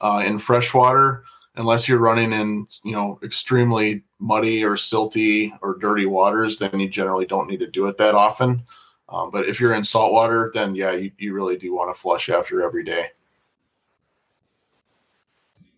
Uh, 0.00 0.22
in 0.26 0.38
freshwater, 0.38 1.24
unless 1.56 1.88
you're 1.88 1.98
running 1.98 2.32
in 2.32 2.66
you 2.84 2.92
know 2.92 3.18
extremely 3.22 4.02
muddy 4.18 4.64
or 4.64 4.74
silty 4.74 5.50
or 5.62 5.76
dirty 5.78 6.06
waters, 6.06 6.58
then 6.58 6.78
you 6.78 6.88
generally 6.88 7.26
don't 7.26 7.48
need 7.48 7.60
to 7.60 7.66
do 7.70 7.86
it 7.86 7.96
that 7.96 8.14
often. 8.14 8.62
Um, 9.08 9.30
but 9.30 9.46
if 9.46 9.60
you're 9.60 9.74
in 9.74 9.84
salt 9.84 10.12
water, 10.12 10.50
then 10.54 10.74
yeah, 10.74 10.92
you, 10.92 11.10
you 11.18 11.34
really 11.34 11.56
do 11.56 11.74
want 11.74 11.94
to 11.94 12.00
flush 12.00 12.28
after 12.28 12.62
every 12.62 12.84
day. 12.84 13.10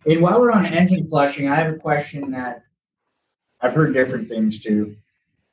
And 0.05 0.21
while 0.21 0.39
we're 0.39 0.51
on 0.51 0.65
engine 0.65 1.07
flushing, 1.07 1.49
I 1.49 1.55
have 1.55 1.73
a 1.73 1.77
question 1.77 2.31
that 2.31 2.63
I've 3.59 3.73
heard 3.73 3.93
different 3.93 4.29
things 4.29 4.59
too. 4.59 4.95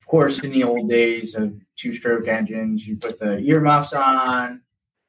Of 0.00 0.06
course, 0.06 0.40
in 0.40 0.52
the 0.52 0.64
old 0.64 0.88
days 0.88 1.34
of 1.34 1.54
two 1.76 1.92
stroke 1.92 2.28
engines, 2.28 2.86
you 2.86 2.96
put 2.96 3.18
the 3.18 3.38
earmuffs 3.38 3.94
on, 3.94 4.60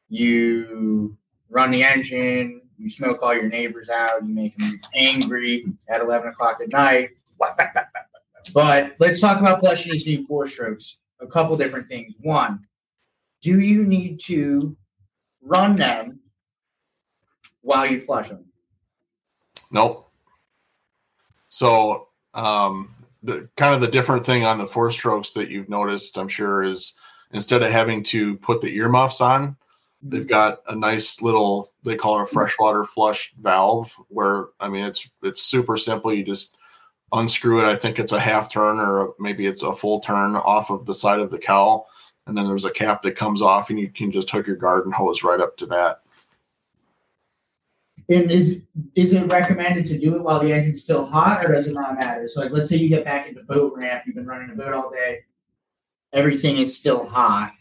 you 0.09 1.17
run 1.49 1.71
the 1.71 1.83
engine, 1.83 2.61
you 2.77 2.89
smoke 2.89 3.21
all 3.21 3.33
your 3.33 3.49
neighbors 3.49 3.89
out, 3.89 4.25
you 4.25 4.33
make 4.33 4.57
them 4.57 4.71
angry 4.95 5.65
at 5.89 6.01
11 6.01 6.29
o'clock 6.29 6.59
at 6.61 6.71
night. 6.71 7.09
But 8.53 8.95
let's 8.99 9.19
talk 9.19 9.39
about 9.39 9.59
flushing 9.59 9.91
these 9.91 10.07
new 10.07 10.25
four 10.25 10.47
strokes. 10.47 10.99
A 11.19 11.27
couple 11.27 11.57
different 11.57 11.87
things. 11.87 12.15
One, 12.21 12.65
do 13.41 13.59
you 13.59 13.85
need 13.85 14.19
to 14.21 14.75
run 15.41 15.75
them 15.75 16.19
while 17.61 17.85
you 17.85 17.99
flush 17.99 18.29
them? 18.29 18.45
Nope. 19.75 20.09
So, 21.49 22.07
um, 22.33 22.95
the 23.23 23.49
kind 23.57 23.75
of 23.75 23.81
the 23.81 23.89
different 23.89 24.25
thing 24.25 24.45
on 24.45 24.57
the 24.57 24.65
four 24.65 24.89
strokes 24.89 25.33
that 25.33 25.49
you've 25.49 25.67
noticed, 25.67 26.17
I'm 26.17 26.29
sure, 26.29 26.63
is 26.63 26.93
instead 27.33 27.61
of 27.61 27.71
having 27.73 28.01
to 28.03 28.37
put 28.37 28.61
the 28.61 28.73
earmuffs 28.73 29.19
on, 29.19 29.57
they've 30.01 30.27
got 30.27 30.61
a 30.69 30.75
nice 30.75 31.21
little 31.21 31.67
they 31.83 31.97
call 31.97 32.19
it 32.19 32.23
a 32.23 32.25
freshwater 32.25 32.85
flush 32.85 33.33
valve. 33.37 33.93
Where 34.07 34.45
I 34.61 34.69
mean, 34.69 34.85
it's 34.85 35.09
it's 35.21 35.41
super 35.41 35.75
simple. 35.75 36.13
You 36.13 36.23
just 36.23 36.55
unscrew 37.11 37.59
it. 37.59 37.65
I 37.65 37.75
think 37.75 37.99
it's 37.99 38.13
a 38.13 38.19
half 38.19 38.49
turn 38.49 38.79
or 38.79 39.13
maybe 39.19 39.45
it's 39.45 39.63
a 39.63 39.73
full 39.73 39.99
turn 39.99 40.37
off 40.37 40.69
of 40.69 40.85
the 40.85 40.93
side 40.93 41.19
of 41.19 41.31
the 41.31 41.39
cowl, 41.39 41.89
and 42.27 42.37
then 42.37 42.47
there's 42.47 42.63
a 42.63 42.71
cap 42.71 43.01
that 43.01 43.17
comes 43.17 43.41
off, 43.41 43.69
and 43.69 43.77
you 43.77 43.89
can 43.89 44.09
just 44.09 44.29
hook 44.29 44.47
your 44.47 44.55
garden 44.55 44.93
hose 44.93 45.21
right 45.21 45.41
up 45.41 45.57
to 45.57 45.65
that. 45.65 45.99
And 48.07 48.31
is 48.31 48.65
is 48.93 49.13
it 49.13 49.31
recommended 49.31 49.85
to 49.87 49.97
do 49.97 50.15
it 50.15 50.21
while 50.21 50.39
the 50.39 50.53
engine's 50.53 50.83
still 50.83 51.05
hot, 51.05 51.43
or 51.43 51.53
does 51.53 51.67
it 51.67 51.73
not 51.73 51.95
matter? 51.95 52.27
So, 52.27 52.41
like, 52.41 52.51
let's 52.51 52.69
say 52.69 52.77
you 52.77 52.89
get 52.89 53.05
back 53.05 53.27
into 53.27 53.43
boat 53.43 53.73
ramp, 53.75 54.03
you've 54.05 54.15
been 54.15 54.27
running 54.27 54.51
a 54.51 54.55
boat 54.55 54.73
all 54.73 54.91
day, 54.91 55.21
everything 56.13 56.57
is 56.57 56.77
still 56.77 57.05
hot. 57.05 57.53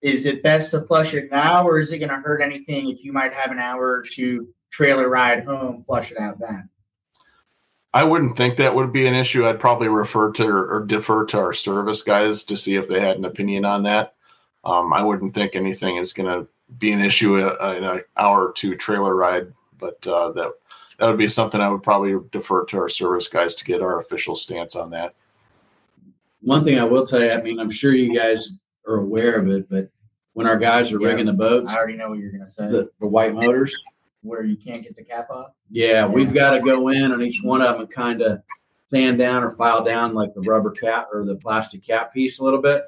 Is 0.00 0.26
it 0.26 0.42
best 0.42 0.70
to 0.72 0.82
flush 0.82 1.14
it 1.14 1.30
now, 1.30 1.66
or 1.66 1.78
is 1.78 1.92
it 1.92 1.98
going 1.98 2.08
to 2.08 2.16
hurt 2.16 2.40
anything 2.40 2.88
if 2.88 3.04
you 3.04 3.12
might 3.12 3.32
have 3.32 3.50
an 3.50 3.58
hour 3.58 3.84
or 3.84 4.02
two 4.02 4.48
trailer 4.70 5.08
ride 5.08 5.44
home? 5.44 5.82
Flush 5.84 6.12
it 6.12 6.18
out 6.18 6.38
then. 6.40 6.68
I 7.94 8.04
wouldn't 8.04 8.36
think 8.36 8.56
that 8.56 8.74
would 8.74 8.92
be 8.92 9.06
an 9.06 9.14
issue. 9.14 9.46
I'd 9.46 9.60
probably 9.60 9.88
refer 9.88 10.32
to 10.32 10.48
or, 10.48 10.84
defer 10.86 11.26
to 11.26 11.38
our 11.38 11.52
service 11.52 12.02
guys 12.02 12.42
to 12.44 12.56
see 12.56 12.76
if 12.76 12.88
they 12.88 13.00
had 13.00 13.18
an 13.18 13.24
opinion 13.24 13.64
on 13.64 13.82
that. 13.82 14.14
Um, 14.64 14.92
I 14.92 15.02
wouldn't 15.02 15.34
think 15.34 15.54
anything 15.54 15.96
is 15.96 16.12
going 16.12 16.30
to 16.32 16.48
be 16.78 16.92
an 16.92 17.00
issue 17.00 17.36
uh, 17.40 17.74
in 17.76 17.84
an 17.84 18.02
hour 18.16 18.48
or 18.48 18.52
two 18.52 18.74
trailer 18.76 19.14
ride, 19.16 19.52
but 19.78 20.04
uh, 20.06 20.32
that 20.32 20.52
that 20.98 21.08
would 21.08 21.18
be 21.18 21.28
something 21.28 21.60
I 21.60 21.68
would 21.68 21.82
probably 21.82 22.16
defer 22.30 22.64
to 22.66 22.78
our 22.78 22.88
service 22.88 23.28
guys 23.28 23.54
to 23.56 23.64
get 23.64 23.82
our 23.82 23.98
official 24.00 24.36
stance 24.36 24.76
on 24.76 24.90
that. 24.90 25.14
One 26.42 26.64
thing 26.64 26.78
I 26.78 26.84
will 26.84 27.06
tell 27.06 27.22
you, 27.22 27.30
I 27.30 27.40
mean, 27.42 27.58
I'm 27.58 27.70
sure 27.70 27.92
you 27.94 28.14
guys 28.14 28.50
are 28.86 28.96
aware 28.96 29.36
of 29.36 29.48
it, 29.48 29.68
but 29.70 29.88
when 30.34 30.46
our 30.46 30.56
guys 30.58 30.92
are 30.92 31.00
Yeah. 31.00 31.08
rigging 31.08 31.26
the 31.26 31.32
boats, 31.32 31.72
I 31.72 31.76
already 31.78 31.96
know 31.96 32.10
what 32.10 32.18
you're 32.18 32.30
going 32.32 32.44
to 32.44 32.50
say. 32.50 32.68
the, 32.68 32.88
the 33.00 33.06
white 33.06 33.34
motors, 33.34 33.74
where 34.22 34.42
you 34.44 34.56
can't 34.56 34.82
get 34.82 34.96
the 34.96 35.02
cap 35.04 35.30
off. 35.30 35.52
Yeah, 35.70 36.06
we've 36.06 36.32
got 36.34 36.52
to 36.52 36.60
go 36.60 36.88
in 36.88 37.12
on 37.12 37.22
each 37.22 37.40
one 37.42 37.62
of 37.62 37.72
them 37.72 37.80
and 37.82 37.90
kind 37.90 38.22
of 38.22 38.42
sand 38.90 39.18
down 39.18 39.42
or 39.42 39.50
file 39.50 39.82
down 39.82 40.14
like 40.14 40.34
the 40.34 40.40
rubber 40.42 40.70
cap 40.70 41.08
or 41.12 41.24
the 41.24 41.34
plastic 41.36 41.82
cap 41.82 42.12
piece 42.12 42.38
a 42.38 42.44
little 42.44 42.60
bit 42.60 42.84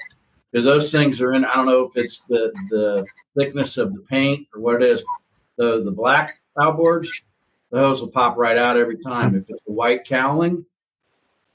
because 0.55 0.65
those 0.65 0.93
things 0.93 1.21
are 1.21 1.33
in. 1.33 1.45
I 1.45 1.57
don't 1.57 1.67
know 1.67 1.83
if 1.83 1.97
it's 1.97 2.25
the 2.27 2.53
the 2.71 3.05
thickness 3.37 3.77
of 3.77 3.93
the 3.93 4.03
paint 4.03 4.47
or 4.55 4.61
what 4.61 4.77
it 4.77 4.83
is. 4.83 5.03
The 5.57 5.83
the 5.83 5.91
black 5.91 6.41
outboards, 6.57 7.09
the 7.73 7.81
hose 7.81 8.01
will 8.01 8.13
pop 8.13 8.37
right 8.37 8.57
out 8.57 8.77
every 8.77 8.97
time. 8.97 9.35
If 9.35 9.51
it's 9.51 9.63
the 9.63 9.73
white 9.73 10.05
cowling, 10.05 10.65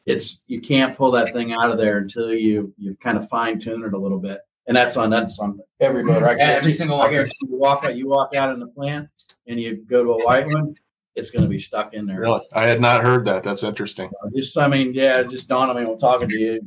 it's 0.06 0.44
you 0.48 0.60
can't 0.60 0.98
pull 0.98 1.12
that 1.12 1.32
thing 1.32 1.54
out 1.54 1.72
of 1.72 1.78
there 1.78 2.00
until 2.00 2.34
you 2.34 2.74
you've 2.78 3.00
kind 3.00 3.18
of 3.18 3.30
fine 3.30 3.58
tuned 3.58 3.86
it 3.86 3.94
a 3.94 3.98
little 3.98 4.20
bit. 4.20 4.42
And 4.68 4.76
that's 4.76 4.98
on 4.98 5.10
that's 5.10 5.40
on 5.40 5.62
every 5.80 6.04
motor. 6.04 6.28
I 6.28 6.36
Yeah, 6.36 6.48
every 6.50 6.74
single 6.74 6.98
I 6.98 7.06
one. 7.06 7.12
guarantee 7.12 7.38
you 7.48 7.56
walk 7.56 7.86
out 7.86 7.96
you 7.96 8.10
walk 8.10 8.36
out 8.36 8.54
in 8.54 8.60
the 8.60 8.68
plant 8.68 9.08
and 9.48 9.62
you 9.62 9.78
go 9.78 10.04
to 10.04 10.12
a 10.12 10.26
white 10.26 10.46
one, 10.48 10.76
it's 11.16 11.32
going 11.32 11.44
to 11.44 11.50
be 11.50 11.58
stuck 11.58 11.94
in 11.94 12.06
there. 12.06 12.20
Really, 12.20 12.42
I 12.54 12.68
had 12.68 12.82
not 12.82 13.02
heard 13.02 13.24
that. 13.26 13.44
That's 13.44 13.64
interesting. 13.64 14.12
Just, 14.36 14.58
I 14.58 14.68
mean, 14.68 14.94
yeah, 14.94 15.20
it 15.20 15.30
just 15.30 15.48
dawned 15.48 15.72
on 15.72 15.78
me 15.78 15.86
when 15.86 15.98
talking 15.98 16.28
to 16.28 16.40
you. 16.40 16.62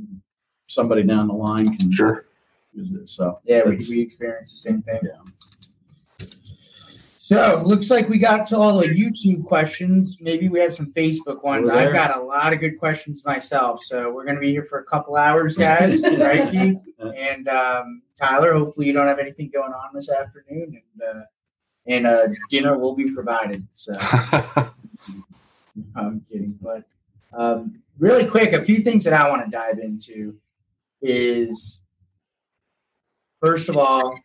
Somebody 0.72 1.02
down 1.02 1.28
the 1.28 1.34
line 1.34 1.76
can 1.76 1.92
Sure. 1.92 2.24
use 2.72 2.90
it. 2.98 3.06
So 3.10 3.40
Yeah, 3.44 3.64
we, 3.66 3.74
It's- 3.74 3.90
we 3.90 4.00
experienced 4.00 4.54
the 4.54 4.58
same 4.70 4.80
thing. 4.80 5.00
Yeah. 5.02 5.18
So 7.18 7.62
looks 7.64 7.90
like 7.90 8.08
we 8.08 8.18
got 8.18 8.46
to 8.48 8.56
all 8.56 8.78
the 8.78 8.86
YouTube 8.88 9.44
questions. 9.44 10.18
Maybe 10.20 10.48
we 10.48 10.58
have 10.60 10.74
some 10.74 10.90
Facebook 10.92 11.42
ones. 11.44 11.68
I've 11.68 11.92
got 11.92 12.16
a 12.16 12.22
lot 12.22 12.52
of 12.54 12.60
good 12.60 12.78
questions 12.78 13.22
myself. 13.24 13.82
So 13.82 14.10
we're 14.12 14.24
gonna 14.24 14.40
be 14.40 14.50
here 14.50 14.64
for 14.64 14.78
a 14.78 14.84
couple 14.84 15.16
hours, 15.16 15.56
guys. 15.56 16.02
right, 16.18 16.50
Keith? 16.50 16.78
And 16.98 17.48
um, 17.48 18.02
Tyler, 18.16 18.54
hopefully 18.54 18.86
you 18.86 18.92
don't 18.94 19.06
have 19.06 19.18
anything 19.18 19.50
going 19.52 19.72
on 19.72 19.90
this 19.94 20.10
afternoon 20.10 20.80
and 20.82 21.02
uh, 21.02 21.22
and 21.86 22.06
uh, 22.06 22.28
dinner 22.50 22.78
will 22.78 22.94
be 22.94 23.10
provided. 23.12 23.66
So 23.74 23.92
I'm 25.96 26.20
kidding, 26.28 26.58
but 26.62 26.84
um, 27.32 27.82
really 27.98 28.26
quick, 28.26 28.52
a 28.52 28.64
few 28.64 28.78
things 28.78 29.04
that 29.04 29.12
I 29.12 29.28
want 29.30 29.44
to 29.44 29.50
dive 29.50 29.78
into 29.78 30.36
is 31.02 31.82
first 33.40 33.68
of 33.68 33.76
all, 33.76 34.18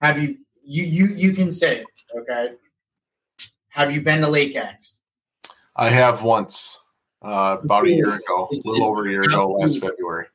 have 0.00 0.20
you 0.20 0.38
you 0.62 0.84
you 0.84 1.06
you 1.14 1.32
can 1.32 1.50
say 1.50 1.78
it, 1.78 1.86
okay? 2.16 2.54
Have 3.70 3.92
you 3.92 4.02
been 4.02 4.20
to 4.20 4.28
Lake 4.28 4.54
X? 4.54 4.94
I 5.74 5.88
have 5.88 6.22
once, 6.22 6.78
uh, 7.22 7.56
about 7.62 7.86
a 7.86 7.90
year 7.90 8.14
ago, 8.14 8.48
a 8.52 8.68
little 8.68 8.86
over 8.86 9.06
a 9.06 9.10
year 9.10 9.22
ago, 9.22 9.46
last 9.52 9.80
February. 9.80 10.26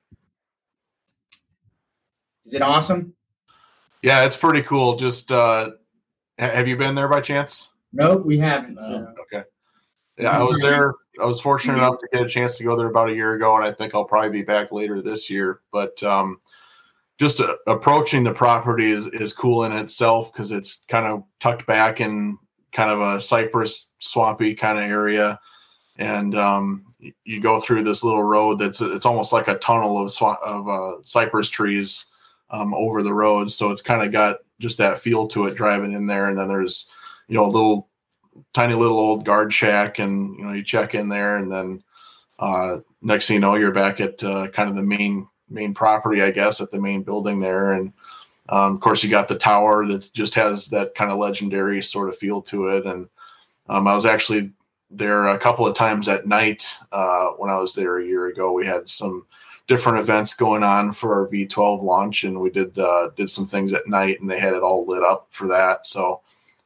Is 2.46 2.54
it 2.54 2.62
awesome? 2.62 3.14
Yeah, 4.02 4.26
it's 4.26 4.38
pretty 4.38 4.64
cool. 4.64 4.96
Just 4.96 5.32
uh, 5.32 5.72
have 6.40 6.68
you 6.68 6.78
been 6.78 6.96
there 6.96 7.08
by 7.08 7.22
chance? 7.22 7.70
Nope, 7.94 8.26
we 8.26 8.38
haven't. 8.38 8.80
So. 8.80 9.14
Okay. 9.22 9.44
Yeah, 10.18 10.40
I 10.40 10.42
was 10.42 10.60
there. 10.62 10.94
I 11.22 11.26
was 11.26 11.40
fortunate 11.40 11.78
enough 11.78 12.00
to 12.00 12.08
get 12.12 12.26
a 12.26 12.30
chance 12.30 12.58
to 12.58 12.64
go 12.64 12.76
there 12.76 12.88
about 12.88 13.10
a 13.10 13.14
year 13.14 13.34
ago, 13.34 13.56
and 13.56 13.64
I 13.64 13.72
think 13.72 13.94
I'll 13.94 14.06
probably 14.06 14.32
be 14.32 14.42
back 14.42 14.72
later 14.72 15.02
this 15.02 15.30
year. 15.30 15.62
But 15.72 16.02
um, 16.02 16.40
just 17.20 17.40
uh, 17.40 17.56
approaching 17.68 18.24
the 18.24 18.34
property 18.34 18.90
is, 18.90 19.08
is 19.08 19.34
cool 19.34 19.64
in 19.64 19.72
itself 19.74 20.34
because 20.34 20.52
it's 20.52 20.84
kind 20.88 21.06
of 21.06 21.24
tucked 21.40 21.68
back 21.68 22.02
in 22.02 22.38
kind 22.72 22.90
of 22.90 23.00
a 23.00 23.22
cypress 23.22 23.88
swampy 24.00 24.56
kind 24.56 24.80
of 24.80 24.86
area, 24.86 25.40
and 25.98 26.36
um, 26.36 26.86
you 27.24 27.40
go 27.40 27.60
through 27.60 27.84
this 27.84 28.04
little 28.04 28.24
road 28.24 28.58
that's 28.60 28.82
it's 28.82 29.06
almost 29.06 29.34
like 29.34 29.48
a 29.48 29.60
tunnel 29.60 30.00
of 30.00 30.10
swa- 30.10 30.42
of 30.44 30.68
uh, 30.68 31.04
cypress 31.04 31.50
trees 31.50 32.06
um, 32.50 32.74
over 32.74 33.04
the 33.04 33.14
road. 33.14 33.52
So 33.52 33.70
it's 33.70 33.84
kind 33.84 34.02
of 34.02 34.12
got 34.12 34.38
just 34.60 34.80
that 34.80 34.98
feel 34.98 35.28
to 35.28 35.46
it 35.46 35.56
driving 35.56 35.94
in 35.94 36.08
there, 36.08 36.28
and 36.28 36.38
then 36.38 36.48
there's 36.48 36.88
you 37.28 37.36
know 37.36 37.46
a 37.46 37.48
little 37.48 37.87
tiny 38.54 38.74
little 38.74 39.00
old 39.00 39.26
guard 39.26 39.54
shack 39.54 40.00
and 40.00 40.38
you 40.38 40.44
know 40.44 40.54
you 40.54 40.64
check 40.64 40.96
in 40.96 41.10
there 41.10 41.38
and 41.38 41.52
then 41.52 41.84
uh, 42.40 42.78
next 43.02 43.28
thing 43.28 43.36
you 43.36 43.40
know 43.40 43.56
you're 43.56 43.72
back 43.72 44.00
at 44.00 44.24
uh, 44.24 44.48
kind 44.50 44.70
of 44.70 44.76
the 44.76 44.82
main 44.82 45.28
main 45.50 45.74
property 45.74 46.22
i 46.22 46.32
guess 46.32 46.60
at 46.62 46.72
the 46.72 46.80
main 46.80 47.04
building 47.04 47.40
there. 47.40 47.72
And 47.72 47.94
um, 48.50 48.76
of 48.76 48.80
course 48.80 49.04
you 49.04 49.10
got 49.10 49.28
the 49.28 49.38
tower 49.38 49.86
that 49.86 50.10
just 50.14 50.36
has 50.36 50.68
that 50.70 50.96
kind 50.96 51.12
of 51.12 51.18
legendary 51.18 51.82
sort 51.82 52.10
of 52.10 52.18
feel 52.18 52.42
to 52.44 52.68
it. 52.70 52.86
And 52.86 53.08
um, 53.70 53.88
i 53.88 53.96
was 53.96 54.06
actually 54.06 54.52
there 54.90 55.28
a 55.28 55.40
couple 55.40 55.68
of 55.68 55.76
times 55.76 56.08
at 56.08 56.26
night 56.26 56.78
uh, 56.92 57.30
when 57.38 57.50
i 57.50 57.58
was 57.58 57.76
there 57.76 57.98
a 57.98 58.06
year 58.06 58.28
ago. 58.28 58.52
We 58.52 58.66
had 58.66 58.88
some 58.88 59.26
different 59.68 60.00
events 60.00 60.34
going 60.34 60.64
on 60.64 60.94
for 60.94 61.14
our 61.14 61.28
v12 61.28 61.84
launch 61.84 62.24
and 62.24 62.40
we 62.40 62.50
did 62.50 62.78
uh, 62.80 63.10
did 63.16 63.30
some 63.30 63.46
things 63.46 63.74
at 63.74 63.88
night 63.88 64.20
and 64.22 64.30
they 64.30 64.40
had 64.40 64.54
it 64.54 64.64
all 64.64 64.88
lit 64.88 65.04
up 65.04 65.28
for 65.32 65.48
that. 65.48 65.86
So 65.86 66.22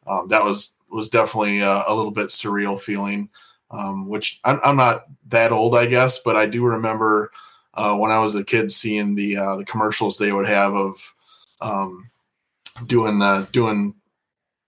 um, 0.07 0.27
that 0.29 0.43
was 0.43 0.73
was 0.91 1.09
definitely 1.09 1.61
a 1.61 1.85
little 1.89 2.11
bit 2.11 2.27
surreal 2.27 2.79
feeling, 2.79 3.29
um, 3.71 4.09
which 4.09 4.39
I'm, 4.43 4.59
I'm 4.63 4.75
not 4.75 5.05
that 5.29 5.51
old, 5.51 5.75
I 5.75 5.85
guess, 5.85 6.19
but 6.19 6.35
I 6.35 6.45
do 6.45 6.63
remember 6.63 7.31
uh, 7.73 7.95
when 7.95 8.11
I 8.11 8.19
was 8.19 8.35
a 8.35 8.43
kid 8.43 8.71
seeing 8.71 9.15
the 9.15 9.37
uh, 9.37 9.55
the 9.55 9.65
commercials 9.65 10.17
they 10.17 10.31
would 10.31 10.47
have 10.47 10.73
of 10.73 11.13
um, 11.61 12.09
doing 12.85 13.19
the 13.19 13.47
doing 13.51 13.95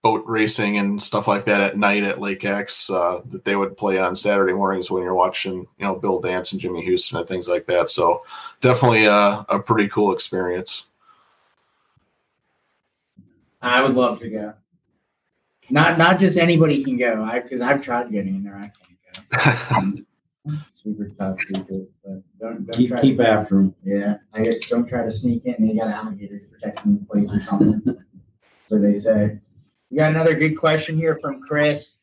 boat 0.02 0.22
racing 0.26 0.76
and 0.76 1.02
stuff 1.02 1.26
like 1.26 1.46
that 1.46 1.62
at 1.62 1.78
night 1.78 2.02
at 2.02 2.20
Lake 2.20 2.44
X 2.44 2.90
uh, 2.90 3.22
that 3.30 3.44
they 3.46 3.56
would 3.56 3.74
play 3.76 3.98
on 3.98 4.14
Saturday 4.14 4.52
mornings 4.52 4.90
when 4.90 5.02
you're 5.02 5.14
watching, 5.14 5.66
you 5.78 5.84
know, 5.84 5.94
Bill 5.94 6.20
Dance 6.20 6.52
and 6.52 6.60
Jimmy 6.60 6.84
Houston 6.84 7.18
and 7.18 7.26
things 7.26 7.48
like 7.48 7.64
that. 7.66 7.88
So 7.88 8.22
definitely 8.60 9.06
a 9.06 9.44
pretty 9.64 9.88
cool 9.88 10.12
experience. 10.12 10.88
I 13.62 13.80
would 13.80 13.94
love 13.94 14.20
to 14.20 14.28
go. 14.28 14.52
Not 15.74 15.98
not 15.98 16.20
just 16.20 16.38
anybody 16.38 16.84
can 16.84 16.96
go. 16.96 17.24
I 17.24 17.40
because 17.40 17.60
I've 17.60 17.82
tried 17.82 18.12
getting 18.12 18.36
in 18.36 18.44
there. 18.44 18.56
I 18.56 18.70
can't 18.70 20.04
go. 20.46 20.52
Super 20.76 21.08
tough 21.18 21.36
people. 21.38 21.88
But 22.04 22.22
don't, 22.38 22.66
don't 22.66 22.76
keep 22.76 22.90
try 22.90 23.00
keep 23.00 23.16
to, 23.16 23.28
after 23.28 23.56
them. 23.56 23.74
Yeah, 23.82 24.18
I 24.34 24.42
guess 24.42 24.68
don't 24.68 24.88
try 24.88 25.02
to 25.02 25.10
sneak 25.10 25.46
in. 25.46 25.56
They 25.58 25.74
got 25.74 25.88
alligators 25.88 26.46
protecting 26.46 27.00
the 27.00 27.04
place 27.06 27.28
or 27.32 27.40
something. 27.40 27.96
so 28.68 28.78
they 28.78 28.96
say. 28.96 29.40
We 29.90 29.96
got 29.96 30.12
another 30.12 30.34
good 30.34 30.56
question 30.56 30.96
here 30.96 31.18
from 31.20 31.40
Chris. 31.40 31.98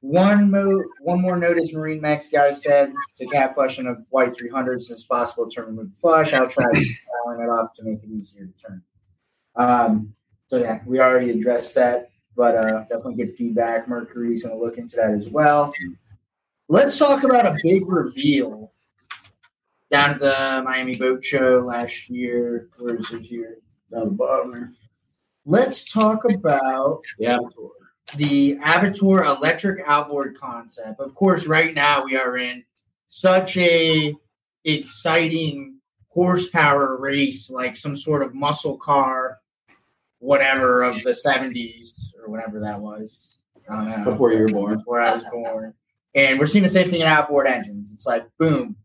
One 0.00 0.50
mo- 0.50 0.84
one 1.00 1.22
more 1.22 1.38
notice 1.38 1.72
Marine 1.72 2.02
Max 2.02 2.28
guy 2.28 2.52
said 2.52 2.92
to 3.16 3.24
cap 3.24 3.54
flushing 3.54 3.86
of 3.86 4.04
white 4.10 4.34
300s 4.34 4.90
as 4.90 5.04
possible 5.04 5.48
to 5.48 5.62
remove 5.62 5.88
the 5.88 5.96
flush. 5.96 6.34
I'll 6.34 6.48
try 6.48 6.66
fouling 6.66 7.40
it 7.40 7.48
off 7.48 7.72
to 7.76 7.82
make 7.82 8.02
it 8.02 8.10
easier 8.10 8.44
to 8.44 8.52
turn. 8.62 8.82
Um, 9.54 10.12
so 10.48 10.58
yeah, 10.58 10.80
we 10.84 11.00
already 11.00 11.30
addressed 11.30 11.74
that, 11.76 12.10
but 12.36 12.54
uh, 12.56 12.80
definitely 12.82 13.14
good 13.14 13.36
feedback. 13.36 13.88
Mercury's 13.88 14.42
going 14.42 14.54
to 14.56 14.62
look 14.62 14.78
into 14.78 14.96
that 14.96 15.10
as 15.12 15.28
well. 15.28 15.72
Let's 16.68 16.98
talk 16.98 17.24
about 17.24 17.46
a 17.46 17.56
big 17.62 17.88
reveal 17.88 18.72
down 19.90 20.10
at 20.10 20.18
the 20.18 20.62
Miami 20.64 20.96
Boat 20.96 21.24
Show 21.24 21.64
last 21.66 22.10
year. 22.10 22.68
Where 22.78 22.96
is 22.96 23.10
it 23.12 23.22
here? 23.22 23.58
Down 23.92 24.04
the 24.06 24.10
bottom. 24.10 24.76
Let's 25.44 25.84
talk 25.90 26.24
about 26.24 27.02
Yeah. 27.18 27.38
the 28.16 28.56
Avator 28.56 29.24
electric 29.24 29.80
outboard 29.86 30.36
concept. 30.36 31.00
Of 31.00 31.14
course, 31.14 31.46
right 31.46 31.72
now 31.72 32.04
we 32.04 32.16
are 32.16 32.36
in 32.36 32.64
such 33.06 33.56
a 33.56 34.12
exciting 34.64 35.78
horsepower 36.08 36.96
race, 36.96 37.48
like 37.50 37.76
some 37.76 37.94
sort 37.94 38.22
of 38.22 38.34
muscle 38.34 38.76
car, 38.78 39.38
whatever 40.18 40.82
of 40.82 41.00
the 41.04 41.14
seventies 41.14 42.12
or 42.26 42.30
whatever 42.30 42.60
that 42.60 42.80
was. 42.80 43.38
I 43.68 43.74
don't 43.74 44.04
know. 44.04 44.10
Before 44.10 44.32
you 44.32 44.40
were 44.40 44.48
born. 44.48 44.76
Before 44.76 45.00
I 45.00 45.14
was 45.14 45.24
born. 45.30 45.74
And 46.14 46.38
we're 46.38 46.46
seeing 46.46 46.62
the 46.62 46.68
same 46.68 46.90
thing 46.90 47.00
in 47.00 47.06
outboard 47.06 47.46
engines. 47.46 47.92
It's 47.92 48.06
like 48.06 48.26
boom. 48.38 48.76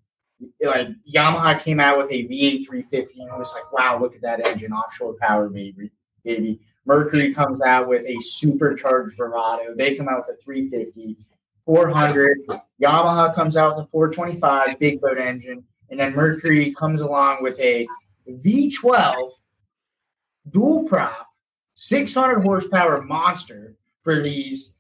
Like 0.64 0.90
Yamaha 1.14 1.62
came 1.62 1.80
out 1.80 1.98
with 1.98 2.12
a 2.12 2.28
V8 2.28 2.66
350 2.66 3.22
and 3.22 3.30
it 3.30 3.38
was 3.38 3.54
like, 3.54 3.72
wow, 3.72 4.00
look 4.00 4.16
at 4.16 4.22
that 4.22 4.48
engine, 4.48 4.74
offshore 4.74 5.16
power 5.20 5.50
baby. 5.50 5.92
Baby. 6.24 6.60
Mercury 6.86 7.34
comes 7.34 7.62
out 7.62 7.88
with 7.88 8.06
a 8.08 8.20
supercharged 8.20 9.18
Verado. 9.18 9.78
They 9.78 9.96
come 9.96 10.10
out 10.10 10.24
with 10.28 10.36
a 10.36 10.42
350, 10.42 11.16
400. 11.66 12.38
Yamaha 12.82 13.34
comes 13.36 13.56
out 13.56 13.76
with 13.76 13.86
a 13.86 13.90
425 13.90 14.80
big 14.80 15.00
boat 15.00 15.20
engine. 15.20 15.64
And 15.92 16.00
then 16.00 16.16
Mercury 16.16 16.74
comes 16.74 17.02
along 17.02 17.44
with 17.44 17.60
a 17.60 17.88
V12 18.28 19.34
dual 20.50 20.84
prop, 20.86 21.28
600 21.82 22.44
horsepower 22.44 23.02
monster 23.02 23.76
for 24.04 24.22
these 24.22 24.76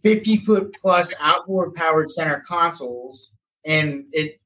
50 0.00 0.36
foot 0.38 0.76
plus 0.80 1.12
outboard 1.18 1.74
powered 1.74 2.08
center 2.08 2.40
consoles. 2.46 3.32
And 3.66 4.04
it 4.12 4.40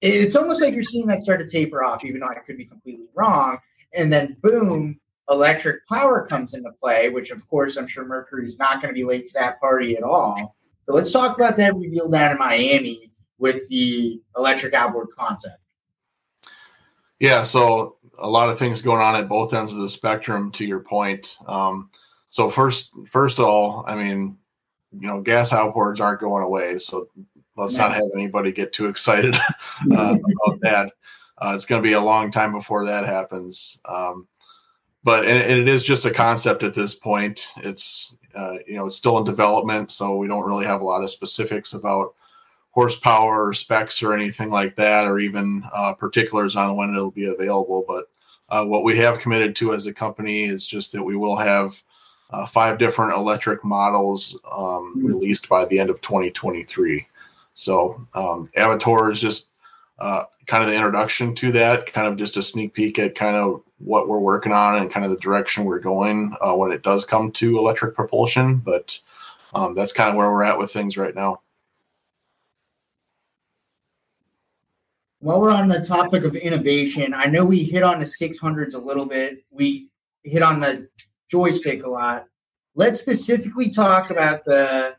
it's 0.00 0.36
almost 0.36 0.62
like 0.62 0.74
you're 0.74 0.82
seeing 0.82 1.06
that 1.06 1.18
start 1.18 1.40
to 1.40 1.48
taper 1.48 1.82
off, 1.82 2.04
even 2.04 2.20
though 2.20 2.28
I 2.28 2.34
could 2.34 2.56
be 2.56 2.66
completely 2.66 3.06
wrong. 3.14 3.58
And 3.94 4.12
then 4.12 4.36
boom, 4.42 5.00
electric 5.28 5.86
power 5.88 6.24
comes 6.24 6.54
into 6.54 6.70
play, 6.80 7.08
which 7.08 7.32
of 7.32 7.46
course 7.48 7.76
I'm 7.76 7.88
sure 7.88 8.04
Mercury's 8.04 8.58
not 8.58 8.80
going 8.80 8.94
to 8.94 8.98
be 8.98 9.04
late 9.04 9.26
to 9.26 9.32
that 9.34 9.58
party 9.60 9.96
at 9.96 10.04
all. 10.04 10.56
So 10.86 10.92
let's 10.92 11.10
talk 11.10 11.36
about 11.36 11.56
that 11.56 11.74
reveal 11.74 12.08
down 12.08 12.30
in 12.30 12.38
Miami 12.38 13.10
with 13.38 13.68
the 13.70 14.20
electric 14.36 14.72
outboard 14.72 15.08
concept. 15.18 15.58
Yeah, 17.18 17.42
so 17.42 17.96
a 18.18 18.28
lot 18.28 18.48
of 18.48 18.58
things 18.58 18.82
going 18.82 19.00
on 19.00 19.16
at 19.16 19.28
both 19.28 19.54
ends 19.54 19.74
of 19.74 19.80
the 19.80 19.88
spectrum. 19.88 20.50
To 20.52 20.64
your 20.64 20.80
point, 20.80 21.36
um, 21.46 21.90
so 22.30 22.48
first, 22.48 22.92
first 23.08 23.38
of 23.38 23.44
all, 23.44 23.84
I 23.86 23.94
mean, 23.94 24.36
you 24.92 25.06
know, 25.06 25.20
gas 25.20 25.50
outboards 25.50 26.00
aren't 26.00 26.20
going 26.20 26.42
away. 26.42 26.78
So 26.78 27.08
let's 27.56 27.76
not 27.76 27.94
have 27.94 28.08
anybody 28.14 28.52
get 28.52 28.72
too 28.72 28.86
excited 28.86 29.34
uh, 29.92 30.16
about 30.16 30.60
that. 30.62 30.92
Uh, 31.38 31.52
it's 31.54 31.66
going 31.66 31.82
to 31.82 31.86
be 31.86 31.94
a 31.94 32.00
long 32.00 32.30
time 32.30 32.52
before 32.52 32.84
that 32.86 33.06
happens. 33.06 33.78
Um, 33.84 34.26
but 35.02 35.26
and, 35.26 35.42
and 35.42 35.60
it 35.60 35.68
is 35.68 35.84
just 35.84 36.06
a 36.06 36.10
concept 36.10 36.62
at 36.62 36.74
this 36.74 36.94
point. 36.94 37.48
It's 37.58 38.16
uh, 38.34 38.56
you 38.66 38.74
know 38.74 38.86
it's 38.86 38.96
still 38.96 39.18
in 39.18 39.24
development, 39.24 39.90
so 39.90 40.16
we 40.16 40.26
don't 40.26 40.46
really 40.46 40.66
have 40.66 40.80
a 40.80 40.84
lot 40.84 41.02
of 41.02 41.10
specifics 41.10 41.74
about 41.74 42.14
horsepower 42.74 43.46
or 43.46 43.54
specs 43.54 44.02
or 44.02 44.12
anything 44.12 44.50
like 44.50 44.74
that, 44.74 45.06
or 45.06 45.20
even 45.20 45.62
uh, 45.72 45.94
particulars 45.94 46.56
on 46.56 46.76
when 46.76 46.90
it'll 46.90 47.12
be 47.12 47.32
available. 47.32 47.84
But 47.86 48.06
uh, 48.48 48.66
what 48.66 48.82
we 48.82 48.96
have 48.98 49.20
committed 49.20 49.54
to 49.56 49.72
as 49.72 49.86
a 49.86 49.94
company 49.94 50.42
is 50.42 50.66
just 50.66 50.90
that 50.92 51.02
we 51.02 51.16
will 51.16 51.36
have 51.36 51.80
uh, 52.30 52.44
five 52.46 52.78
different 52.78 53.12
electric 53.12 53.64
models 53.64 54.36
um, 54.50 54.92
released 54.96 55.48
by 55.48 55.64
the 55.66 55.78
end 55.78 55.88
of 55.88 56.00
2023. 56.00 57.06
So 57.54 58.04
um, 58.14 58.50
Avator 58.56 59.12
is 59.12 59.20
just 59.20 59.50
uh, 60.00 60.24
kind 60.46 60.64
of 60.64 60.68
the 60.68 60.74
introduction 60.74 61.32
to 61.36 61.52
that, 61.52 61.92
kind 61.92 62.08
of 62.08 62.16
just 62.16 62.36
a 62.36 62.42
sneak 62.42 62.74
peek 62.74 62.98
at 62.98 63.14
kind 63.14 63.36
of 63.36 63.62
what 63.78 64.08
we're 64.08 64.18
working 64.18 64.52
on 64.52 64.78
and 64.78 64.90
kind 64.90 65.04
of 65.04 65.12
the 65.12 65.18
direction 65.18 65.64
we're 65.64 65.78
going 65.78 66.34
uh, 66.40 66.54
when 66.54 66.72
it 66.72 66.82
does 66.82 67.04
come 67.04 67.30
to 67.30 67.56
electric 67.56 67.94
propulsion. 67.94 68.58
But 68.58 68.98
um, 69.54 69.76
that's 69.76 69.92
kind 69.92 70.10
of 70.10 70.16
where 70.16 70.32
we're 70.32 70.42
at 70.42 70.58
with 70.58 70.72
things 70.72 70.96
right 70.96 71.14
now. 71.14 71.40
While 75.24 75.40
we're 75.40 75.52
on 75.52 75.68
the 75.68 75.82
topic 75.82 76.24
of 76.24 76.36
innovation, 76.36 77.14
I 77.14 77.24
know 77.24 77.46
we 77.46 77.64
hit 77.64 77.82
on 77.82 77.98
the 77.98 78.04
600s 78.04 78.74
a 78.74 78.78
little 78.78 79.06
bit. 79.06 79.42
We 79.50 79.88
hit 80.22 80.42
on 80.42 80.60
the 80.60 80.86
joystick 81.30 81.82
a 81.82 81.88
lot. 81.88 82.26
Let's 82.74 83.00
specifically 83.00 83.70
talk 83.70 84.10
about 84.10 84.44
the 84.44 84.96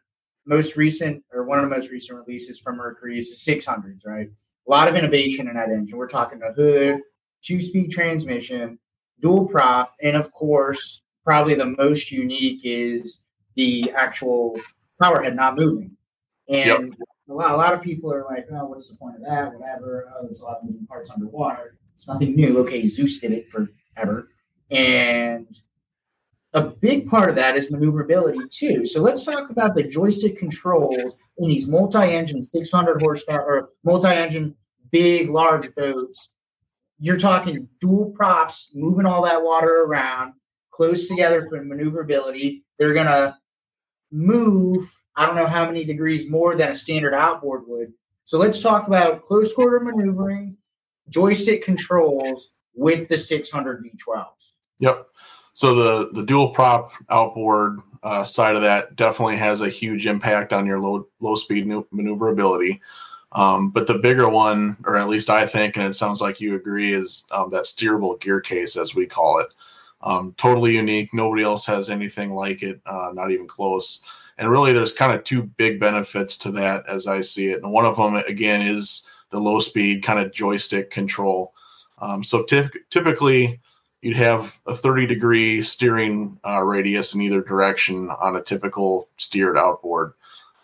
most 0.48 0.78
recent 0.78 1.24
or 1.32 1.44
one 1.44 1.60
of 1.60 1.70
the 1.70 1.76
most 1.76 1.92
recent 1.92 2.18
releases 2.18 2.60
from 2.60 2.78
Mercury 2.78 3.20
is 3.20 3.46
the 3.46 3.54
600s, 3.54 4.04
right? 4.04 4.28
A 4.68 4.72
lot 4.72 4.88
of 4.88 4.96
innovation 4.96 5.48
in 5.48 5.54
that 5.54 5.70
engine. 5.70 5.96
We're 5.96 6.08
talking 6.08 6.40
the 6.40 6.54
hood, 6.54 7.02
two 7.44 7.62
speed 7.62 7.92
transmission, 7.92 8.80
dual 9.22 9.46
prop, 9.46 9.94
and 10.02 10.16
of 10.16 10.32
course, 10.32 11.04
probably 11.24 11.54
the 11.54 11.76
most 11.78 12.12
unique 12.12 12.62
is 12.64 13.22
the 13.54 13.92
actual 13.92 14.60
power 15.00 15.22
head 15.22 15.36
not 15.36 15.56
moving. 15.56 15.96
And 16.50 16.90
yep. 16.90 17.08
A, 17.30 17.34
lot, 17.34 17.52
a 17.52 17.58
lot 17.58 17.74
of 17.74 17.82
people 17.82 18.14
are 18.14 18.24
like, 18.24 18.46
oh, 18.52 18.66
what's 18.66 18.90
the 18.90 18.98
point 18.98 19.16
of 19.16 19.22
that? 19.28 19.54
Whatever. 19.54 20.06
Oh, 20.16 20.28
it's 20.28 20.42
a 20.42 20.46
lot 20.46 20.58
of 20.58 20.66
moving 20.66 20.86
parts 20.86 21.10
underwater. 21.10 21.78
It's 21.96 22.08
nothing 22.08 22.36
new. 22.36 22.60
Okay, 22.60 22.88
Zeus 22.88 23.20
did 23.20 23.32
it 23.32 23.46
forever. 23.52 24.30
And 24.70 25.48
a 26.54 26.62
big 26.62 27.10
part 27.10 27.30
of 27.30 27.36
that 27.36 27.56
is 27.56 27.70
maneuverability 27.70 28.40
too. 28.50 28.86
So 28.86 29.02
let's 29.02 29.24
talk 29.24 29.50
about 29.50 29.76
the 29.76 29.84
joystick 29.84 30.38
controls 30.38 31.16
in 31.38 31.50
these 31.50 31.68
multi-engine 31.68 32.42
600 32.42 33.02
horsepower 33.02 33.44
or 33.44 33.70
multi-engine 33.84 34.56
big 34.92 35.30
large 35.30 35.74
boats. 35.76 36.30
You're 36.98 37.18
talking 37.18 37.68
dual 37.82 38.12
props, 38.12 38.72
moving 38.74 39.06
all 39.06 39.24
that 39.24 39.44
water 39.44 39.84
around, 39.84 40.34
close 40.72 41.10
together 41.10 41.46
for 41.50 41.62
maneuverability. 41.62 42.64
They're 42.80 42.94
gonna 42.94 43.38
move. 44.12 44.82
I 45.16 45.26
don't 45.26 45.36
know 45.36 45.48
how 45.48 45.66
many 45.66 45.86
degrees 45.86 46.30
more 46.30 46.56
than 46.56 46.70
a 46.70 46.76
standard 46.76 47.14
outboard 47.14 47.64
would. 47.68 47.94
So 48.26 48.38
let's 48.38 48.62
talk 48.62 48.88
about 48.88 49.26
close 49.26 49.54
quarter 49.54 49.80
maneuvering, 49.80 50.58
joystick 51.10 51.64
controls 51.64 52.52
with 52.74 53.08
the 53.08 53.18
600 53.18 53.84
V12s. 53.84 54.26
Yep. 54.80 55.08
So 55.54 55.74
the 55.74 56.10
the 56.12 56.26
dual 56.26 56.50
prop 56.50 56.92
outboard 57.10 57.80
uh, 58.04 58.26
side 58.26 58.56
of 58.56 58.62
that 58.62 58.96
definitely 58.96 59.38
has 59.38 59.62
a 59.62 59.70
huge 59.70 60.06
impact 60.06 60.52
on 60.52 60.66
your 60.66 60.80
low 60.80 61.08
low 61.20 61.36
speed 61.36 61.68
maneuverability. 61.92 62.82
Um, 63.32 63.70
but 63.70 63.88
the 63.88 63.98
bigger 63.98 64.30
one, 64.30 64.78
or 64.86 64.96
at 64.96 65.10
least 65.10 65.30
I 65.30 65.46
think, 65.46 65.76
and 65.76 65.86
it 65.86 65.94
sounds 65.94 66.22
like 66.22 66.40
you 66.40 66.56
agree, 66.56 66.94
is 66.94 67.26
um, 67.32 67.50
that 67.52 67.64
steerable 67.64 68.20
gear 68.20 68.40
case, 68.40 68.78
as 68.78 68.96
we 68.96 69.06
call 69.06 69.40
it. 69.40 69.48
Um, 70.02 70.34
totally 70.38 70.76
unique. 70.76 71.14
Nobody 71.14 71.44
else 71.44 71.66
has 71.66 71.90
anything 71.90 72.32
like 72.32 72.64
it, 72.64 72.80
uh, 72.86 73.10
not 73.14 73.32
even 73.32 73.48
close. 73.48 74.02
And 74.38 74.50
really, 74.50 74.74
there's 74.74 74.94
kind 74.94 75.14
of 75.14 75.24
two 75.24 75.44
big 75.44 75.80
benefits 75.80 76.36
to 76.38 76.52
that 76.52 76.84
as 76.90 77.08
I 77.08 77.22
see 77.22 77.48
it. 77.48 77.64
And 77.64 77.72
one 77.72 77.86
of 77.86 77.96
them, 77.96 78.16
again, 78.16 78.62
is 78.62 79.04
the 79.30 79.40
low 79.40 79.60
speed 79.60 80.04
kind 80.04 80.20
of 80.20 80.34
joystick 80.34 80.92
control. 80.92 81.54
Um, 82.00 82.24
so 82.24 82.44
ty- 82.44 82.70
typically, 82.90 83.62
you'd 84.02 84.18
have 84.18 84.60
a 84.68 84.76
30 84.76 85.08
degree 85.08 85.62
steering 85.62 86.40
uh, 86.46 86.62
radius 86.62 87.16
in 87.16 87.22
either 87.22 87.42
direction 87.42 88.10
on 88.22 88.36
a 88.36 88.42
typical 88.42 89.10
steered 89.18 89.58
outboard. 89.58 90.14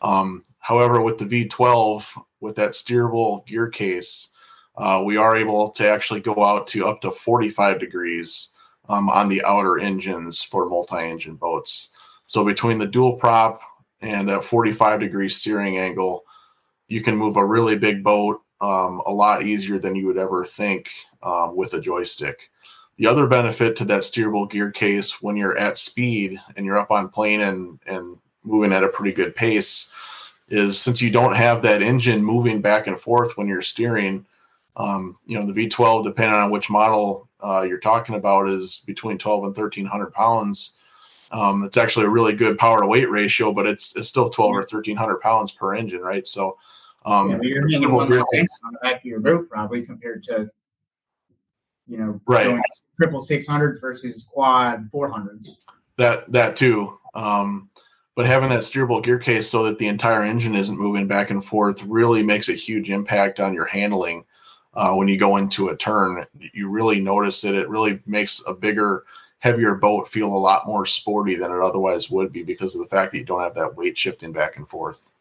Um, 0.01 0.43
however, 0.59 1.01
with 1.01 1.17
the 1.17 1.25
V12, 1.25 2.23
with 2.39 2.55
that 2.57 2.71
steerable 2.71 3.45
gear 3.47 3.69
case, 3.69 4.29
uh, 4.77 5.01
we 5.05 5.17
are 5.17 5.35
able 5.35 5.69
to 5.71 5.87
actually 5.87 6.19
go 6.19 6.43
out 6.43 6.67
to 6.67 6.87
up 6.87 7.01
to 7.01 7.11
45 7.11 7.79
degrees 7.79 8.49
um, 8.89 9.09
on 9.09 9.29
the 9.29 9.43
outer 9.43 9.79
engines 9.79 10.41
for 10.41 10.65
multi 10.67 10.97
engine 10.97 11.35
boats. 11.35 11.89
So 12.31 12.45
between 12.45 12.77
the 12.77 12.87
dual 12.87 13.17
prop 13.17 13.59
and 13.99 14.25
that 14.29 14.45
45 14.45 15.01
degree 15.01 15.27
steering 15.27 15.77
angle, 15.77 16.23
you 16.87 17.01
can 17.01 17.17
move 17.17 17.35
a 17.35 17.45
really 17.45 17.77
big 17.77 18.05
boat 18.05 18.41
um, 18.61 19.01
a 19.05 19.11
lot 19.11 19.43
easier 19.43 19.77
than 19.77 19.97
you 19.97 20.07
would 20.07 20.17
ever 20.17 20.45
think 20.45 20.87
um, 21.23 21.57
with 21.57 21.73
a 21.73 21.81
joystick. 21.81 22.49
The 22.95 23.05
other 23.05 23.27
benefit 23.27 23.75
to 23.75 23.85
that 23.85 24.03
steerable 24.03 24.49
gear 24.49 24.71
case 24.71 25.21
when 25.21 25.35
you're 25.35 25.57
at 25.57 25.77
speed 25.77 26.39
and 26.55 26.65
you're 26.65 26.77
up 26.77 26.89
on 26.89 27.09
plane 27.09 27.41
and, 27.41 27.81
and 27.85 28.17
moving 28.45 28.71
at 28.71 28.85
a 28.85 28.87
pretty 28.87 29.11
good 29.11 29.35
pace 29.35 29.91
is 30.47 30.79
since 30.79 31.01
you 31.01 31.11
don't 31.11 31.35
have 31.35 31.61
that 31.63 31.81
engine 31.81 32.23
moving 32.23 32.61
back 32.61 32.87
and 32.87 32.97
forth 32.97 33.35
when 33.35 33.49
you're 33.49 33.61
steering, 33.61 34.25
um, 34.77 35.17
you 35.25 35.37
know, 35.37 35.45
the 35.45 35.67
V12, 35.67 36.05
depending 36.05 36.39
on 36.39 36.49
which 36.49 36.69
model 36.69 37.27
uh, 37.41 37.63
you're 37.63 37.77
talking 37.77 38.15
about, 38.15 38.47
is 38.47 38.83
between 38.85 39.17
12 39.17 39.43
and 39.43 39.57
1300 39.57 40.13
pounds. 40.13 40.75
Um, 41.31 41.63
it's 41.63 41.77
actually 41.77 42.05
a 42.05 42.09
really 42.09 42.33
good 42.33 42.57
power 42.57 42.81
to 42.81 42.87
weight 42.87 43.09
ratio, 43.09 43.53
but 43.53 43.65
it's 43.65 43.95
it's 43.95 44.07
still 44.07 44.29
12 44.29 44.51
or 44.51 44.59
1300 44.59 45.17
pounds 45.19 45.51
per 45.51 45.75
engine, 45.75 46.01
right? 46.01 46.27
So, 46.27 46.57
um, 47.05 47.31
yeah, 47.31 47.39
you're 47.41 47.89
one 47.89 48.11
on 48.11 48.23
the 48.73 48.79
back 48.81 48.97
of 48.97 49.05
your 49.05 49.19
boat 49.19 49.49
probably 49.49 49.83
compared 49.83 50.23
to, 50.25 50.49
you 51.87 51.97
know, 51.97 52.21
right 52.25 52.61
triple 53.01 53.21
six 53.21 53.47
hundreds 53.47 53.79
versus 53.79 54.23
quad 54.23 54.87
four 54.91 55.09
hundreds. 55.09 55.65
That 55.97 56.31
that 56.31 56.55
too. 56.55 56.99
Um, 57.15 57.69
but 58.15 58.25
having 58.25 58.49
that 58.49 58.59
steerable 58.59 59.03
gear 59.03 59.17
case 59.17 59.49
so 59.49 59.63
that 59.63 59.79
the 59.79 59.87
entire 59.87 60.21
engine 60.21 60.55
isn't 60.55 60.77
moving 60.79 61.07
back 61.07 61.31
and 61.31 61.43
forth 61.43 61.83
really 61.83 62.21
makes 62.23 62.49
a 62.49 62.53
huge 62.53 62.91
impact 62.91 63.39
on 63.39 63.53
your 63.53 63.65
handling 63.65 64.25
uh, 64.73 64.93
when 64.93 65.07
you 65.07 65.17
go 65.17 65.37
into 65.37 65.69
a 65.69 65.77
turn. 65.77 66.25
You 66.53 66.69
really 66.69 66.99
notice 66.99 67.41
that 67.41 67.55
it 67.55 67.69
really 67.69 68.01
makes 68.05 68.43
a 68.47 68.53
bigger, 68.53 69.05
heavier 69.41 69.75
boat 69.75 70.07
feel 70.07 70.27
a 70.27 70.37
lot 70.37 70.65
more 70.65 70.85
sporty 70.85 71.35
than 71.35 71.51
it 71.51 71.61
otherwise 71.61 72.09
would 72.09 72.31
be 72.31 72.41
because 72.41 72.73
of 72.73 72.81
the 72.81 72.87
fact 72.87 73.11
that 73.11 73.19
you 73.19 73.25
don't 73.25 73.41
have 73.41 73.55
that 73.55 73.75
weight 73.75 73.97
shifting 73.97 74.31
back 74.31 74.57
and 74.57 74.67
forth. 74.67 75.11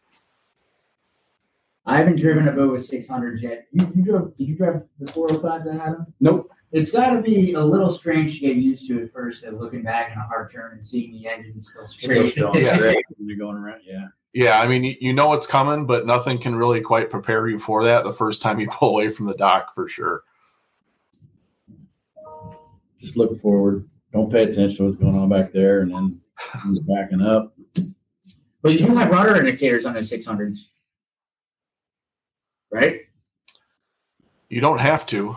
I 1.85 1.97
haven't 1.97 2.19
driven 2.19 2.47
a 2.47 2.51
boat 2.51 2.71
with 2.71 2.89
600s 2.89 3.41
yet. 3.41 3.67
You, 3.71 3.91
you 3.95 4.03
drove? 4.03 4.35
Did 4.35 4.47
you 4.47 4.55
drive 4.55 4.83
the 4.99 5.11
405 5.11 5.65
that 5.65 5.79
had 5.79 5.93
them? 5.93 6.13
Nope 6.19 6.51
it's 6.71 6.91
got 6.91 7.09
to 7.11 7.21
be 7.21 7.53
a 7.53 7.63
little 7.63 7.89
strange 7.89 8.35
to 8.35 8.39
get 8.39 8.55
used 8.55 8.87
to 8.87 9.03
at 9.03 9.11
first, 9.11 9.43
at 9.43 9.59
looking 9.59 9.83
back 9.83 10.11
in 10.11 10.17
a 10.17 10.23
hard 10.23 10.51
turn 10.51 10.73
and 10.73 10.85
seeing 10.85 11.11
the 11.11 11.27
engine 11.27 11.59
still 11.59 11.85
straight. 11.87 12.29
Still, 12.31 12.51
still 12.51 12.61
yeah, 12.63 12.75
straight 12.75 13.05
when 13.17 13.27
you're 13.27 13.37
going 13.37 13.57
around. 13.57 13.81
Yeah. 13.85 14.07
Yeah, 14.33 14.61
I 14.61 14.67
mean, 14.67 14.95
you 15.01 15.11
know 15.11 15.27
what's 15.27 15.45
coming, 15.45 15.85
but 15.85 16.05
nothing 16.05 16.37
can 16.37 16.55
really 16.55 16.79
quite 16.79 17.09
prepare 17.09 17.49
you 17.49 17.59
for 17.59 17.83
that 17.83 18.05
the 18.05 18.13
first 18.13 18.41
time 18.41 18.61
you 18.61 18.67
pull 18.71 18.89
away 18.91 19.09
from 19.09 19.25
the 19.27 19.33
dock, 19.33 19.75
for 19.75 19.89
sure. 19.89 20.23
Just 22.97 23.17
look 23.17 23.41
forward. 23.41 23.89
Don't 24.13 24.31
pay 24.31 24.43
attention 24.43 24.77
to 24.77 24.83
what's 24.83 24.97
going 24.97 25.17
on 25.17 25.29
back 25.29 25.53
there, 25.53 25.81
and 25.81 25.93
then 25.93 26.21
backing 26.87 27.21
up. 27.21 27.53
But 28.61 28.73
you 28.73 28.85
do 28.85 28.95
have 28.95 29.09
rudder 29.09 29.37
indicators 29.37 29.85
on 29.85 29.93
the 29.93 30.01
600s, 30.01 30.59
right? 32.71 33.01
You 34.49 34.61
don't 34.61 34.79
have 34.79 35.05
to. 35.07 35.35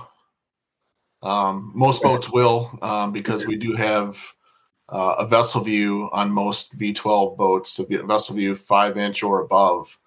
Um, 1.22 1.72
most 1.74 2.02
boats 2.02 2.30
will 2.30 2.78
um, 2.82 3.12
because 3.12 3.46
we 3.46 3.56
do 3.56 3.74
have 3.74 4.20
uh, 4.90 5.14
a 5.18 5.26
vessel 5.26 5.62
view 5.62 6.10
on 6.12 6.30
most 6.30 6.76
V12 6.78 7.36
boats, 7.36 7.78
a 7.78 7.84
vessel 8.04 8.36
view 8.36 8.54
five 8.54 8.98
inch 8.98 9.22
or 9.22 9.40
above, 9.40 9.98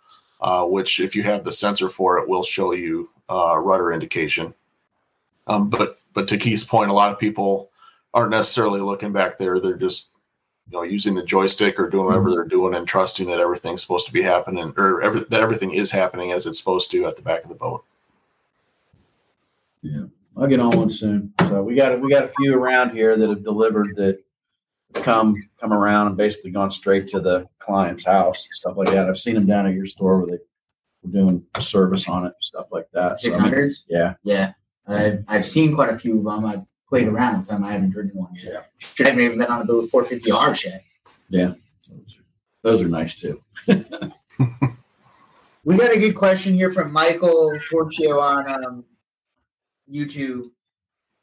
uh, 0.42 0.66
which 0.66 1.00
if 1.00 1.16
you 1.16 1.24
have 1.24 1.44
the 1.44 1.52
sensor 1.52 1.90
for 1.90 2.20
it, 2.20 2.30
will 2.30 2.44
show 2.44 2.74
you 2.74 3.10
uh, 3.30 3.58
rudder 3.58 3.92
indication. 3.92 4.54
Um, 5.48 5.70
but 5.70 5.98
but 6.14 6.28
to 6.28 6.38
Keith's 6.38 6.64
point, 6.64 6.92
a 6.92 6.94
lot 6.94 7.12
of 7.12 7.18
people 7.18 7.72
aren't 8.18 8.32
necessarily 8.32 8.80
looking 8.80 9.14
back 9.14 9.38
there; 9.38 9.60
they're 9.60 9.78
just 9.78 10.10
you 10.70 10.78
know 10.78 10.84
using 10.84 11.16
the 11.16 11.24
joystick 11.24 11.80
or 11.80 11.90
doing 11.90 12.06
whatever 12.06 12.26
mm-hmm. 12.26 12.36
they're 12.36 12.46
doing 12.46 12.74
and 12.74 12.88
trusting 12.88 13.28
that 13.28 13.40
everything's 13.40 13.82
supposed 13.82 14.08
to 14.08 14.14
be 14.14 14.22
happening 14.22 14.74
or 14.76 15.02
every, 15.02 15.22
that 15.26 15.40
everything 15.40 15.72
is 15.72 15.92
happening 15.92 16.32
as 16.32 16.46
it's 16.46 16.58
supposed 16.58 16.92
to 16.92 17.06
at 17.06 17.16
the 17.16 17.22
back 17.22 17.44
of 17.44 17.50
the 17.50 17.56
boat. 17.56 17.86
Yeah. 19.82 20.06
I'll 20.36 20.48
get 20.48 20.60
on 20.60 20.72
one 20.72 20.90
soon. 20.90 21.34
So 21.40 21.64
we 21.64 21.76
got 21.76 22.00
we 22.00 22.10
got 22.10 22.24
a 22.24 22.32
few 22.40 22.56
around 22.56 22.92
here 22.92 23.18
that 23.18 23.30
have 23.30 23.44
delivered 23.44 23.96
that 23.96 24.20
come 24.94 25.36
come 25.60 25.74
around 25.74 26.08
and 26.08 26.18
basically 26.18 26.52
gone 26.52 26.72
straight 26.72 27.08
to 27.10 27.20
the 27.20 27.48
client's 27.60 28.06
house, 28.06 28.46
and 28.46 28.54
stuff 28.54 28.78
like 28.78 28.90
that. 28.90 29.10
I've 29.10 29.18
seen 29.18 29.36
them 29.36 29.48
down 29.48 29.66
at 29.66 29.74
your 29.74 29.86
store 29.86 30.20
where 30.20 30.28
they 30.28 30.40
were 31.04 31.12
doing 31.12 31.44
a 31.56 31.62
service 31.62 32.08
on 32.08 32.26
it, 32.26 32.28
and 32.28 32.36
stuff 32.42 32.68
like 32.72 32.88
that. 32.94 33.20
So, 33.20 33.34
I 33.34 33.50
mean, 33.50 33.72
yeah, 33.90 34.14
Yeah, 34.24 34.54
I've 34.88 35.24
I've 35.28 35.46
seen 35.46 35.74
quite 35.74 35.90
a 35.90 35.98
few 35.98 36.20
of 36.20 36.24
them. 36.24 36.46
I've 36.46 36.66
played 36.90 37.08
around 37.08 37.40
with 37.40 37.48
them. 37.48 37.64
I 37.64 37.74
haven't 37.74 37.92
driven 37.92 38.12
one. 38.16 38.36
Yeah. 38.36 38.62
Should 38.78 39.08
haven't 39.08 39.22
even 39.22 39.38
been 39.38 39.48
on 39.48 39.62
a 39.62 39.66
boat 39.66 39.84
with 39.84 39.92
450 39.92 40.32
R's 40.32 40.66
yet. 40.66 40.84
those 41.90 42.18
are, 42.18 42.24
those 42.64 42.82
are 42.82 42.88
nice 42.88 43.20
too. 43.20 43.42
We 45.68 45.76
got 45.76 45.92
a 45.92 46.00
good 46.00 46.14
question 46.14 46.54
here 46.54 46.72
from 46.72 46.94
Michael 46.94 47.52
Torchio 47.70 48.22
on 48.22 48.50
um, 48.50 48.86
YouTube. 49.94 50.46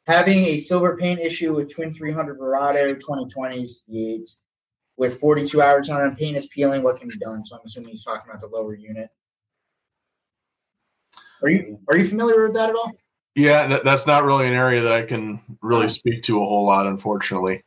Having 0.05 0.43
a 0.43 0.57
silver 0.57 0.95
paint 0.95 1.19
issue 1.19 1.55
with 1.55 1.73
Twin 1.73 1.95
300 1.95 2.37
Verado 2.37 2.93
2020s 2.93 3.79
V8s 3.89 4.35
with 4.97 5.19
42 5.19 5.63
hours 5.63 5.89
on 5.89 6.15
paint 6.15 6.37
is 6.37 6.45
peeling. 6.45 6.83
What 6.83 6.97
can 6.97 7.07
be 7.07 7.17
done? 7.17 7.43
So 7.43 7.55
I'm 7.55 7.63
assuming 7.65 7.89
he's 7.89 8.03
talking 8.03 8.29
about 8.29 8.39
the 8.39 8.55
lower 8.55 8.75
unit. 8.75 9.09
Are 11.41 11.49
you 11.49 11.79
are 11.89 11.97
you 11.97 12.05
familiar 12.05 12.43
with 12.43 12.53
that 12.53 12.69
at 12.69 12.75
all? 12.75 12.91
Yeah, 13.35 13.67
that, 13.67 13.83
that's 13.83 14.07
not 14.07 14.23
really 14.23 14.47
an 14.47 14.53
area 14.53 14.81
that 14.81 14.93
I 14.93 15.01
can 15.03 15.41
really 15.61 15.89
speak 15.89 16.23
to 16.23 16.41
a 16.41 16.45
whole 16.45 16.65
lot, 16.65 16.87
unfortunately. 16.87 17.63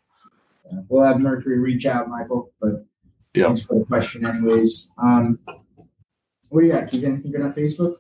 We'll 0.89 1.05
have 1.05 1.21
Mercury 1.21 1.59
reach 1.59 1.87
out, 1.87 2.09
Michael. 2.09 2.53
But 2.61 2.87
Yeah. 3.35 3.47
thanks 3.47 3.63
for 3.63 3.79
the 3.79 3.85
question, 3.85 4.25
anyways. 4.27 4.91
Um, 4.97 5.39
what 6.49 6.61
do 6.63 6.67
you 6.67 6.73
got? 6.73 6.91
Keith? 6.91 7.05
Anything 7.05 7.33
good 7.33 7.43
on 7.43 7.53
Facebook? 7.53 7.97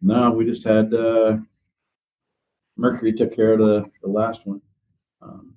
No, 0.00 0.30
we 0.30 0.44
just 0.46 0.64
had 0.64 0.92
uh, 0.94 1.38
Mercury 2.76 3.12
took 3.12 3.34
care 3.34 3.52
of 3.52 3.58
the, 3.58 3.90
the 4.02 4.08
last 4.08 4.46
one. 4.46 4.60
Um, 5.20 5.54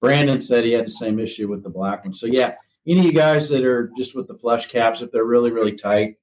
Brandon 0.00 0.38
said 0.40 0.64
he 0.64 0.72
had 0.72 0.86
the 0.86 0.90
same 0.90 1.18
issue 1.18 1.48
with 1.48 1.62
the 1.62 1.70
black 1.70 2.04
one. 2.04 2.14
So 2.14 2.26
yeah, 2.26 2.54
any 2.86 3.00
of 3.00 3.04
you 3.06 3.12
guys 3.12 3.48
that 3.50 3.64
are 3.64 3.90
just 3.96 4.14
with 4.14 4.28
the 4.28 4.34
flush 4.34 4.66
caps, 4.68 5.02
if 5.02 5.10
they're 5.10 5.24
really 5.24 5.50
really 5.50 5.72
tight, 5.72 6.16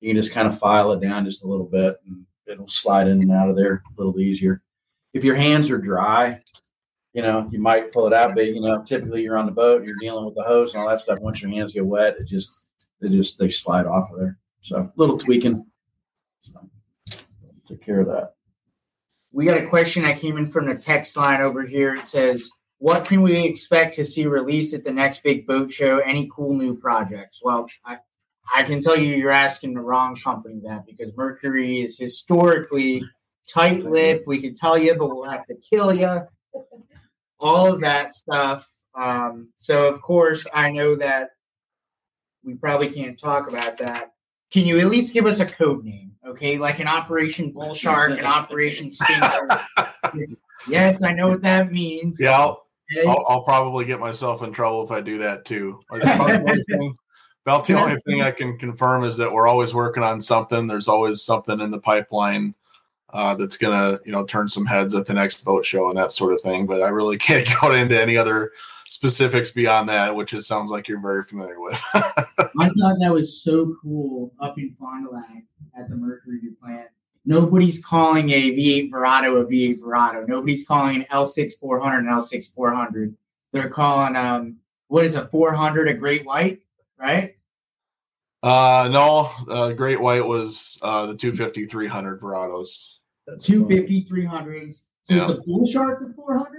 you 0.00 0.10
can 0.12 0.20
just 0.22 0.32
kind 0.34 0.46
of 0.46 0.58
file 0.58 0.92
it 0.92 1.00
down 1.00 1.24
just 1.24 1.42
a 1.42 1.46
little 1.48 1.64
bit, 1.66 1.96
and 2.06 2.26
it'll 2.46 2.68
slide 2.68 3.08
in 3.08 3.20
and 3.20 3.32
out 3.32 3.50
of 3.50 3.56
there 3.56 3.82
a 3.86 3.92
little 3.96 4.20
easier. 4.20 4.62
If 5.12 5.24
your 5.24 5.34
hands 5.34 5.70
are 5.70 5.78
dry, 5.78 6.42
you 7.12 7.22
know 7.22 7.48
you 7.50 7.58
might 7.60 7.92
pull 7.92 8.06
it 8.06 8.12
out, 8.12 8.34
but 8.34 8.46
you 8.46 8.60
know 8.60 8.82
typically 8.82 9.22
you're 9.22 9.38
on 9.38 9.46
the 9.46 9.52
boat, 9.52 9.84
you're 9.86 9.96
dealing 9.96 10.24
with 10.24 10.34
the 10.34 10.42
hose 10.42 10.74
and 10.74 10.82
all 10.82 10.88
that 10.88 11.00
stuff. 11.00 11.20
Once 11.20 11.40
your 11.42 11.50
hands 11.50 11.72
get 11.72 11.86
wet, 11.86 12.16
it 12.18 12.26
just 12.26 12.66
it 13.00 13.10
just 13.10 13.38
they 13.38 13.48
slide 13.48 13.86
off 13.86 14.10
of 14.12 14.18
there. 14.18 14.38
So 14.60 14.78
a 14.78 14.92
little 14.96 15.18
tweaking. 15.18 15.64
So 16.40 16.68
take 17.66 17.80
care 17.80 18.00
of 18.00 18.08
that. 18.08 18.34
We 19.32 19.44
got 19.44 19.62
a 19.62 19.66
question 19.66 20.02
that 20.04 20.18
came 20.18 20.36
in 20.36 20.50
from 20.50 20.66
the 20.66 20.76
text 20.76 21.16
line 21.16 21.40
over 21.40 21.64
here. 21.64 21.94
It 21.94 22.06
says, 22.06 22.50
"What 22.78 23.04
can 23.04 23.22
we 23.22 23.44
expect 23.44 23.96
to 23.96 24.04
see 24.04 24.26
released 24.26 24.74
at 24.74 24.84
the 24.84 24.92
next 24.92 25.22
big 25.22 25.46
boat 25.46 25.72
show? 25.72 25.98
Any 25.98 26.28
cool 26.30 26.54
new 26.54 26.76
projects?" 26.76 27.40
Well, 27.42 27.66
I, 27.84 27.98
I 28.54 28.62
can 28.62 28.80
tell 28.80 28.96
you, 28.96 29.14
you're 29.14 29.30
asking 29.30 29.74
the 29.74 29.80
wrong 29.80 30.16
company 30.16 30.60
that 30.64 30.86
because 30.86 31.12
Mercury 31.16 31.82
is 31.82 31.98
historically 31.98 33.02
tight-lipped. 33.48 34.26
We 34.26 34.40
can 34.40 34.54
tell 34.54 34.78
you, 34.78 34.94
but 34.94 35.08
we'll 35.08 35.28
have 35.28 35.46
to 35.46 35.54
kill 35.56 35.92
you. 35.92 36.22
All 37.38 37.72
of 37.72 37.80
that 37.80 38.14
stuff. 38.14 38.66
Um, 38.94 39.48
so, 39.56 39.88
of 39.88 40.00
course, 40.00 40.46
I 40.54 40.70
know 40.70 40.94
that 40.96 41.30
we 42.44 42.54
probably 42.54 42.90
can't 42.90 43.18
talk 43.18 43.48
about 43.48 43.78
that. 43.78 44.12
Can 44.52 44.64
you 44.64 44.78
at 44.78 44.86
least 44.86 45.12
give 45.12 45.26
us 45.26 45.40
a 45.40 45.46
code 45.46 45.84
name? 45.84 46.12
Okay, 46.26 46.58
like 46.58 46.80
an 46.80 46.88
Operation 46.88 47.52
Bull 47.52 47.74
Shark, 47.74 48.18
an 48.18 48.24
Operation 48.24 48.90
Stinger. 48.90 49.30
yes, 50.68 51.04
I 51.04 51.12
know 51.12 51.28
what 51.28 51.42
that 51.42 51.70
means. 51.70 52.18
Yeah, 52.20 52.38
I'll? 52.38 52.66
I'll, 53.06 53.26
I'll 53.28 53.42
probably 53.42 53.84
get 53.84 53.98
myself 53.98 54.42
in 54.42 54.52
trouble 54.52 54.84
if 54.84 54.92
I 54.92 55.00
do 55.00 55.18
that 55.18 55.44
too. 55.44 55.80
About 57.46 57.64
the 57.64 57.74
only 57.74 57.90
thing, 57.90 57.90
only 57.92 58.00
thing 58.00 58.22
I 58.22 58.32
can 58.32 58.58
confirm 58.58 59.04
is 59.04 59.16
that 59.18 59.30
we're 59.30 59.46
always 59.46 59.72
working 59.72 60.02
on 60.02 60.20
something. 60.20 60.66
There's 60.66 60.88
always 60.88 61.22
something 61.22 61.60
in 61.60 61.70
the 61.70 61.78
pipeline 61.78 62.56
uh, 63.10 63.36
that's 63.36 63.56
gonna, 63.56 64.00
you 64.04 64.10
know, 64.10 64.24
turn 64.24 64.48
some 64.48 64.66
heads 64.66 64.96
at 64.96 65.06
the 65.06 65.14
next 65.14 65.44
boat 65.44 65.64
show 65.64 65.88
and 65.88 65.96
that 65.96 66.10
sort 66.10 66.32
of 66.32 66.40
thing. 66.40 66.66
But 66.66 66.82
I 66.82 66.88
really 66.88 67.18
can't 67.18 67.48
go 67.60 67.70
into 67.70 68.02
any 68.02 68.16
other 68.16 68.50
specifics 68.88 69.52
beyond 69.52 69.88
that, 69.88 70.16
which 70.16 70.34
it 70.34 70.42
sounds 70.42 70.72
like 70.72 70.88
you're 70.88 71.00
very 71.00 71.22
familiar 71.22 71.60
with. 71.60 71.80
I 71.94 72.68
thought 72.80 72.98
that 73.00 73.12
was 73.12 73.40
so 73.40 73.76
cool 73.80 74.32
up 74.40 74.58
in 74.58 74.74
Fond 74.76 75.06
du 75.06 75.14
Lac 75.14 75.44
at 75.78 75.88
the 75.88 75.94
Mercury 75.94 76.40
plant. 76.60 76.88
Nobody's 77.24 77.84
calling 77.84 78.30
a 78.30 78.50
V8 78.50 78.90
Verado 78.90 79.40
a 79.40 79.44
V8 79.44 79.78
Verado. 79.80 80.26
Nobody's 80.26 80.66
calling 80.66 80.96
an 80.96 81.06
L6 81.12 81.60
400 81.60 81.98
an 81.98 82.06
L6 82.06 82.52
400. 82.52 83.16
They're 83.52 83.68
calling 83.68 84.16
um 84.16 84.56
what 84.88 85.04
is 85.04 85.14
a 85.14 85.28
400 85.28 85.86
a 85.86 85.94
Great 85.94 86.26
White, 86.26 86.62
right? 86.98 87.35
Uh, 88.42 88.88
no, 88.90 89.30
uh, 89.48 89.72
Great 89.72 90.00
White 90.00 90.26
was 90.26 90.78
uh, 90.82 91.06
the 91.06 91.16
250 91.16 91.64
300 91.66 92.20
Verados. 92.20 92.94
250 93.40 94.04
300s. 94.04 94.84
So 95.04 95.14
Yeah. 95.14 95.22
is 95.22 95.26
the 95.28 95.42
Bull 95.46 95.66
Shark 95.66 96.00
the 96.00 96.12
400? 96.14 96.50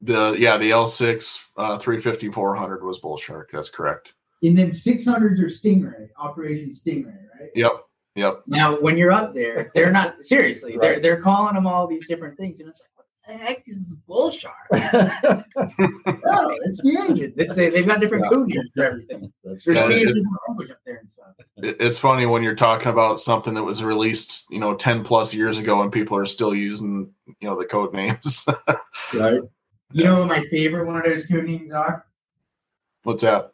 The 0.00 0.34
yeah, 0.38 0.58
the 0.58 0.70
L6 0.70 1.38
uh, 1.56 1.78
350 1.78 2.30
400 2.30 2.82
was 2.82 2.98
Bull 2.98 3.16
Shark. 3.16 3.50
That's 3.52 3.70
correct. 3.70 4.14
And 4.42 4.58
then 4.58 4.68
600s 4.68 5.38
are 5.38 5.46
Stingray, 5.46 6.08
Operation 6.18 6.68
Stingray, 6.70 7.06
right? 7.40 7.50
Yep, 7.54 7.72
yep. 8.16 8.42
Now, 8.48 8.80
when 8.80 8.96
you're 8.96 9.12
up 9.12 9.32
there, 9.32 9.70
they're 9.74 9.92
not 9.92 10.24
seriously. 10.24 10.76
They're 10.80 10.98
they're 10.98 11.20
calling 11.20 11.54
them 11.54 11.68
all 11.68 11.86
these 11.86 12.08
different 12.08 12.36
things, 12.36 12.58
and 12.58 12.68
it's 12.68 12.80
like, 12.80 12.90
what 12.96 13.01
the 13.26 13.34
heck 13.34 13.62
is 13.66 13.86
the 13.86 13.96
bull 14.06 14.30
shark? 14.30 14.54
no, 14.72 14.80
oh, 16.26 16.58
it's 16.64 16.82
the 16.82 16.98
engine. 17.08 17.32
It's 17.36 17.56
a, 17.58 17.70
they've 17.70 17.86
got 17.86 18.00
different 18.00 18.24
Yeah. 18.24 18.30
code 18.30 18.48
names 18.48 18.70
for 18.74 18.84
everything. 18.84 19.32
That's 19.44 19.64
There's 19.64 19.76
Yeah, 19.76 19.82
funny. 19.82 19.94
speaking 19.96 20.14
different 20.14 20.38
language 20.48 20.70
up 20.70 20.78
there 20.84 20.96
and 20.96 21.10
stuff. 21.10 21.26
It's 21.58 21.98
funny 21.98 22.26
when 22.26 22.42
you're 22.42 22.54
talking 22.54 22.88
about 22.88 23.20
something 23.20 23.54
that 23.54 23.62
was 23.62 23.84
released, 23.84 24.46
you 24.50 24.58
know, 24.58 24.74
10 24.74 25.04
plus 25.04 25.32
years 25.34 25.58
ago 25.58 25.82
and 25.82 25.92
people 25.92 26.16
are 26.16 26.26
still 26.26 26.54
using, 26.54 27.12
you 27.26 27.48
know, 27.48 27.56
the 27.58 27.64
code 27.64 27.92
names. 27.92 28.44
right? 29.14 29.40
You 29.92 30.04
know 30.04 30.20
what 30.20 30.28
my 30.28 30.40
favorite 30.50 30.86
one 30.86 30.96
of 30.96 31.04
those 31.04 31.26
code 31.26 31.44
names 31.44 31.72
are? 31.72 32.06
What's 33.04 33.22
that? 33.22 33.52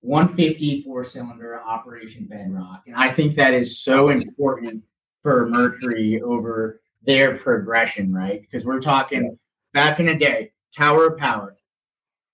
150 0.00 0.82
four 0.82 1.04
cylinder 1.04 1.60
Operation 1.62 2.24
Bedrock, 2.24 2.82
and 2.88 2.96
I 2.96 3.12
think 3.12 3.36
that 3.36 3.54
is 3.54 3.78
so 3.78 4.08
important 4.08 4.82
for 5.22 5.48
Mercury 5.48 6.20
over 6.20 6.81
their 7.04 7.36
progression, 7.36 8.12
right? 8.12 8.40
Because 8.40 8.64
we're 8.64 8.80
talking 8.80 9.38
back 9.72 10.00
in 10.00 10.06
the 10.06 10.14
day, 10.14 10.52
Tower 10.76 11.06
of 11.06 11.18
Power, 11.18 11.56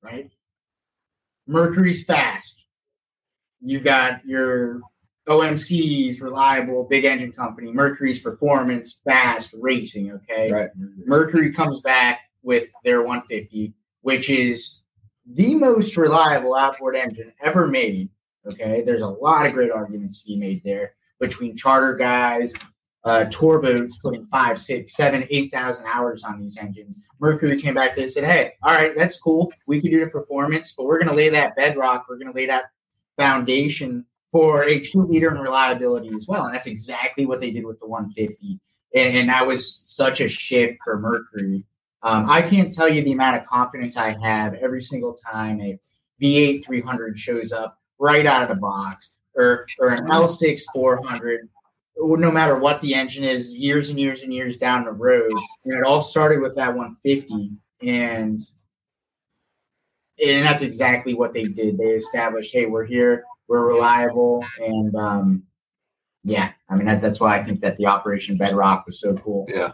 right? 0.03 0.31
Mercury's 1.47 2.05
fast. 2.05 2.67
You 3.61 3.81
got 3.81 4.25
your 4.25 4.81
OMC's 5.27 6.21
reliable, 6.21 6.85
big 6.85 7.05
engine 7.05 7.33
company. 7.33 7.73
Mercury's 7.73 8.21
performance, 8.21 9.01
fast 9.05 9.55
racing. 9.61 10.13
Okay, 10.13 10.51
Right. 10.51 10.71
Mercury 11.07 11.53
comes 11.53 11.81
back 11.81 12.21
with 12.43 12.71
their 12.85 13.03
150, 13.03 13.75
which 14.03 14.31
is 14.31 14.83
the 15.27 15.55
most 15.55 15.97
reliable 15.97 16.55
outboard 16.55 16.97
engine 16.97 17.33
ever 17.43 17.67
made. 17.67 18.09
Okay, 18.47 18.83
there's 18.83 19.03
a 19.03 19.09
lot 19.09 19.45
of 19.45 19.53
great 19.53 19.71
arguments 19.71 20.23
to 20.23 20.29
be 20.29 20.37
made 20.37 20.63
there 20.65 20.95
between 21.21 21.57
charter 21.57 21.95
guys, 21.95 22.55
uh, 23.05 23.25
tour 23.27 23.61
boats 23.61 23.99
putting 23.99 24.27
five, 24.27 24.59
six, 24.59 24.95
seven, 24.95 25.27
eight 25.31 25.53
thousand 25.53 25.87
hours 25.87 26.25
on 26.25 26.41
these 26.41 26.59
engines. 26.59 26.99
Mercury 27.21 27.61
came 27.61 27.75
back 27.75 27.95
to 27.95 28.03
and 28.03 28.11
said, 28.11 28.25
"Hey, 28.25 28.53
all 28.63 28.75
right, 28.75 28.93
that's 28.97 29.19
cool. 29.19 29.53
We 29.67 29.81
can 29.81 29.91
do 29.91 30.01
the 30.01 30.11
performance, 30.11 30.75
but 30.77 30.85
we're 30.85 30.99
going 30.99 31.09
to 31.09 31.15
lay 31.15 31.29
that 31.29 31.57
bedrock. 31.57 32.07
We're 32.09 32.19
going 32.19 32.33
to 32.33 32.35
lay 32.35 32.47
that 32.47 32.65
foundation 33.17 34.05
for 34.31 34.65
a 34.65 34.81
true 34.81 35.07
leader 35.07 35.31
in 35.31 35.41
reliability 35.41 36.11
as 36.15 36.27
well." 36.29 36.47
And 36.47 36.55
that's 36.55 36.67
exactly 36.67 37.25
what 37.27 37.41
they 37.41 37.51
did 37.51 37.65
with 37.65 37.79
the 37.79 37.87
150. 37.87 38.59
And, 38.95 39.17
and 39.17 39.29
that 39.29 39.47
was 39.47 39.73
such 39.73 40.21
a 40.21 40.29
shift 40.29 40.79
for 40.85 40.99
Mercury. 40.99 41.65
Um, 42.03 42.29
I 42.31 42.43
can't 42.43 42.73
tell 42.73 42.89
you 42.89 43.03
the 43.03 43.13
amount 43.13 43.37
of 43.37 43.45
confidence 43.45 43.97
I 43.97 44.17
have 44.23 44.55
every 44.55 44.83
single 44.83 45.15
time 45.15 45.61
a 45.61 45.79
V8 46.23 46.65
300 46.65 47.19
shows 47.19 47.53
up 47.53 47.79
right 47.99 48.27
out 48.27 48.43
of 48.43 48.49
the 48.49 48.55
box, 48.55 49.13
or 49.35 49.67
or 49.79 49.91
an 49.91 50.07
L6 50.09 50.61
400. 50.73 51.49
No 52.01 52.31
matter 52.31 52.57
what 52.57 52.81
the 52.81 52.95
engine 52.95 53.25
is, 53.25 53.57
years 53.57 53.91
and 53.91 53.99
years 53.99 54.23
and 54.23 54.33
years 54.33 54.57
down 54.57 54.85
the 54.85 54.93
road, 54.93 55.33
and 55.65 55.79
it 55.79 55.85
all 55.85 56.01
started 56.01 56.41
with 56.41 56.55
that 56.55 56.69
150, 56.69 57.51
and 57.83 58.47
and 60.25 60.45
that's 60.45 60.63
exactly 60.63 61.15
what 61.15 61.33
they 61.33 61.45
did. 61.45 61.79
They 61.79 61.91
established, 61.91 62.53
hey, 62.53 62.67
we're 62.67 62.85
here, 62.85 63.25
we're 63.49 63.67
reliable, 63.67 64.45
and 64.61 64.95
um, 64.95 65.43
yeah, 66.25 66.53
I 66.69 66.77
mean 66.77 66.87
that, 66.87 67.01
that's 67.01 67.21
why 67.21 67.37
I 67.37 67.45
think 67.45 67.61
that 67.61 67.77
the 67.77 67.87
Operation 67.87 68.37
Bedrock 68.37 68.87
was 68.87 69.01
so 69.01 69.15
cool. 69.15 69.47
Yeah. 69.49 69.71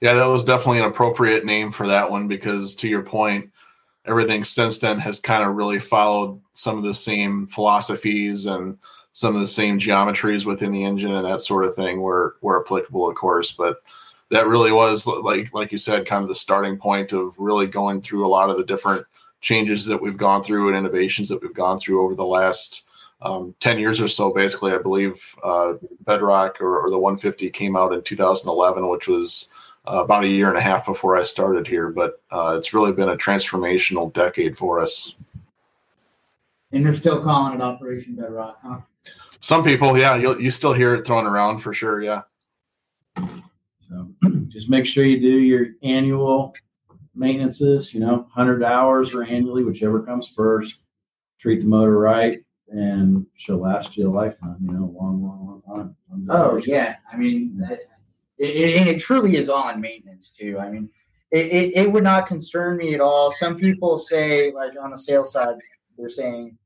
Yeah, 0.00 0.14
that 0.14 0.26
was 0.26 0.42
definitely 0.42 0.80
an 0.80 0.86
appropriate 0.86 1.44
name 1.44 1.70
for 1.70 1.86
that 1.86 2.10
one 2.10 2.26
because 2.26 2.74
to 2.76 2.88
your 2.88 3.02
point, 3.02 3.52
everything 4.04 4.42
since 4.42 4.78
then 4.78 4.98
has 4.98 5.20
kind 5.20 5.44
of 5.48 5.54
really 5.54 5.78
followed 5.78 6.40
some 6.54 6.76
of 6.76 6.82
the 6.82 6.92
same 6.92 7.46
philosophies 7.46 8.46
and 8.46 8.78
some 9.12 9.34
of 9.34 9.40
the 9.40 9.46
same 9.46 9.78
geometries 9.78 10.46
within 10.46 10.72
the 10.72 10.84
engine 10.84 11.12
and 11.12 11.26
that 11.26 11.42
sort 11.42 11.64
of 11.64 11.74
thing 11.74 12.00
were 12.00 12.36
were 12.40 12.62
applicable, 12.62 13.08
of 13.08 13.14
course. 13.14 13.52
But 13.52 13.82
that 14.30 14.46
really 14.46 14.72
was 14.72 15.06
like 15.06 15.52
like 15.54 15.72
you 15.72 15.78
said, 15.78 16.06
kind 16.06 16.22
of 16.22 16.28
the 16.28 16.34
starting 16.34 16.76
point 16.76 17.12
of 17.12 17.34
really 17.38 17.66
going 17.66 18.00
through 18.00 18.26
a 18.26 18.28
lot 18.28 18.50
of 18.50 18.56
the 18.56 18.64
different 18.64 19.06
changes 19.42 19.84
that 19.86 20.00
we've 20.00 20.16
gone 20.16 20.42
through 20.42 20.68
and 20.68 20.76
innovations 20.76 21.28
that 21.28 21.42
we've 21.42 21.52
gone 21.52 21.78
through 21.78 22.02
over 22.02 22.14
the 22.14 22.24
last 22.24 22.84
um, 23.20 23.54
10 23.60 23.78
years 23.78 24.00
or 24.00 24.08
so 24.08 24.32
basically 24.32 24.72
i 24.72 24.78
believe 24.78 25.36
uh, 25.44 25.74
bedrock 26.00 26.60
or, 26.60 26.80
or, 26.80 26.90
the 26.90 26.98
150 26.98 27.50
came 27.50 27.76
out 27.76 27.92
in 27.92 28.02
2011 28.02 28.88
which 28.88 29.06
was 29.06 29.48
uh, 29.86 30.02
about 30.02 30.24
a 30.24 30.28
year 30.28 30.48
and 30.48 30.56
a 30.56 30.60
half 30.60 30.86
before 30.86 31.16
i 31.16 31.22
started 31.22 31.66
here 31.66 31.88
but 31.88 32.20
uh, 32.30 32.54
it's 32.56 32.72
really 32.72 32.92
been 32.92 33.10
a 33.10 33.16
transformational 33.16 34.12
decade 34.12 34.56
for 34.56 34.80
us 34.80 35.14
and 36.72 36.86
they're 36.86 36.94
still 36.94 37.22
calling 37.22 37.54
it 37.54 37.60
operation 37.60 38.14
bedrock 38.14 38.58
huh 38.62 38.78
some 39.42 39.62
people 39.62 39.98
yeah 39.98 40.16
you 40.16 40.38
you 40.40 40.48
still 40.48 40.72
hear 40.72 40.94
it 40.94 41.06
thrown 41.06 41.26
around 41.26 41.58
for 41.58 41.74
sure 41.74 42.02
yeah 42.02 42.22
so 43.88 44.10
just 44.48 44.70
make 44.70 44.86
sure 44.86 45.04
you 45.04 45.20
do 45.20 45.38
your 45.38 45.66
annual 45.82 46.54
maintenances, 47.14 47.92
you 47.92 48.00
know, 48.00 48.16
100 48.34 48.62
hours 48.64 49.14
or 49.14 49.22
annually, 49.22 49.64
whichever 49.64 50.02
comes 50.02 50.30
first. 50.30 50.78
Treat 51.38 51.60
the 51.60 51.66
motor 51.66 51.98
right, 51.98 52.38
and 52.68 53.26
she'll 53.34 53.58
last 53.58 53.96
you 53.96 54.08
a 54.08 54.10
lifetime, 54.10 54.56
you 54.60 54.72
know, 54.72 54.94
long, 54.98 55.22
long, 55.22 55.62
long 55.66 55.76
time. 55.76 56.26
Oh, 56.30 56.56
yeah. 56.64 56.96
I 57.12 57.16
mean, 57.16 57.60
it, 57.68 57.80
it, 58.38 58.80
and 58.80 58.88
it 58.88 59.00
truly 59.00 59.36
is 59.36 59.48
all 59.48 59.68
in 59.70 59.80
maintenance, 59.80 60.30
too. 60.30 60.58
I 60.60 60.70
mean, 60.70 60.88
it, 61.32 61.46
it, 61.46 61.76
it 61.76 61.92
would 61.92 62.04
not 62.04 62.26
concern 62.26 62.76
me 62.76 62.94
at 62.94 63.00
all. 63.00 63.32
Some 63.32 63.56
people 63.56 63.98
say, 63.98 64.52
like 64.52 64.72
on 64.80 64.92
the 64.92 64.98
sales 64.98 65.32
side, 65.32 65.56
they're 65.98 66.08
saying, 66.08 66.56
well, 66.60 66.61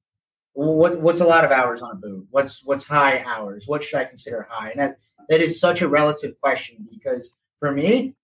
what 0.57 1.01
what's 1.01 1.21
a 1.21 1.27
lot 1.27 1.45
of 1.45 1.51
hours 1.51 1.83
on 1.83 1.93
a 1.93 1.95
boot? 1.97 2.27
What's 2.31 2.65
what's 2.65 2.87
high 2.87 3.23
hours? 3.27 3.69
What 3.69 3.85
should 3.85 3.99
I 3.99 4.05
consider 4.05 4.47
high? 4.49 4.71
And 4.71 4.81
that 4.81 4.99
that 5.29 5.41
is 5.41 5.61
such 5.61 5.83
a 5.83 5.89
relative 5.89 6.41
question 6.41 6.87
because 6.91 7.31
for 7.61 7.71
me, 7.71 8.15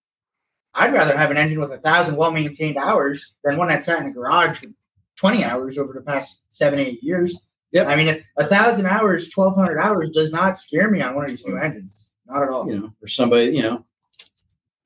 I'd 0.74 0.95
rather 0.95 1.16
have 1.16 1.30
an 1.30 1.37
engine 1.37 1.61
with 1.61 1.72
a 1.72 1.78
thousand 1.78 2.16
well 2.16 2.30
maintained 2.30 2.78
hours 2.78 3.35
than 3.45 3.59
one 3.59 3.68
that 3.68 3.85
sat 3.85 4.01
in 4.01 4.07
a 4.07 4.11
garage 4.11 4.61
for 4.61 4.68
20 5.16 5.45
hours 5.45 5.76
over 5.76 5.93
the 5.93 6.01
past 6.01 6.41
seven, 6.51 6.78
eight 6.78 7.03
years. 7.03 7.39
Yep. 7.72 7.87
I 7.87 7.97
mean, 7.97 8.22
a 8.37 8.47
thousand 8.47 8.87
hours, 8.87 9.30
1200 9.35 9.78
hours 9.78 10.11
does 10.11 10.33
not 10.33 10.59
scare 10.59 10.91
me 10.91 11.01
on 11.01 11.14
one 11.14 11.24
of 11.24 11.30
these 11.30 11.45
new 11.45 11.55
mm. 11.55 11.64
engines. 11.64 12.11
Not 12.26 12.43
at 12.43 12.49
all. 12.51 12.66
You 12.66 12.78
know, 12.78 12.93
or 13.03 13.09
somebody, 13.09 13.55
you 13.55 13.62
know, 13.62 13.85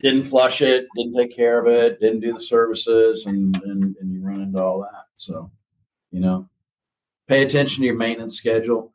didn't 0.00 0.24
flush 0.24 0.62
it, 0.62 0.86
didn't 0.96 1.14
take 1.14 1.34
care 1.34 1.58
of 1.58 1.66
it, 1.66 2.00
didn't 2.00 2.20
do 2.20 2.32
the 2.32 2.40
services, 2.40 3.26
and, 3.26 3.56
and, 3.64 3.96
and 4.00 4.12
you 4.12 4.20
run 4.20 4.40
into 4.40 4.60
all 4.60 4.80
that. 4.80 5.04
So, 5.16 5.50
you 6.10 6.20
know, 6.20 6.48
pay 7.28 7.42
attention 7.42 7.80
to 7.80 7.86
your 7.86 7.96
maintenance 7.96 8.36
schedule. 8.36 8.92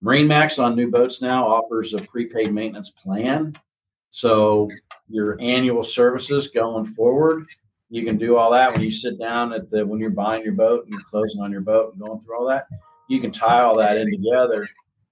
Marine 0.00 0.26
Max 0.26 0.58
on 0.58 0.74
new 0.74 0.90
boats 0.90 1.22
now 1.22 1.46
offers 1.46 1.94
a 1.94 2.02
prepaid 2.02 2.52
maintenance 2.52 2.90
plan. 2.90 3.54
So 4.10 4.68
your 5.08 5.36
annual 5.40 5.82
services 5.82 6.48
going 6.48 6.84
forward. 6.84 7.46
You 7.88 8.04
can 8.04 8.16
do 8.16 8.36
all 8.36 8.50
that 8.52 8.72
when 8.72 8.82
you 8.82 8.90
sit 8.90 9.18
down 9.18 9.52
at 9.52 9.70
the 9.70 9.86
when 9.86 10.00
you're 10.00 10.10
buying 10.10 10.42
your 10.42 10.54
boat 10.54 10.84
and 10.84 10.92
you're 10.92 11.02
closing 11.02 11.42
on 11.42 11.52
your 11.52 11.60
boat 11.60 11.92
and 11.92 12.02
going 12.02 12.20
through 12.20 12.38
all 12.38 12.46
that. 12.48 12.66
You 13.08 13.20
can 13.20 13.30
tie 13.30 13.60
all 13.60 13.76
that 13.76 13.98
in 13.98 14.10
together, 14.10 14.66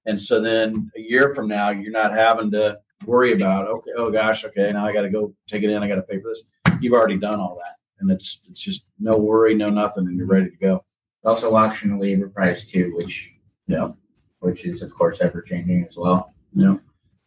and 0.06 0.18
so 0.18 0.40
then 0.40 0.90
a 0.96 1.00
year 1.00 1.34
from 1.34 1.46
now, 1.46 1.68
you're 1.68 1.92
not 1.92 2.12
having 2.12 2.50
to 2.52 2.78
worry 3.04 3.34
about 3.34 3.68
okay, 3.68 3.90
oh 3.96 4.10
gosh, 4.10 4.44
okay, 4.46 4.72
now 4.72 4.86
I 4.86 4.92
got 4.92 5.02
to 5.02 5.10
go 5.10 5.34
take 5.46 5.62
it 5.62 5.70
in, 5.70 5.82
I 5.82 5.88
got 5.88 5.96
to 5.96 6.02
pay 6.02 6.20
for 6.20 6.28
this. 6.28 6.44
You've 6.80 6.94
already 6.94 7.18
done 7.18 7.38
all 7.38 7.56
that, 7.56 7.76
and 8.00 8.10
it's 8.10 8.40
it's 8.48 8.60
just 8.60 8.86
no 8.98 9.16
worry, 9.18 9.54
no 9.54 9.68
nothing, 9.68 10.06
and 10.06 10.16
you're 10.16 10.26
ready 10.26 10.48
to 10.48 10.56
go. 10.56 10.84
Also 11.24 11.54
in 11.56 11.90
the 11.90 11.96
labor 11.98 12.28
price 12.28 12.64
too, 12.64 12.94
which 12.96 13.34
yeah, 13.66 13.90
which 14.40 14.64
is 14.64 14.82
of 14.82 14.94
course 14.94 15.20
ever 15.20 15.42
changing 15.42 15.84
as 15.84 15.96
well. 15.96 16.34
Yeah. 16.52 16.76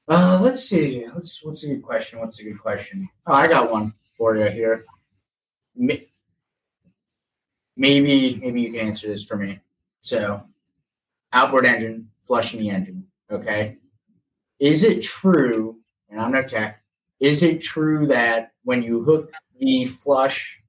Uh, 0.07 0.39
let's 0.41 0.63
see. 0.63 1.03
What's 1.13 1.43
what's 1.43 1.63
a 1.63 1.67
good 1.67 1.83
question? 1.83 2.19
What's 2.19 2.39
a 2.39 2.43
good 2.43 2.59
question? 2.59 3.07
Oh, 3.27 3.33
I 3.33 3.47
got 3.47 3.71
one 3.71 3.93
for 4.17 4.35
you 4.35 4.49
here. 4.49 4.85
Maybe 5.75 6.11
maybe 7.75 8.61
you 8.61 8.71
can 8.71 8.81
answer 8.81 9.07
this 9.07 9.23
for 9.23 9.37
me. 9.37 9.59
So, 9.99 10.43
outboard 11.31 11.65
engine, 11.65 12.09
flushing 12.25 12.59
the 12.59 12.69
engine. 12.69 13.05
Okay. 13.31 13.77
Is 14.59 14.83
it 14.83 15.01
true? 15.01 15.77
And 16.09 16.19
I'm 16.19 16.31
no 16.31 16.43
tech. 16.43 16.81
Is 17.19 17.41
it 17.41 17.61
true 17.61 18.07
that 18.07 18.51
when 18.63 18.83
you 18.83 19.03
hook 19.03 19.33
the 19.59 19.85
flush 19.85 20.61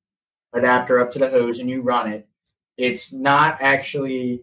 adapter 0.52 1.00
up 1.00 1.10
to 1.12 1.18
the 1.18 1.28
hose 1.28 1.58
and 1.58 1.68
you 1.68 1.82
run 1.82 2.12
it, 2.12 2.28
it's 2.76 3.12
not 3.12 3.58
actually 3.60 4.42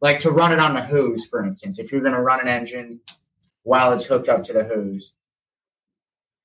like 0.00 0.18
to 0.20 0.30
run 0.30 0.52
it 0.52 0.58
on 0.58 0.74
the 0.74 0.82
hose, 0.82 1.26
for 1.26 1.44
instance. 1.44 1.78
If 1.78 1.92
you're 1.92 2.00
going 2.00 2.14
to 2.14 2.22
run 2.22 2.40
an 2.40 2.48
engine 2.48 3.00
while 3.62 3.92
it's 3.92 4.06
hooked 4.06 4.28
up 4.28 4.42
to 4.44 4.52
the 4.52 4.64
hose. 4.64 5.12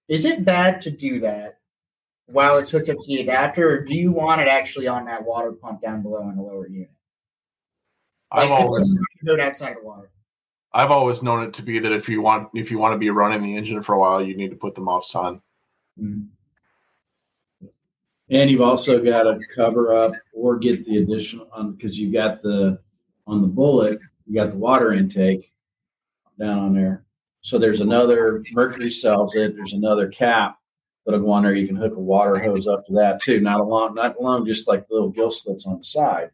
Is 0.08 0.26
it 0.26 0.46
bad 0.46 0.82
to 0.82 0.92
do 0.92 1.20
that 1.22 1.60
while 2.28 2.58
it's 2.58 2.72
hooked 2.72 2.90
up 2.90 2.98
to 2.98 3.08
the 3.08 3.22
adapter, 3.22 3.70
or 3.70 3.84
do 3.84 3.96
you 3.96 4.12
want 4.12 4.42
it 4.42 4.48
actually 4.48 4.88
on 4.88 5.06
that 5.06 5.24
water 5.24 5.52
pump 5.52 5.82
down 5.82 6.02
below 6.02 6.30
in 6.30 6.36
the 6.36 6.42
lower 6.42 6.68
unit? 6.68 6.92
Like, 8.34 8.46
I've 8.46 8.52
always 8.52 8.96
go 9.26 9.40
outside 9.40 9.78
of 9.78 9.84
water. 9.84 10.12
I've 10.74 10.92
always 10.92 11.24
known 11.24 11.44
it 11.44 11.54
to 11.54 11.64
be 11.64 11.80
that 11.80 11.92
if 11.92 12.10
you 12.10 12.22
want 12.22 12.50
if 12.54 12.70
you 12.70 12.78
want 12.78 12.94
to 12.94 12.98
be 12.98 13.10
running 13.10 13.42
the 13.42 13.56
engine 13.56 13.82
for 13.82 13.96
a 13.96 14.00
while, 14.00 14.22
you 14.22 14.36
need 14.36 14.50
to 14.50 14.58
put 14.58 14.76
them 14.76 14.90
off 14.90 15.06
sun. 15.06 15.42
Mm-hmm. 16.00 16.26
And 18.30 18.50
you've 18.50 18.62
also 18.62 19.04
got 19.04 19.24
to 19.24 19.40
cover 19.56 19.94
up 19.94 20.14
or 20.34 20.58
get 20.58 20.86
the 20.86 20.98
additional 20.98 21.48
um, 21.54 21.68
on 21.68 21.72
because 21.74 22.00
you've 22.00 22.14
got 22.14 22.42
the 22.42 22.80
on 23.28 23.42
the 23.42 23.48
bullet, 23.48 24.00
you 24.26 24.36
got 24.36 24.52
the 24.52 24.58
water 24.58 24.94
intake 24.94 25.52
down 26.40 26.60
on 26.60 26.74
there. 26.74 27.06
So 27.42 27.58
there's 27.58 27.82
another 27.82 28.44
Mercury 28.52 28.92
sells 28.92 29.36
it. 29.36 29.56
There's 29.56 29.74
another 29.74 30.08
cap 30.08 30.58
that'll 31.06 31.22
go 31.22 31.32
on 31.32 31.44
there. 31.44 31.54
You 31.54 31.68
can 31.68 31.76
hook 31.76 31.96
a 31.96 32.00
water 32.00 32.38
hose 32.38 32.68
up 32.68 32.86
to 32.86 32.94
that 32.94 33.22
too. 33.22 33.40
Not 33.40 33.60
along, 33.60 33.96
not 33.96 34.18
along, 34.18 34.48
just 34.48 34.68
like 34.68 34.86
little 34.90 35.10
gill 35.10 35.32
slits 35.32 35.68
on 35.68 35.78
the 35.78 35.84
side, 35.84 36.32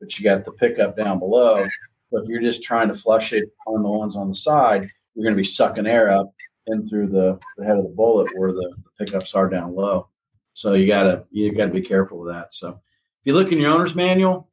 but 0.00 0.18
you 0.18 0.24
got 0.24 0.44
the 0.44 0.52
pickup 0.52 0.96
down 0.96 1.18
below. 1.18 1.66
But 2.12 2.22
if 2.22 2.28
you're 2.28 2.42
just 2.42 2.62
trying 2.62 2.88
to 2.88 2.94
flush 2.94 3.32
it 3.32 3.48
on 3.66 3.82
the 3.82 3.88
ones 3.88 4.16
on 4.16 4.28
the 4.28 4.34
side, 4.34 4.88
you're 5.14 5.24
going 5.24 5.34
to 5.34 5.40
be 5.40 5.44
sucking 5.44 5.86
air 5.86 6.10
up 6.10 6.32
in 6.66 6.86
through 6.86 7.08
the, 7.08 7.38
the 7.56 7.64
head 7.64 7.76
of 7.76 7.84
the 7.84 7.90
bullet 7.90 8.30
where 8.36 8.52
the 8.52 8.74
pickups 8.98 9.34
are 9.34 9.48
down 9.48 9.74
low. 9.74 10.08
So 10.54 10.74
you 10.74 10.86
gotta 10.86 11.24
you 11.30 11.52
gotta 11.52 11.72
be 11.72 11.82
careful 11.82 12.20
with 12.20 12.32
that. 12.32 12.54
So 12.54 12.68
if 12.70 12.76
you 13.24 13.34
look 13.34 13.52
in 13.52 13.58
your 13.58 13.72
owner's 13.72 13.94
manual, 13.94 14.48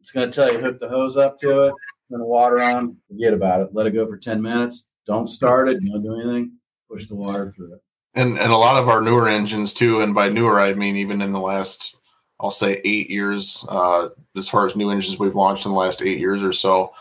it's 0.00 0.12
to 0.12 0.30
tell 0.30 0.52
you 0.52 0.58
hook 0.58 0.78
the 0.78 0.88
hose 0.88 1.16
up 1.16 1.38
to 1.38 1.62
it, 1.62 1.74
turn 2.10 2.20
the 2.20 2.26
water 2.26 2.60
on, 2.60 2.96
forget 3.08 3.32
about 3.32 3.62
it. 3.62 3.70
Let 3.72 3.86
it 3.86 3.92
go 3.92 4.06
for 4.06 4.18
10 4.18 4.40
minutes. 4.40 4.84
Don't 5.06 5.26
start 5.26 5.70
it. 5.70 5.82
Don't 5.84 6.02
do 6.02 6.20
anything. 6.20 6.52
Push 6.90 7.06
the 7.08 7.14
water 7.14 7.50
through 7.50 7.74
it. 7.74 7.82
And, 8.14 8.38
and 8.38 8.52
a 8.52 8.56
lot 8.56 8.76
of 8.76 8.88
our 8.88 9.00
newer 9.00 9.28
engines 9.28 9.72
too, 9.72 10.00
and 10.00 10.14
by 10.14 10.28
newer 10.28 10.60
I 10.60 10.74
mean 10.74 10.96
even 10.96 11.20
in 11.20 11.32
the 11.32 11.40
last, 11.40 11.96
I'll 12.38 12.50
say 12.50 12.80
eight 12.84 13.10
years, 13.10 13.64
uh, 13.68 14.10
as 14.36 14.48
far 14.48 14.66
as 14.66 14.76
new 14.76 14.90
engines 14.90 15.18
we've 15.18 15.34
launched 15.34 15.64
in 15.64 15.72
the 15.72 15.78
last 15.78 16.02
eight 16.02 16.18
years 16.18 16.42
or 16.42 16.52
so, 16.52 16.92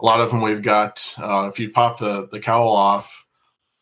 a 0.00 0.04
lot 0.04 0.20
of 0.20 0.30
them 0.30 0.42
we've 0.42 0.62
got. 0.62 1.14
Uh, 1.16 1.48
if 1.50 1.58
you 1.58 1.70
pop 1.70 1.98
the 1.98 2.28
the 2.30 2.40
cowl 2.40 2.68
off, 2.68 3.21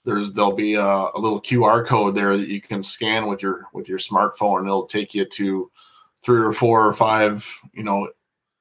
there's 0.05 0.33
there'll 0.33 0.55
be 0.55 0.75
a, 0.75 0.83
a, 0.83 1.19
little 1.19 1.41
QR 1.41 1.87
code 1.87 2.15
there 2.15 2.37
that 2.37 2.49
you 2.49 2.61
can 2.61 2.83
scan 2.83 3.27
with 3.27 3.43
your 3.43 3.67
with 3.73 3.89
your 3.89 3.99
smartphone, 3.99 4.59
and 4.59 4.67
it'll 4.67 4.87
take 4.87 5.15
you 5.15 5.25
to 5.25 5.71
three 6.23 6.41
or 6.41 6.53
four 6.53 6.87
or 6.87 6.93
five, 6.93 7.47
you 7.73 7.83
know, 7.83 8.09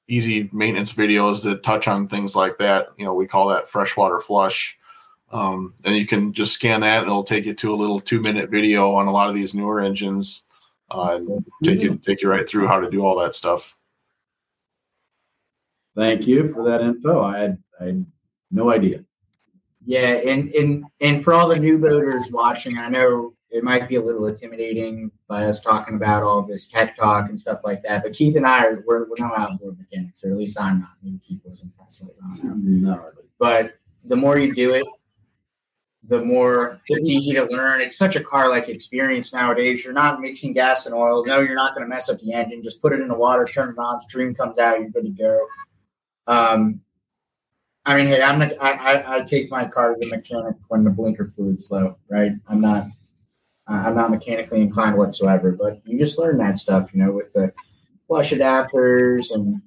easy 0.07 0.49
maintenance 0.51 0.93
videos 0.93 1.43
that 1.43 1.63
touch 1.63 1.87
on 1.87 2.07
things 2.07 2.35
like 2.35 2.57
that. 2.57 2.87
You 2.97 3.05
know, 3.05 3.13
we 3.13 3.27
call 3.27 3.47
that 3.49 3.69
freshwater 3.69 4.19
flush. 4.19 4.77
Um, 5.31 5.75
and 5.85 5.95
you 5.95 6.07
can 6.07 6.33
just 6.33 6.53
scan 6.53 6.81
that 6.81 7.03
and 7.03 7.07
it'll 7.07 7.23
take 7.23 7.45
you 7.45 7.53
to 7.53 7.71
a 7.71 7.75
little 7.75 7.99
two 7.99 8.19
minute 8.19 8.49
video 8.49 8.95
on 8.95 9.05
a 9.05 9.11
lot 9.11 9.29
of 9.29 9.35
these 9.35 9.53
newer 9.53 9.79
engines 9.79 10.41
uh, 10.89 11.17
and 11.17 11.45
take 11.63 11.81
you 11.81 11.97
take 11.97 12.23
you 12.23 12.29
right 12.29 12.49
through 12.49 12.65
how 12.65 12.79
to 12.79 12.89
do 12.89 13.05
all 13.05 13.19
that 13.19 13.35
stuff. 13.35 13.75
Thank 15.95 16.25
you 16.27 16.51
for 16.53 16.63
that 16.63 16.81
info. 16.81 17.21
I 17.21 17.37
had, 17.39 17.63
I 17.79 17.85
had 17.85 18.05
no 18.51 18.71
idea. 18.71 19.03
Yeah, 19.89 20.21
and 20.23 20.53
and 20.53 20.85
and 21.01 21.23
for 21.23 21.33
all 21.33 21.47
the 21.47 21.57
new 21.57 21.79
boaters 21.79 22.29
watching, 22.31 22.77
I 22.77 22.89
know 22.89 23.33
it 23.49 23.63
might 23.63 23.89
be 23.89 23.95
a 23.95 24.01
little 24.03 24.27
intimidating 24.27 25.09
by 25.27 25.45
us 25.45 25.59
talking 25.59 25.95
about 25.95 26.21
all 26.21 26.43
this 26.43 26.67
tech 26.67 26.95
talk 26.95 27.27
and 27.27 27.39
stuff 27.39 27.61
like 27.63 27.81
that. 27.81 28.03
But 28.03 28.13
Keith 28.13 28.35
and 28.35 28.45
I 28.45 28.65
are 28.65 28.83
we're, 28.85 29.09
we're 29.09 29.15
no 29.17 29.33
outboard 29.35 29.79
mechanics, 29.79 30.23
or 30.23 30.29
at 30.29 30.37
least 30.37 30.61
I'm 30.61 30.81
not. 30.81 30.91
Maybe 31.01 31.17
Keith 31.17 31.41
wasn't 31.43 31.71
Not 32.83 32.99
really. 32.99 33.27
But 33.39 33.79
the 34.05 34.15
more 34.15 34.37
you 34.37 34.53
do 34.53 34.75
it, 34.75 34.85
the 36.03 36.23
more 36.23 36.79
it's 36.85 37.09
easy 37.09 37.33
to 37.33 37.45
learn. 37.45 37.81
It's 37.81 37.97
such 37.97 38.15
a 38.15 38.23
car 38.23 38.47
like 38.47 38.69
experience 38.69 39.33
nowadays. 39.33 39.83
You're 39.83 39.93
not 39.95 40.21
mixing 40.21 40.53
gas 40.53 40.85
and 40.85 40.93
oil. 40.93 41.25
No, 41.25 41.39
you're 41.39 41.55
not 41.55 41.73
going 41.73 41.83
to 41.83 41.89
mess 41.89 42.11
up 42.11 42.19
the 42.19 42.31
engine. 42.31 42.61
Just 42.61 42.79
put 42.79 42.93
it 42.93 42.99
in 42.99 43.07
the 43.07 43.15
water, 43.15 43.43
turn 43.43 43.69
it 43.69 43.79
on, 43.79 43.99
stream 44.03 44.35
comes 44.35 44.59
out, 44.59 44.79
you're 44.79 44.89
good 44.89 45.05
to 45.05 45.09
go. 45.09 45.47
Um, 46.27 46.81
I 47.89 47.95
mean, 47.95 48.05
hey, 48.05 48.21
I'm 48.21 48.39
I, 48.61 49.17
I, 49.17 49.21
take 49.21 49.49
my 49.49 49.65
car 49.65 49.95
to 49.95 49.99
the 49.99 50.15
mechanic 50.15 50.57
when 50.67 50.83
the 50.83 50.91
blinker 50.91 51.27
fluid's 51.27 51.71
low, 51.71 51.97
right? 52.07 52.33
I'm 52.47 52.61
not 52.61 52.85
I'm 53.67 53.95
not 53.95 54.11
mechanically 54.11 54.61
inclined 54.61 54.95
whatsoever, 54.95 55.51
but 55.51 55.81
you 55.85 55.97
just 55.97 56.19
learn 56.19 56.37
that 56.37 56.59
stuff, 56.59 56.91
you 56.93 57.03
know, 57.03 57.11
with 57.11 57.33
the 57.33 57.51
flush 58.07 58.31
adapters. 58.31 59.33
And 59.33 59.63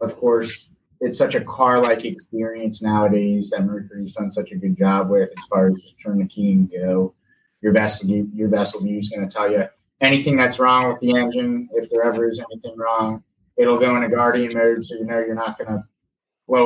of 0.00 0.16
course, 0.16 0.70
it's 1.00 1.18
such 1.18 1.34
a 1.34 1.44
car 1.44 1.82
like 1.82 2.06
experience 2.06 2.80
nowadays 2.80 3.50
that 3.50 3.66
Mercury's 3.66 4.14
done 4.14 4.30
such 4.30 4.52
a 4.52 4.56
good 4.56 4.78
job 4.78 5.10
with 5.10 5.28
as 5.28 5.46
far 5.50 5.68
as 5.68 5.82
just 5.82 6.00
turn 6.00 6.18
the 6.18 6.26
key 6.26 6.52
and 6.52 6.70
go. 6.70 7.14
your 7.60 7.74
vessel 7.74 8.08
your 8.08 8.48
vessel 8.48 8.80
view 8.80 8.96
is 8.96 9.10
going 9.10 9.28
to 9.28 9.34
tell 9.34 9.52
you 9.52 9.64
anything 10.00 10.38
that's 10.38 10.58
wrong 10.58 10.88
with 10.88 11.00
the 11.00 11.14
engine. 11.14 11.68
If 11.74 11.90
there 11.90 12.04
ever 12.04 12.26
is 12.26 12.42
anything 12.50 12.78
wrong, 12.78 13.22
it'll 13.58 13.78
go 13.78 13.96
into 13.96 14.08
guardian 14.08 14.52
mode, 14.54 14.82
so 14.82 14.94
you 14.94 15.04
know 15.04 15.18
you're 15.18 15.34
not 15.34 15.58
going 15.58 15.68
to 15.68 15.84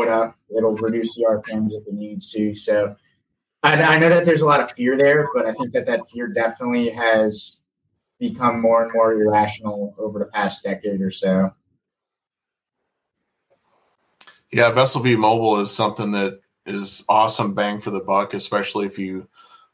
up. 0.09 0.37
It'll 0.57 0.74
reduce 0.74 1.14
the 1.16 1.24
RPMs 1.24 1.72
if 1.72 1.87
it 1.87 1.95
needs 1.95 2.30
to. 2.32 2.55
So 2.55 2.97
I, 3.62 3.82
I 3.82 3.99
know 3.99 4.09
that 4.09 4.24
there's 4.24 4.43
a 4.43 4.47
lot 4.47 4.61
of 4.61 4.70
fear 4.72 4.97
there, 4.97 5.28
but 5.35 5.47
I 5.47 5.53
think 5.53 5.72
that 5.72 5.87
that 5.87 6.09
fear 6.11 6.28
definitely 6.28 6.91
has 6.91 7.62
become 8.18 8.61
more 8.61 8.85
and 8.85 8.93
more 8.93 9.12
irrational 9.12 9.95
over 9.99 10.18
the 10.18 10.26
past 10.26 10.62
decade 10.62 11.01
or 11.01 11.11
so. 11.11 11.53
Yeah, 14.53 14.70
Vessel 14.70 15.03
View 15.03 15.18
Mobile 15.18 15.59
is 15.61 15.74
something 15.74 16.12
that 16.12 16.41
is 16.66 17.05
awesome 17.09 17.55
bang 17.55 17.80
for 17.80 17.91
the 17.91 18.01
buck, 18.01 18.35
especially 18.35 18.87
if 18.87 18.99
you 18.99 19.28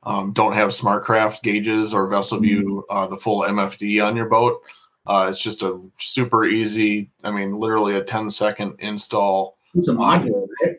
um, 0.05 0.33
don't 0.33 0.55
have 0.55 0.71
SmartCraft 0.71 1.43
gauges 1.43 1.93
or 1.93 2.09
Vessel 2.09 2.41
View, 2.41 2.85
uh, 2.89 3.07
the 3.07 3.17
full 3.17 3.43
MFD 3.43 4.05
on 4.05 4.17
your 4.17 4.29
boat. 4.29 4.63
Uh, 5.07 5.29
it's 5.31 5.43
just 5.43 5.63
a 5.63 5.81
super 5.99 6.45
easy, 6.45 7.11
I 7.25 7.31
mean, 7.31 7.53
literally 7.53 7.97
a 7.97 8.05
10 8.05 8.31
second 8.31 8.77
install. 8.79 9.59
It's 9.75 9.89
a 9.89 9.93
module, 9.93 10.49
right? 10.63 10.77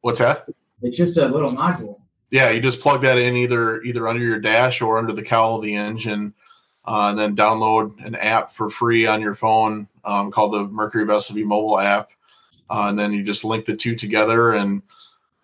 What's 0.00 0.20
that? 0.20 0.46
It's 0.82 0.96
just 0.96 1.16
a 1.18 1.26
little 1.26 1.50
module. 1.50 2.00
Yeah, 2.30 2.50
you 2.50 2.60
just 2.60 2.80
plug 2.80 3.02
that 3.02 3.18
in 3.18 3.36
either 3.36 3.82
either 3.82 4.06
under 4.06 4.22
your 4.22 4.38
dash 4.38 4.82
or 4.82 4.98
under 4.98 5.12
the 5.12 5.22
cowl 5.22 5.56
of 5.56 5.62
the 5.62 5.74
engine, 5.74 6.34
uh, 6.84 7.08
and 7.10 7.18
then 7.18 7.34
download 7.34 8.04
an 8.04 8.14
app 8.16 8.52
for 8.52 8.68
free 8.68 9.06
on 9.06 9.20
your 9.20 9.34
phone 9.34 9.88
um, 10.04 10.30
called 10.30 10.52
the 10.52 10.64
Mercury 10.68 11.04
Vessel 11.04 11.34
View 11.34 11.46
mobile 11.46 11.78
app, 11.78 12.10
uh, 12.70 12.86
and 12.88 12.98
then 12.98 13.12
you 13.12 13.22
just 13.22 13.44
link 13.44 13.64
the 13.64 13.76
two 13.76 13.96
together, 13.96 14.52
and 14.52 14.82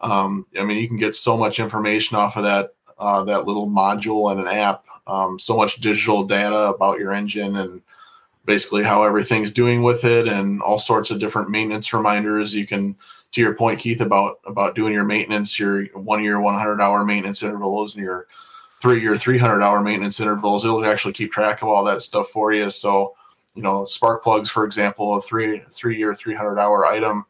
um, 0.01 0.47
I 0.59 0.65
mean 0.65 0.79
you 0.79 0.89
can 0.89 0.99
get 0.99 1.15
so 1.15 1.37
much 1.37 1.59
information 1.59 2.17
off 2.17 2.37
of 2.37 2.45
that 2.45 2.75
uh, 2.99 3.25
that 3.25 3.47
little 3.47 3.69
module 3.69 4.31
and 4.31 4.41
an 4.41 4.49
app, 4.49 4.85
um, 5.07 5.39
so 5.39 5.57
much 5.57 5.81
digital 5.81 6.25
data 6.25 6.69
about 6.69 6.99
your 6.99 7.13
engine 7.13 7.57
and 7.57 7.83
basically 8.45 8.83
how 8.83 9.03
everything's 9.03 9.53
doing 9.53 9.83
with 9.83 10.05
it, 10.05 10.29
and 10.29 10.61
all 10.63 10.79
sorts 10.79 11.11
of 11.11 11.19
different 11.19 11.51
maintenance 11.51 11.93
reminders. 11.93 12.55
You 12.55 12.67
can 12.67 12.97
to 13.33 13.41
your 13.41 13.55
point, 13.55 13.81
Keith, 13.81 14.01
about 14.01 14.39
about 14.47 14.75
doing 14.75 14.93
your 14.93 15.05
maintenance, 15.05 15.59
your 15.59 15.87
one 15.95 16.23
year, 16.23 16.41
one 16.41 16.55
hundred 16.55 16.81
hour 16.81 17.05
maintenance 17.05 17.43
intervals, 17.43 17.95
and 17.95 18.05
your 18.05 18.27
three 18.81 19.01
year, 19.01 19.17
three 19.17 19.39
hundred 19.39 19.63
hour 19.63 19.81
maintenance 19.81 20.21
intervals. 20.21 20.65
It'll 20.65 20.85
actually 20.85 21.15
keep 21.15 21.33
track 21.33 21.63
of 21.63 21.69
all 21.69 21.85
that 21.85 22.03
stuff 22.03 22.29
for 22.29 22.53
you. 22.53 22.71
So, 22.71 23.15
you 23.55 23.63
know, 23.63 23.85
spark 23.87 24.23
plugs, 24.23 24.51
for 24.51 24.65
example, 24.65 25.17
a 25.17 25.23
three 25.23 25.63
three 25.73 25.99
year, 25.99 26.15
three 26.15 26.35
hundred 26.35 26.59
hour 26.59 26.87
item. 26.87 27.27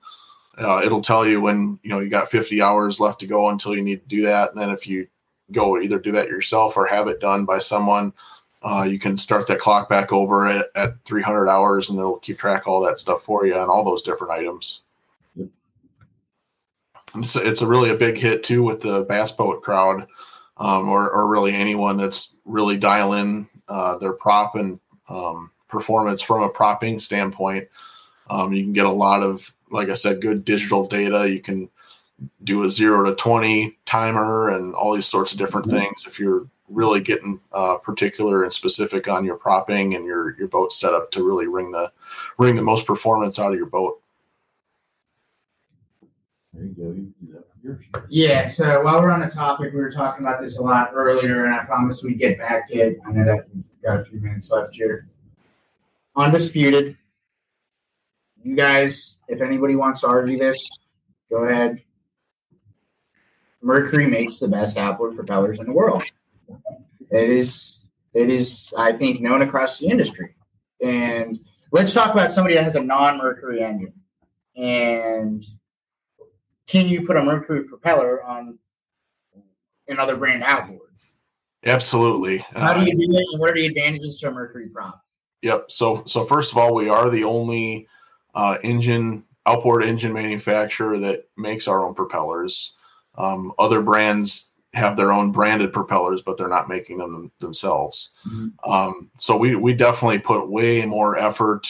Uh, 0.59 0.83
it'll 0.85 1.01
tell 1.01 1.27
you 1.27 1.41
when 1.41 1.79
you 1.83 1.91
know 1.91 2.01
you 2.01 2.09
got 2.09 2.31
50 2.31 2.63
hours 2.63 3.01
left 3.01 3.19
to 3.21 3.27
go 3.27 3.49
until 3.49 3.75
you 3.75 3.83
need 3.83 4.03
to 4.03 4.09
do 4.09 4.23
that, 4.23 4.53
and 4.53 4.61
then 4.61 4.71
if 4.71 4.87
you 4.87 5.09
go 5.53 5.81
either 5.81 5.99
do 5.99 6.13
that 6.13 6.29
yourself 6.29 6.77
or 6.77 6.87
have 6.87 7.09
it 7.09 7.21
done 7.21 7.45
by 7.45 7.59
someone, 7.59 8.13
uh, 8.65 8.85
you 8.89 8.99
can 8.99 9.17
start 9.17 9.47
that 9.47 9.61
clock 9.61 9.89
back 9.89 10.13
over 10.13 10.47
at, 10.47 10.67
at 10.75 10.95
300 11.05 11.49
hours, 11.49 11.91
and 11.91 11.99
it'll 11.99 12.19
keep 12.19 12.39
track 12.39 12.63
of 12.63 12.69
all 12.69 12.81
that 12.81 12.99
stuff 12.99 13.23
for 13.23 13.47
you 13.47 13.55
and 13.55 13.71
all 13.71 13.85
those 13.85 14.03
different 14.03 14.33
items 14.33 14.81
it's 17.17 17.37
a, 17.37 17.49
it's 17.49 17.63
a 17.63 17.67
really 17.67 17.91
a 17.91 17.97
big 17.97 18.17
hit 18.17 18.43
too 18.43 18.63
with 18.63 18.81
the 18.81 19.05
bass 19.05 19.33
boat 19.33 19.63
crowd, 19.63 20.07
um, 20.57 20.89
or 20.89 21.11
or 21.11 21.27
really 21.27 21.55
anyone 21.55 21.97
that's 21.97 22.35
really 22.45 22.77
dialing 22.77 23.49
uh, 23.69 23.97
their 23.99 24.13
prop 24.13 24.57
and 24.57 24.79
um, 25.09 25.51
performance 25.69 26.23
from 26.23 26.43
a 26.43 26.49
propping 26.49 26.99
standpoint. 26.99 27.69
Um, 28.31 28.53
you 28.53 28.63
can 28.63 28.73
get 28.73 28.87
a 28.87 28.91
lot 28.91 29.23
of, 29.23 29.53
like 29.71 29.91
I 29.91 29.95
said, 29.95 30.23
good 30.23 30.45
digital 30.45 30.87
data. 30.87 31.29
You 31.31 31.41
can 31.41 31.69
do 32.43 32.65
a 32.65 32.71
zero 32.71 33.05
to 33.05 33.15
twenty 33.15 33.79
timer 33.85 34.51
and 34.51 34.75
all 34.75 34.95
these 34.95 35.07
sorts 35.07 35.33
of 35.33 35.39
different 35.39 35.67
mm-hmm. 35.67 35.79
things. 35.79 36.05
If 36.07 36.19
you're 36.19 36.47
really 36.69 37.01
getting 37.01 37.41
uh, 37.53 37.77
particular 37.77 38.45
and 38.45 38.53
specific 38.53 39.09
on 39.09 39.25
your 39.25 39.37
propping 39.37 39.95
and 39.95 40.05
your 40.05 40.37
your 40.39 40.49
boat 40.49 40.73
setup 40.73 41.11
to 41.13 41.23
really 41.23 41.47
ring 41.47 41.71
the 41.71 41.93
ring 42.39 42.57
the 42.57 42.63
most 42.63 42.87
performance 42.87 43.39
out 43.39 43.53
of 43.53 43.59
your 43.59 43.67
boat. 43.67 44.01
There 46.53 46.65
you 46.65 46.73
go. 46.73 46.83
You 46.83 47.13
can 47.19 47.27
do 47.27 47.33
that 47.33 47.45
for 47.51 47.67
yours. 47.67 48.07
Yeah, 48.09 48.47
so 48.49 48.83
while 48.83 49.03
we're 49.03 49.11
on 49.11 49.21
the 49.21 49.29
topic, 49.29 49.73
we 49.73 49.81
were 49.81 49.91
talking 49.91 50.25
about 50.25 50.41
this 50.41 50.59
a 50.59 50.63
lot 50.63 50.91
earlier, 50.95 51.45
and 51.47 51.55
I 51.55 51.65
promise 51.65 52.03
we'd 52.03 52.19
get 52.19 52.39
back 52.39 52.69
to 52.69 52.79
it. 52.79 52.99
I 53.07 53.13
know 53.13 53.25
that 53.25 53.47
we've 53.55 53.65
got 53.83 54.01
a 54.01 54.05
few 54.05 54.21
minutes 54.21 54.51
left 54.51 54.75
here. 54.75 55.09
Undisputed. 56.17 56.97
You 58.43 58.55
guys, 58.55 59.19
if 59.27 59.41
anybody 59.41 59.75
wants 59.75 60.03
to 60.03 60.07
argue 60.07 60.39
this, 60.39 60.59
go 61.31 61.45
ahead. 61.45 61.83
Mercury 63.63 64.07
makes 64.07 64.39
the 64.39 64.47
best 64.47 64.77
outboard 64.77 65.17
propellers 65.17 65.59
in 65.59 65.67
the 65.67 65.73
world. 65.73 66.05
It 67.11 67.31
is, 67.31 67.81
it 68.13 68.31
is, 68.31 68.73
I 68.77 68.93
think, 68.93 69.21
known 69.21 69.43
across 69.43 69.79
the 69.79 69.89
industry. 69.89 70.35
And 70.83 71.41
let's 71.73 71.95
talk 71.95 72.13
about 72.13 72.33
somebody 72.33 72.55
that 72.57 72.65
has 72.65 72.77
a 72.77 72.83
non-Mercury 72.83 73.63
engine. 73.63 73.93
And 74.57 75.45
can 76.67 76.89
you 76.89 77.07
put 77.07 77.17
a 77.17 77.23
Mercury 77.23 77.65
propeller 77.65 78.23
on 78.23 78.59
another 79.89 80.17
brand 80.17 80.43
outboard? 80.43 80.81
Absolutely. 81.67 82.45
How 82.55 82.75
do 82.75 82.85
you 82.85 82.95
do 82.95 83.17
it? 83.17 83.25
And 83.33 83.41
what 83.41 83.51
are 83.51 83.55
the 83.55 83.67
advantages 83.67 84.19
to 84.21 84.29
a 84.29 84.33
Mercury 84.33 84.69
prop? 84.69 85.03
Yep. 85.43 85.71
So, 85.71 86.03
so 86.07 86.25
first 86.25 86.53
of 86.53 86.59
all, 86.59 86.75
we 86.75 86.89
are 86.89 87.09
the 87.11 87.25
only 87.25 87.89
uh, 88.35 88.59
engine 88.63 89.25
outboard 89.47 89.85
engine 89.85 90.13
manufacturer 90.13 90.99
that 90.99 91.29
makes 91.37 91.69
our 91.69 91.85
own 91.85 91.95
propellers. 91.95 92.75
Um, 93.17 93.53
other 93.59 93.83
brands 93.83 94.49
have 94.75 94.97
their 94.97 95.13
own 95.13 95.33
branded 95.33 95.73
propellers, 95.73 96.21
but 96.21 96.37
they're 96.37 96.49
not 96.49 96.69
making 96.69 96.99
them 96.99 97.33
themselves. 97.39 98.11
Mm-hmm. 98.27 98.71
Um, 98.71 99.11
so 99.19 99.37
we 99.37 99.57
we 99.57 99.75
definitely 99.75 100.19
put 100.19 100.51
way 100.51 100.85
more 100.85 101.17
effort 101.17 101.67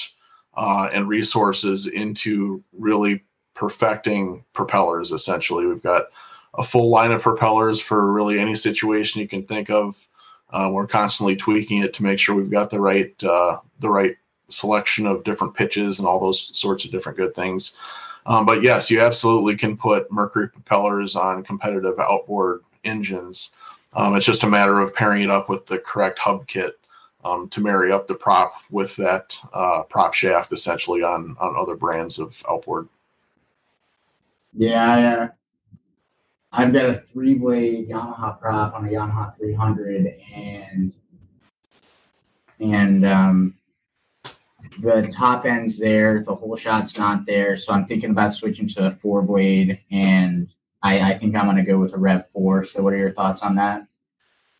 uh, 0.56 0.88
and 0.92 1.08
resources 1.08 1.86
into 1.86 2.62
really 2.72 3.22
perfecting 3.54 4.44
propellers 4.52 5.12
essentially 5.12 5.64
we've 5.64 5.82
got 5.82 6.06
a 6.54 6.64
full 6.64 6.90
line 6.90 7.12
of 7.12 7.22
propellers 7.22 7.80
for 7.80 8.12
really 8.12 8.38
any 8.38 8.54
situation 8.54 9.20
you 9.20 9.28
can 9.28 9.44
think 9.44 9.70
of 9.70 10.06
uh, 10.50 10.68
we're 10.72 10.86
constantly 10.86 11.34
tweaking 11.34 11.82
it 11.82 11.94
to 11.94 12.02
make 12.02 12.18
sure 12.18 12.34
we've 12.34 12.50
got 12.50 12.70
the 12.70 12.80
right 12.80 13.14
uh, 13.24 13.56
the 13.78 13.88
right 13.88 14.16
selection 14.48 15.06
of 15.06 15.24
different 15.24 15.54
pitches 15.54 15.98
and 15.98 16.06
all 16.06 16.20
those 16.20 16.56
sorts 16.56 16.84
of 16.84 16.90
different 16.90 17.16
good 17.16 17.34
things 17.34 17.76
um, 18.26 18.44
but 18.44 18.60
yes 18.62 18.90
you 18.90 19.00
absolutely 19.00 19.56
can 19.56 19.76
put 19.76 20.10
mercury 20.10 20.48
propellers 20.48 21.14
on 21.14 21.42
competitive 21.44 21.98
outboard 22.00 22.60
engines 22.84 23.52
um, 23.94 24.16
it's 24.16 24.26
just 24.26 24.42
a 24.42 24.48
matter 24.48 24.80
of 24.80 24.94
pairing 24.94 25.22
it 25.22 25.30
up 25.30 25.48
with 25.48 25.66
the 25.66 25.78
correct 25.78 26.18
hub 26.18 26.46
kit 26.46 26.78
um, 27.24 27.48
to 27.48 27.60
marry 27.60 27.90
up 27.90 28.06
the 28.06 28.14
prop 28.14 28.52
with 28.70 28.94
that 28.96 29.38
uh, 29.52 29.82
prop 29.88 30.14
shaft 30.14 30.52
essentially 30.52 31.02
on 31.02 31.36
on 31.40 31.56
other 31.56 31.76
brands 31.76 32.18
of 32.18 32.42
outboard 32.48 32.88
yeah, 34.56 35.28
I, 36.52 36.62
I've 36.62 36.72
got 36.72 36.86
a 36.86 36.94
three 36.94 37.34
blade 37.34 37.88
Yamaha 37.88 38.40
prop 38.40 38.74
on 38.74 38.86
a 38.86 38.88
Yamaha 38.88 39.36
300, 39.36 40.14
and 40.34 40.92
and 42.60 43.04
um, 43.04 43.54
the 44.80 45.08
top 45.12 45.44
end's 45.44 45.78
there, 45.78 46.22
the 46.22 46.34
whole 46.34 46.54
shot's 46.54 46.96
not 46.96 47.26
there. 47.26 47.56
So 47.56 47.72
I'm 47.72 47.84
thinking 47.84 48.10
about 48.10 48.32
switching 48.32 48.68
to 48.68 48.86
a 48.86 48.90
four 48.92 49.22
blade, 49.22 49.80
and 49.90 50.48
I, 50.84 51.12
I 51.12 51.18
think 51.18 51.34
I'm 51.34 51.46
going 51.46 51.56
to 51.56 51.62
go 51.62 51.78
with 51.78 51.94
a 51.94 51.98
Rev 51.98 52.28
4. 52.30 52.64
So, 52.64 52.82
what 52.82 52.92
are 52.92 52.98
your 52.98 53.12
thoughts 53.12 53.42
on 53.42 53.56
that? 53.56 53.86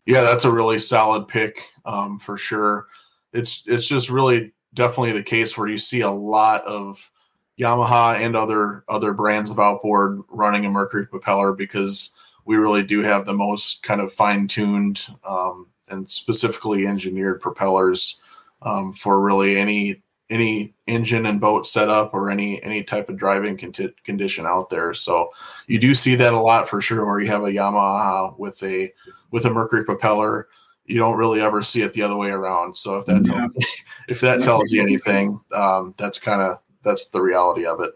Yeah, 0.07 0.23
that's 0.23 0.45
a 0.45 0.51
really 0.51 0.79
solid 0.79 1.29
pick 1.29 1.69
um, 1.85 2.19
for 2.19 2.37
sure. 2.37 2.87
It's 3.33 3.63
it's 3.67 3.87
just 3.87 4.11
really 4.11 4.53
definitely 4.73 5.13
the 5.13 5.23
case 5.23 5.57
where 5.57 5.69
you 5.69 5.79
see 5.79 6.01
a 6.01 6.11
lot 6.11 6.65
of 6.65 7.11
Yamaha 7.59 8.19
and 8.19 8.35
other 8.35 8.85
other 8.89 9.13
brands 9.13 9.51
of 9.51 9.61
outboard 9.61 10.21
running 10.31 10.65
a 10.65 10.71
Mercury 10.71 11.07
propeller 11.07 11.53
because 11.53 12.11
we 12.45 12.57
really 12.57 12.83
do 12.83 13.03
have 13.03 13.27
the 13.27 13.35
most 13.35 13.83
kind 13.83 14.01
of 14.01 14.13
fine 14.13 14.49
tuned 14.49 15.03
um, 15.27 15.69
and 15.89 16.11
specifically 16.11 16.87
engineered 16.87 17.41
propellers 17.41 18.19
um, 18.63 18.93
for 18.93 19.21
really 19.21 19.59
any 19.59 20.03
any 20.31 20.75
engine 20.87 21.27
and 21.27 21.41
boat 21.41 21.67
setup 21.67 22.15
or 22.15 22.31
any 22.31 22.63
any 22.63 22.83
type 22.83 23.09
of 23.09 23.17
driving 23.17 23.57
con- 23.57 23.95
condition 24.05 24.47
out 24.47 24.71
there. 24.71 24.95
So 24.95 25.31
you 25.67 25.79
do 25.79 25.95
see 25.95 26.15
that 26.15 26.33
a 26.33 26.41
lot 26.41 26.69
for 26.69 26.81
sure, 26.81 27.05
where 27.05 27.21
you 27.21 27.29
have 27.29 27.43
a 27.43 27.53
Yamaha 27.53 28.39
with 28.39 28.63
a 28.63 28.93
with 29.31 29.45
a 29.45 29.51
Mercury 29.51 29.85
propeller. 29.85 30.49
You 30.87 30.99
don't 30.99 31.17
really 31.17 31.41
ever 31.41 31.63
see 31.63 31.83
it 31.83 31.95
the 31.95 32.03
other 32.03 32.17
way 32.17 32.31
around. 32.31 32.77
So 32.77 32.99
if 32.99 33.07
that 33.07 33.27
yeah. 33.27 33.33
tells, 33.33 33.53
if 34.09 34.21
that 34.21 34.43
tells 34.43 34.73
you 34.73 34.83
anything, 34.83 35.41
um, 35.55 35.95
that's 35.99 36.19
kind 36.19 36.43
of 36.43 36.59
that's 36.83 37.09
the 37.09 37.21
reality 37.21 37.67
of 37.67 37.81
it. 37.81 37.93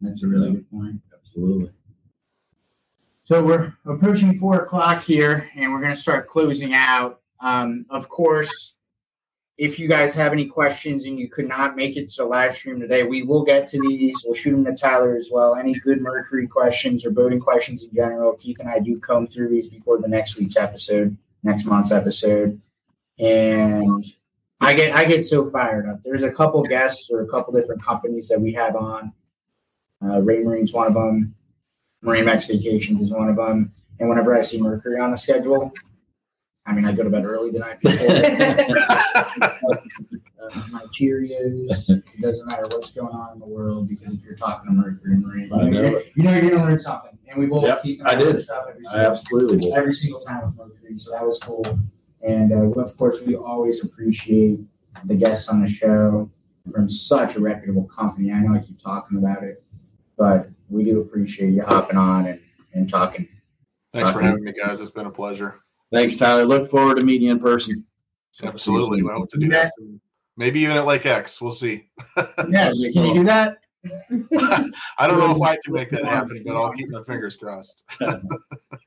That's 0.00 0.22
a 0.22 0.26
really 0.26 0.52
good 0.52 0.70
point. 0.70 1.00
Absolutely. 1.14 1.70
So 3.24 3.42
we're 3.42 3.74
approaching 3.86 4.38
four 4.38 4.60
o'clock 4.60 5.02
here, 5.02 5.50
and 5.56 5.72
we're 5.72 5.80
going 5.80 5.94
to 5.94 6.00
start 6.00 6.28
closing 6.28 6.74
out. 6.74 7.20
Um, 7.40 7.84
of 7.90 8.08
course, 8.08 8.75
if 9.58 9.78
you 9.78 9.88
guys 9.88 10.12
have 10.14 10.32
any 10.32 10.46
questions 10.46 11.06
and 11.06 11.18
you 11.18 11.28
could 11.28 11.48
not 11.48 11.76
make 11.76 11.96
it 11.96 12.08
to 12.10 12.22
the 12.22 12.28
live 12.28 12.54
stream 12.54 12.78
today, 12.78 13.04
we 13.04 13.22
will 13.22 13.42
get 13.42 13.66
to 13.68 13.80
these. 13.80 14.22
We'll 14.24 14.34
shoot 14.34 14.50
them 14.50 14.64
to 14.66 14.74
Tyler 14.74 15.16
as 15.16 15.30
well. 15.32 15.56
Any 15.56 15.74
good 15.74 16.02
Mercury 16.02 16.46
questions 16.46 17.06
or 17.06 17.10
boating 17.10 17.40
questions 17.40 17.82
in 17.82 17.94
general, 17.94 18.34
Keith 18.34 18.60
and 18.60 18.68
I 18.68 18.80
do 18.80 18.98
comb 18.98 19.26
through 19.26 19.48
these 19.48 19.68
before 19.68 19.98
the 19.98 20.08
next 20.08 20.36
week's 20.36 20.56
episode. 20.56 21.16
next 21.42 21.64
month's 21.64 21.90
episode. 21.90 22.60
And 23.18 24.04
I 24.60 24.74
get 24.74 24.94
I 24.94 25.06
get 25.06 25.24
so 25.24 25.48
fired 25.48 25.88
up. 25.88 26.02
There's 26.02 26.22
a 26.22 26.30
couple 26.30 26.62
guests 26.62 27.10
or 27.10 27.22
a 27.22 27.26
couple 27.26 27.54
different 27.54 27.82
companies 27.82 28.28
that 28.28 28.40
we 28.40 28.52
have 28.52 28.76
on. 28.76 29.12
Uh, 30.04 30.20
Ray 30.20 30.40
Marine's 30.40 30.74
one 30.74 30.86
of 30.86 30.94
them. 30.94 31.34
Marine 32.02 32.26
Max 32.26 32.46
Vacations 32.46 33.00
is 33.00 33.10
one 33.10 33.30
of 33.30 33.36
them. 33.36 33.72
And 33.98 34.10
whenever 34.10 34.36
I 34.36 34.42
see 34.42 34.60
Mercury 34.60 35.00
on 35.00 35.12
the 35.12 35.16
schedule, 35.16 35.72
I 36.66 36.72
mean, 36.72 36.84
I 36.84 36.92
go 36.92 37.04
to 37.04 37.10
bed 37.10 37.24
early 37.24 37.50
the 37.50 37.60
night 37.60 37.80
before. 37.80 38.10
uh, 40.42 40.62
my 40.72 40.80
Cheerios. 40.92 41.88
It 41.88 42.20
doesn't 42.20 42.46
matter 42.46 42.62
what's 42.70 42.92
going 42.92 43.14
on 43.14 43.34
in 43.34 43.38
the 43.38 43.46
world 43.46 43.88
because 43.88 44.14
if 44.14 44.22
you're 44.24 44.34
talking 44.34 44.70
to 44.70 44.76
Mercury 44.76 45.16
Marine, 45.16 45.44
you 45.44 45.48
know, 45.50 45.58
know 45.58 45.90
you're, 45.90 46.02
you 46.14 46.22
know 46.24 46.32
you're 46.32 46.50
gonna 46.50 46.64
learn 46.64 46.78
something. 46.78 47.16
And 47.28 47.38
we 47.38 47.46
both 47.46 47.64
Yep, 47.64 47.82
Keith 47.82 48.00
and 48.00 48.08
I 48.08 48.12
I 48.12 48.16
learn 48.16 48.32
did. 48.36 48.42
stuff 48.42 48.66
every 48.68 48.86
I 48.86 48.90
single 48.90 49.10
absolutely 49.10 49.56
will. 49.58 49.76
every 49.76 49.92
single 49.92 50.20
time 50.20 50.46
with 50.46 50.56
Mercury, 50.56 50.98
so 50.98 51.12
that 51.12 51.24
was 51.24 51.38
cool. 51.38 51.64
And 52.26 52.52
uh, 52.52 52.80
of 52.80 52.96
course, 52.96 53.20
we 53.22 53.36
always 53.36 53.84
appreciate 53.84 54.58
the 55.04 55.14
guests 55.14 55.48
on 55.48 55.62
the 55.62 55.68
show 55.68 56.30
from 56.72 56.88
such 56.88 57.36
a 57.36 57.40
reputable 57.40 57.84
company. 57.84 58.32
I 58.32 58.40
know 58.40 58.54
I 58.54 58.58
keep 58.58 58.82
talking 58.82 59.18
about 59.18 59.44
it, 59.44 59.62
but 60.16 60.48
we 60.68 60.84
do 60.84 61.00
appreciate 61.00 61.52
you 61.52 61.62
hopping 61.62 61.96
on 61.96 62.26
and, 62.26 62.40
and 62.72 62.88
talking. 62.88 63.28
Thanks 63.92 64.10
for 64.10 64.20
having 64.20 64.42
me, 64.42 64.52
guys. 64.52 64.80
It's 64.80 64.90
been 64.90 65.06
a 65.06 65.10
pleasure. 65.10 65.60
Thanks, 65.92 66.16
Tyler. 66.16 66.44
Look 66.44 66.68
forward 66.70 66.98
to 67.00 67.06
meeting 67.06 67.26
you 67.28 67.32
in 67.32 67.38
person. 67.38 67.84
Absolutely. 68.42 69.02
I 69.08 69.14
hope 69.14 69.30
to 69.30 69.38
do 69.38 69.48
that. 69.48 69.70
Maybe 70.36 70.60
even 70.60 70.76
at 70.76 70.84
Lake 70.86 71.06
X. 71.06 71.40
We'll 71.40 71.52
see. 71.52 71.88
Yes, 72.48 72.82
can 72.92 73.04
you 73.06 73.14
do 73.14 73.24
that? 73.24 73.58
I 74.98 75.06
don't 75.06 75.18
know 75.18 75.34
if 75.34 75.40
I 75.42 75.56
can 75.64 75.72
make 75.72 75.90
that 75.90 76.04
happen, 76.04 76.42
but 76.44 76.56
I'll 76.56 76.72
keep 76.72 76.88
my 76.90 77.02
fingers 77.04 77.36
crossed. 77.36 77.84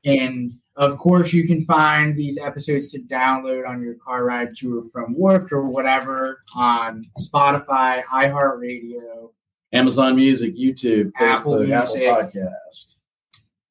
And 0.04 0.52
of 0.76 0.98
course, 0.98 1.32
you 1.32 1.46
can 1.46 1.62
find 1.62 2.14
these 2.16 2.38
episodes 2.38 2.92
to 2.92 3.00
download 3.00 3.66
on 3.66 3.82
your 3.82 3.94
car 3.94 4.24
ride 4.24 4.54
to 4.58 4.78
or 4.80 4.82
from 4.90 5.14
work 5.16 5.52
or 5.52 5.64
whatever 5.66 6.42
on 6.54 7.02
Spotify, 7.18 8.02
iHeartRadio, 8.04 9.30
Amazon 9.72 10.16
Music, 10.16 10.54
YouTube, 10.54 11.12
Apple 11.16 11.54
Facebook, 11.54 11.68
Music. 11.68 12.02
Apple 12.08 12.30
Podcast. 12.30 12.98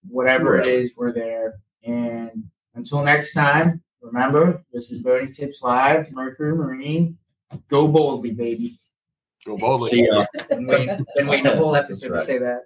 whatever 0.07 0.55
it 0.57 0.61
Wherever. 0.61 0.69
is, 0.69 0.93
we're 0.97 1.13
there. 1.13 1.59
And 1.83 2.43
until 2.75 3.03
next 3.03 3.33
time, 3.33 3.81
remember, 4.01 4.63
this 4.71 4.91
is 4.91 4.99
Boating 4.99 5.31
Tips 5.31 5.61
Live, 5.63 6.11
Mercury 6.11 6.55
Marine. 6.55 7.17
Go 7.67 7.87
boldly, 7.87 8.31
baby. 8.31 8.79
Go 9.45 9.57
boldly. 9.57 9.89
See 9.89 10.05
ya. 10.05 10.25
Been 10.49 10.67
waiting, 10.67 11.05
been 11.15 11.27
waiting 11.27 11.47
a 11.47 11.55
whole 11.55 11.75
episode 11.75 12.11
right. 12.11 12.19
to 12.19 12.25
say 12.25 12.37
that. 12.37 12.65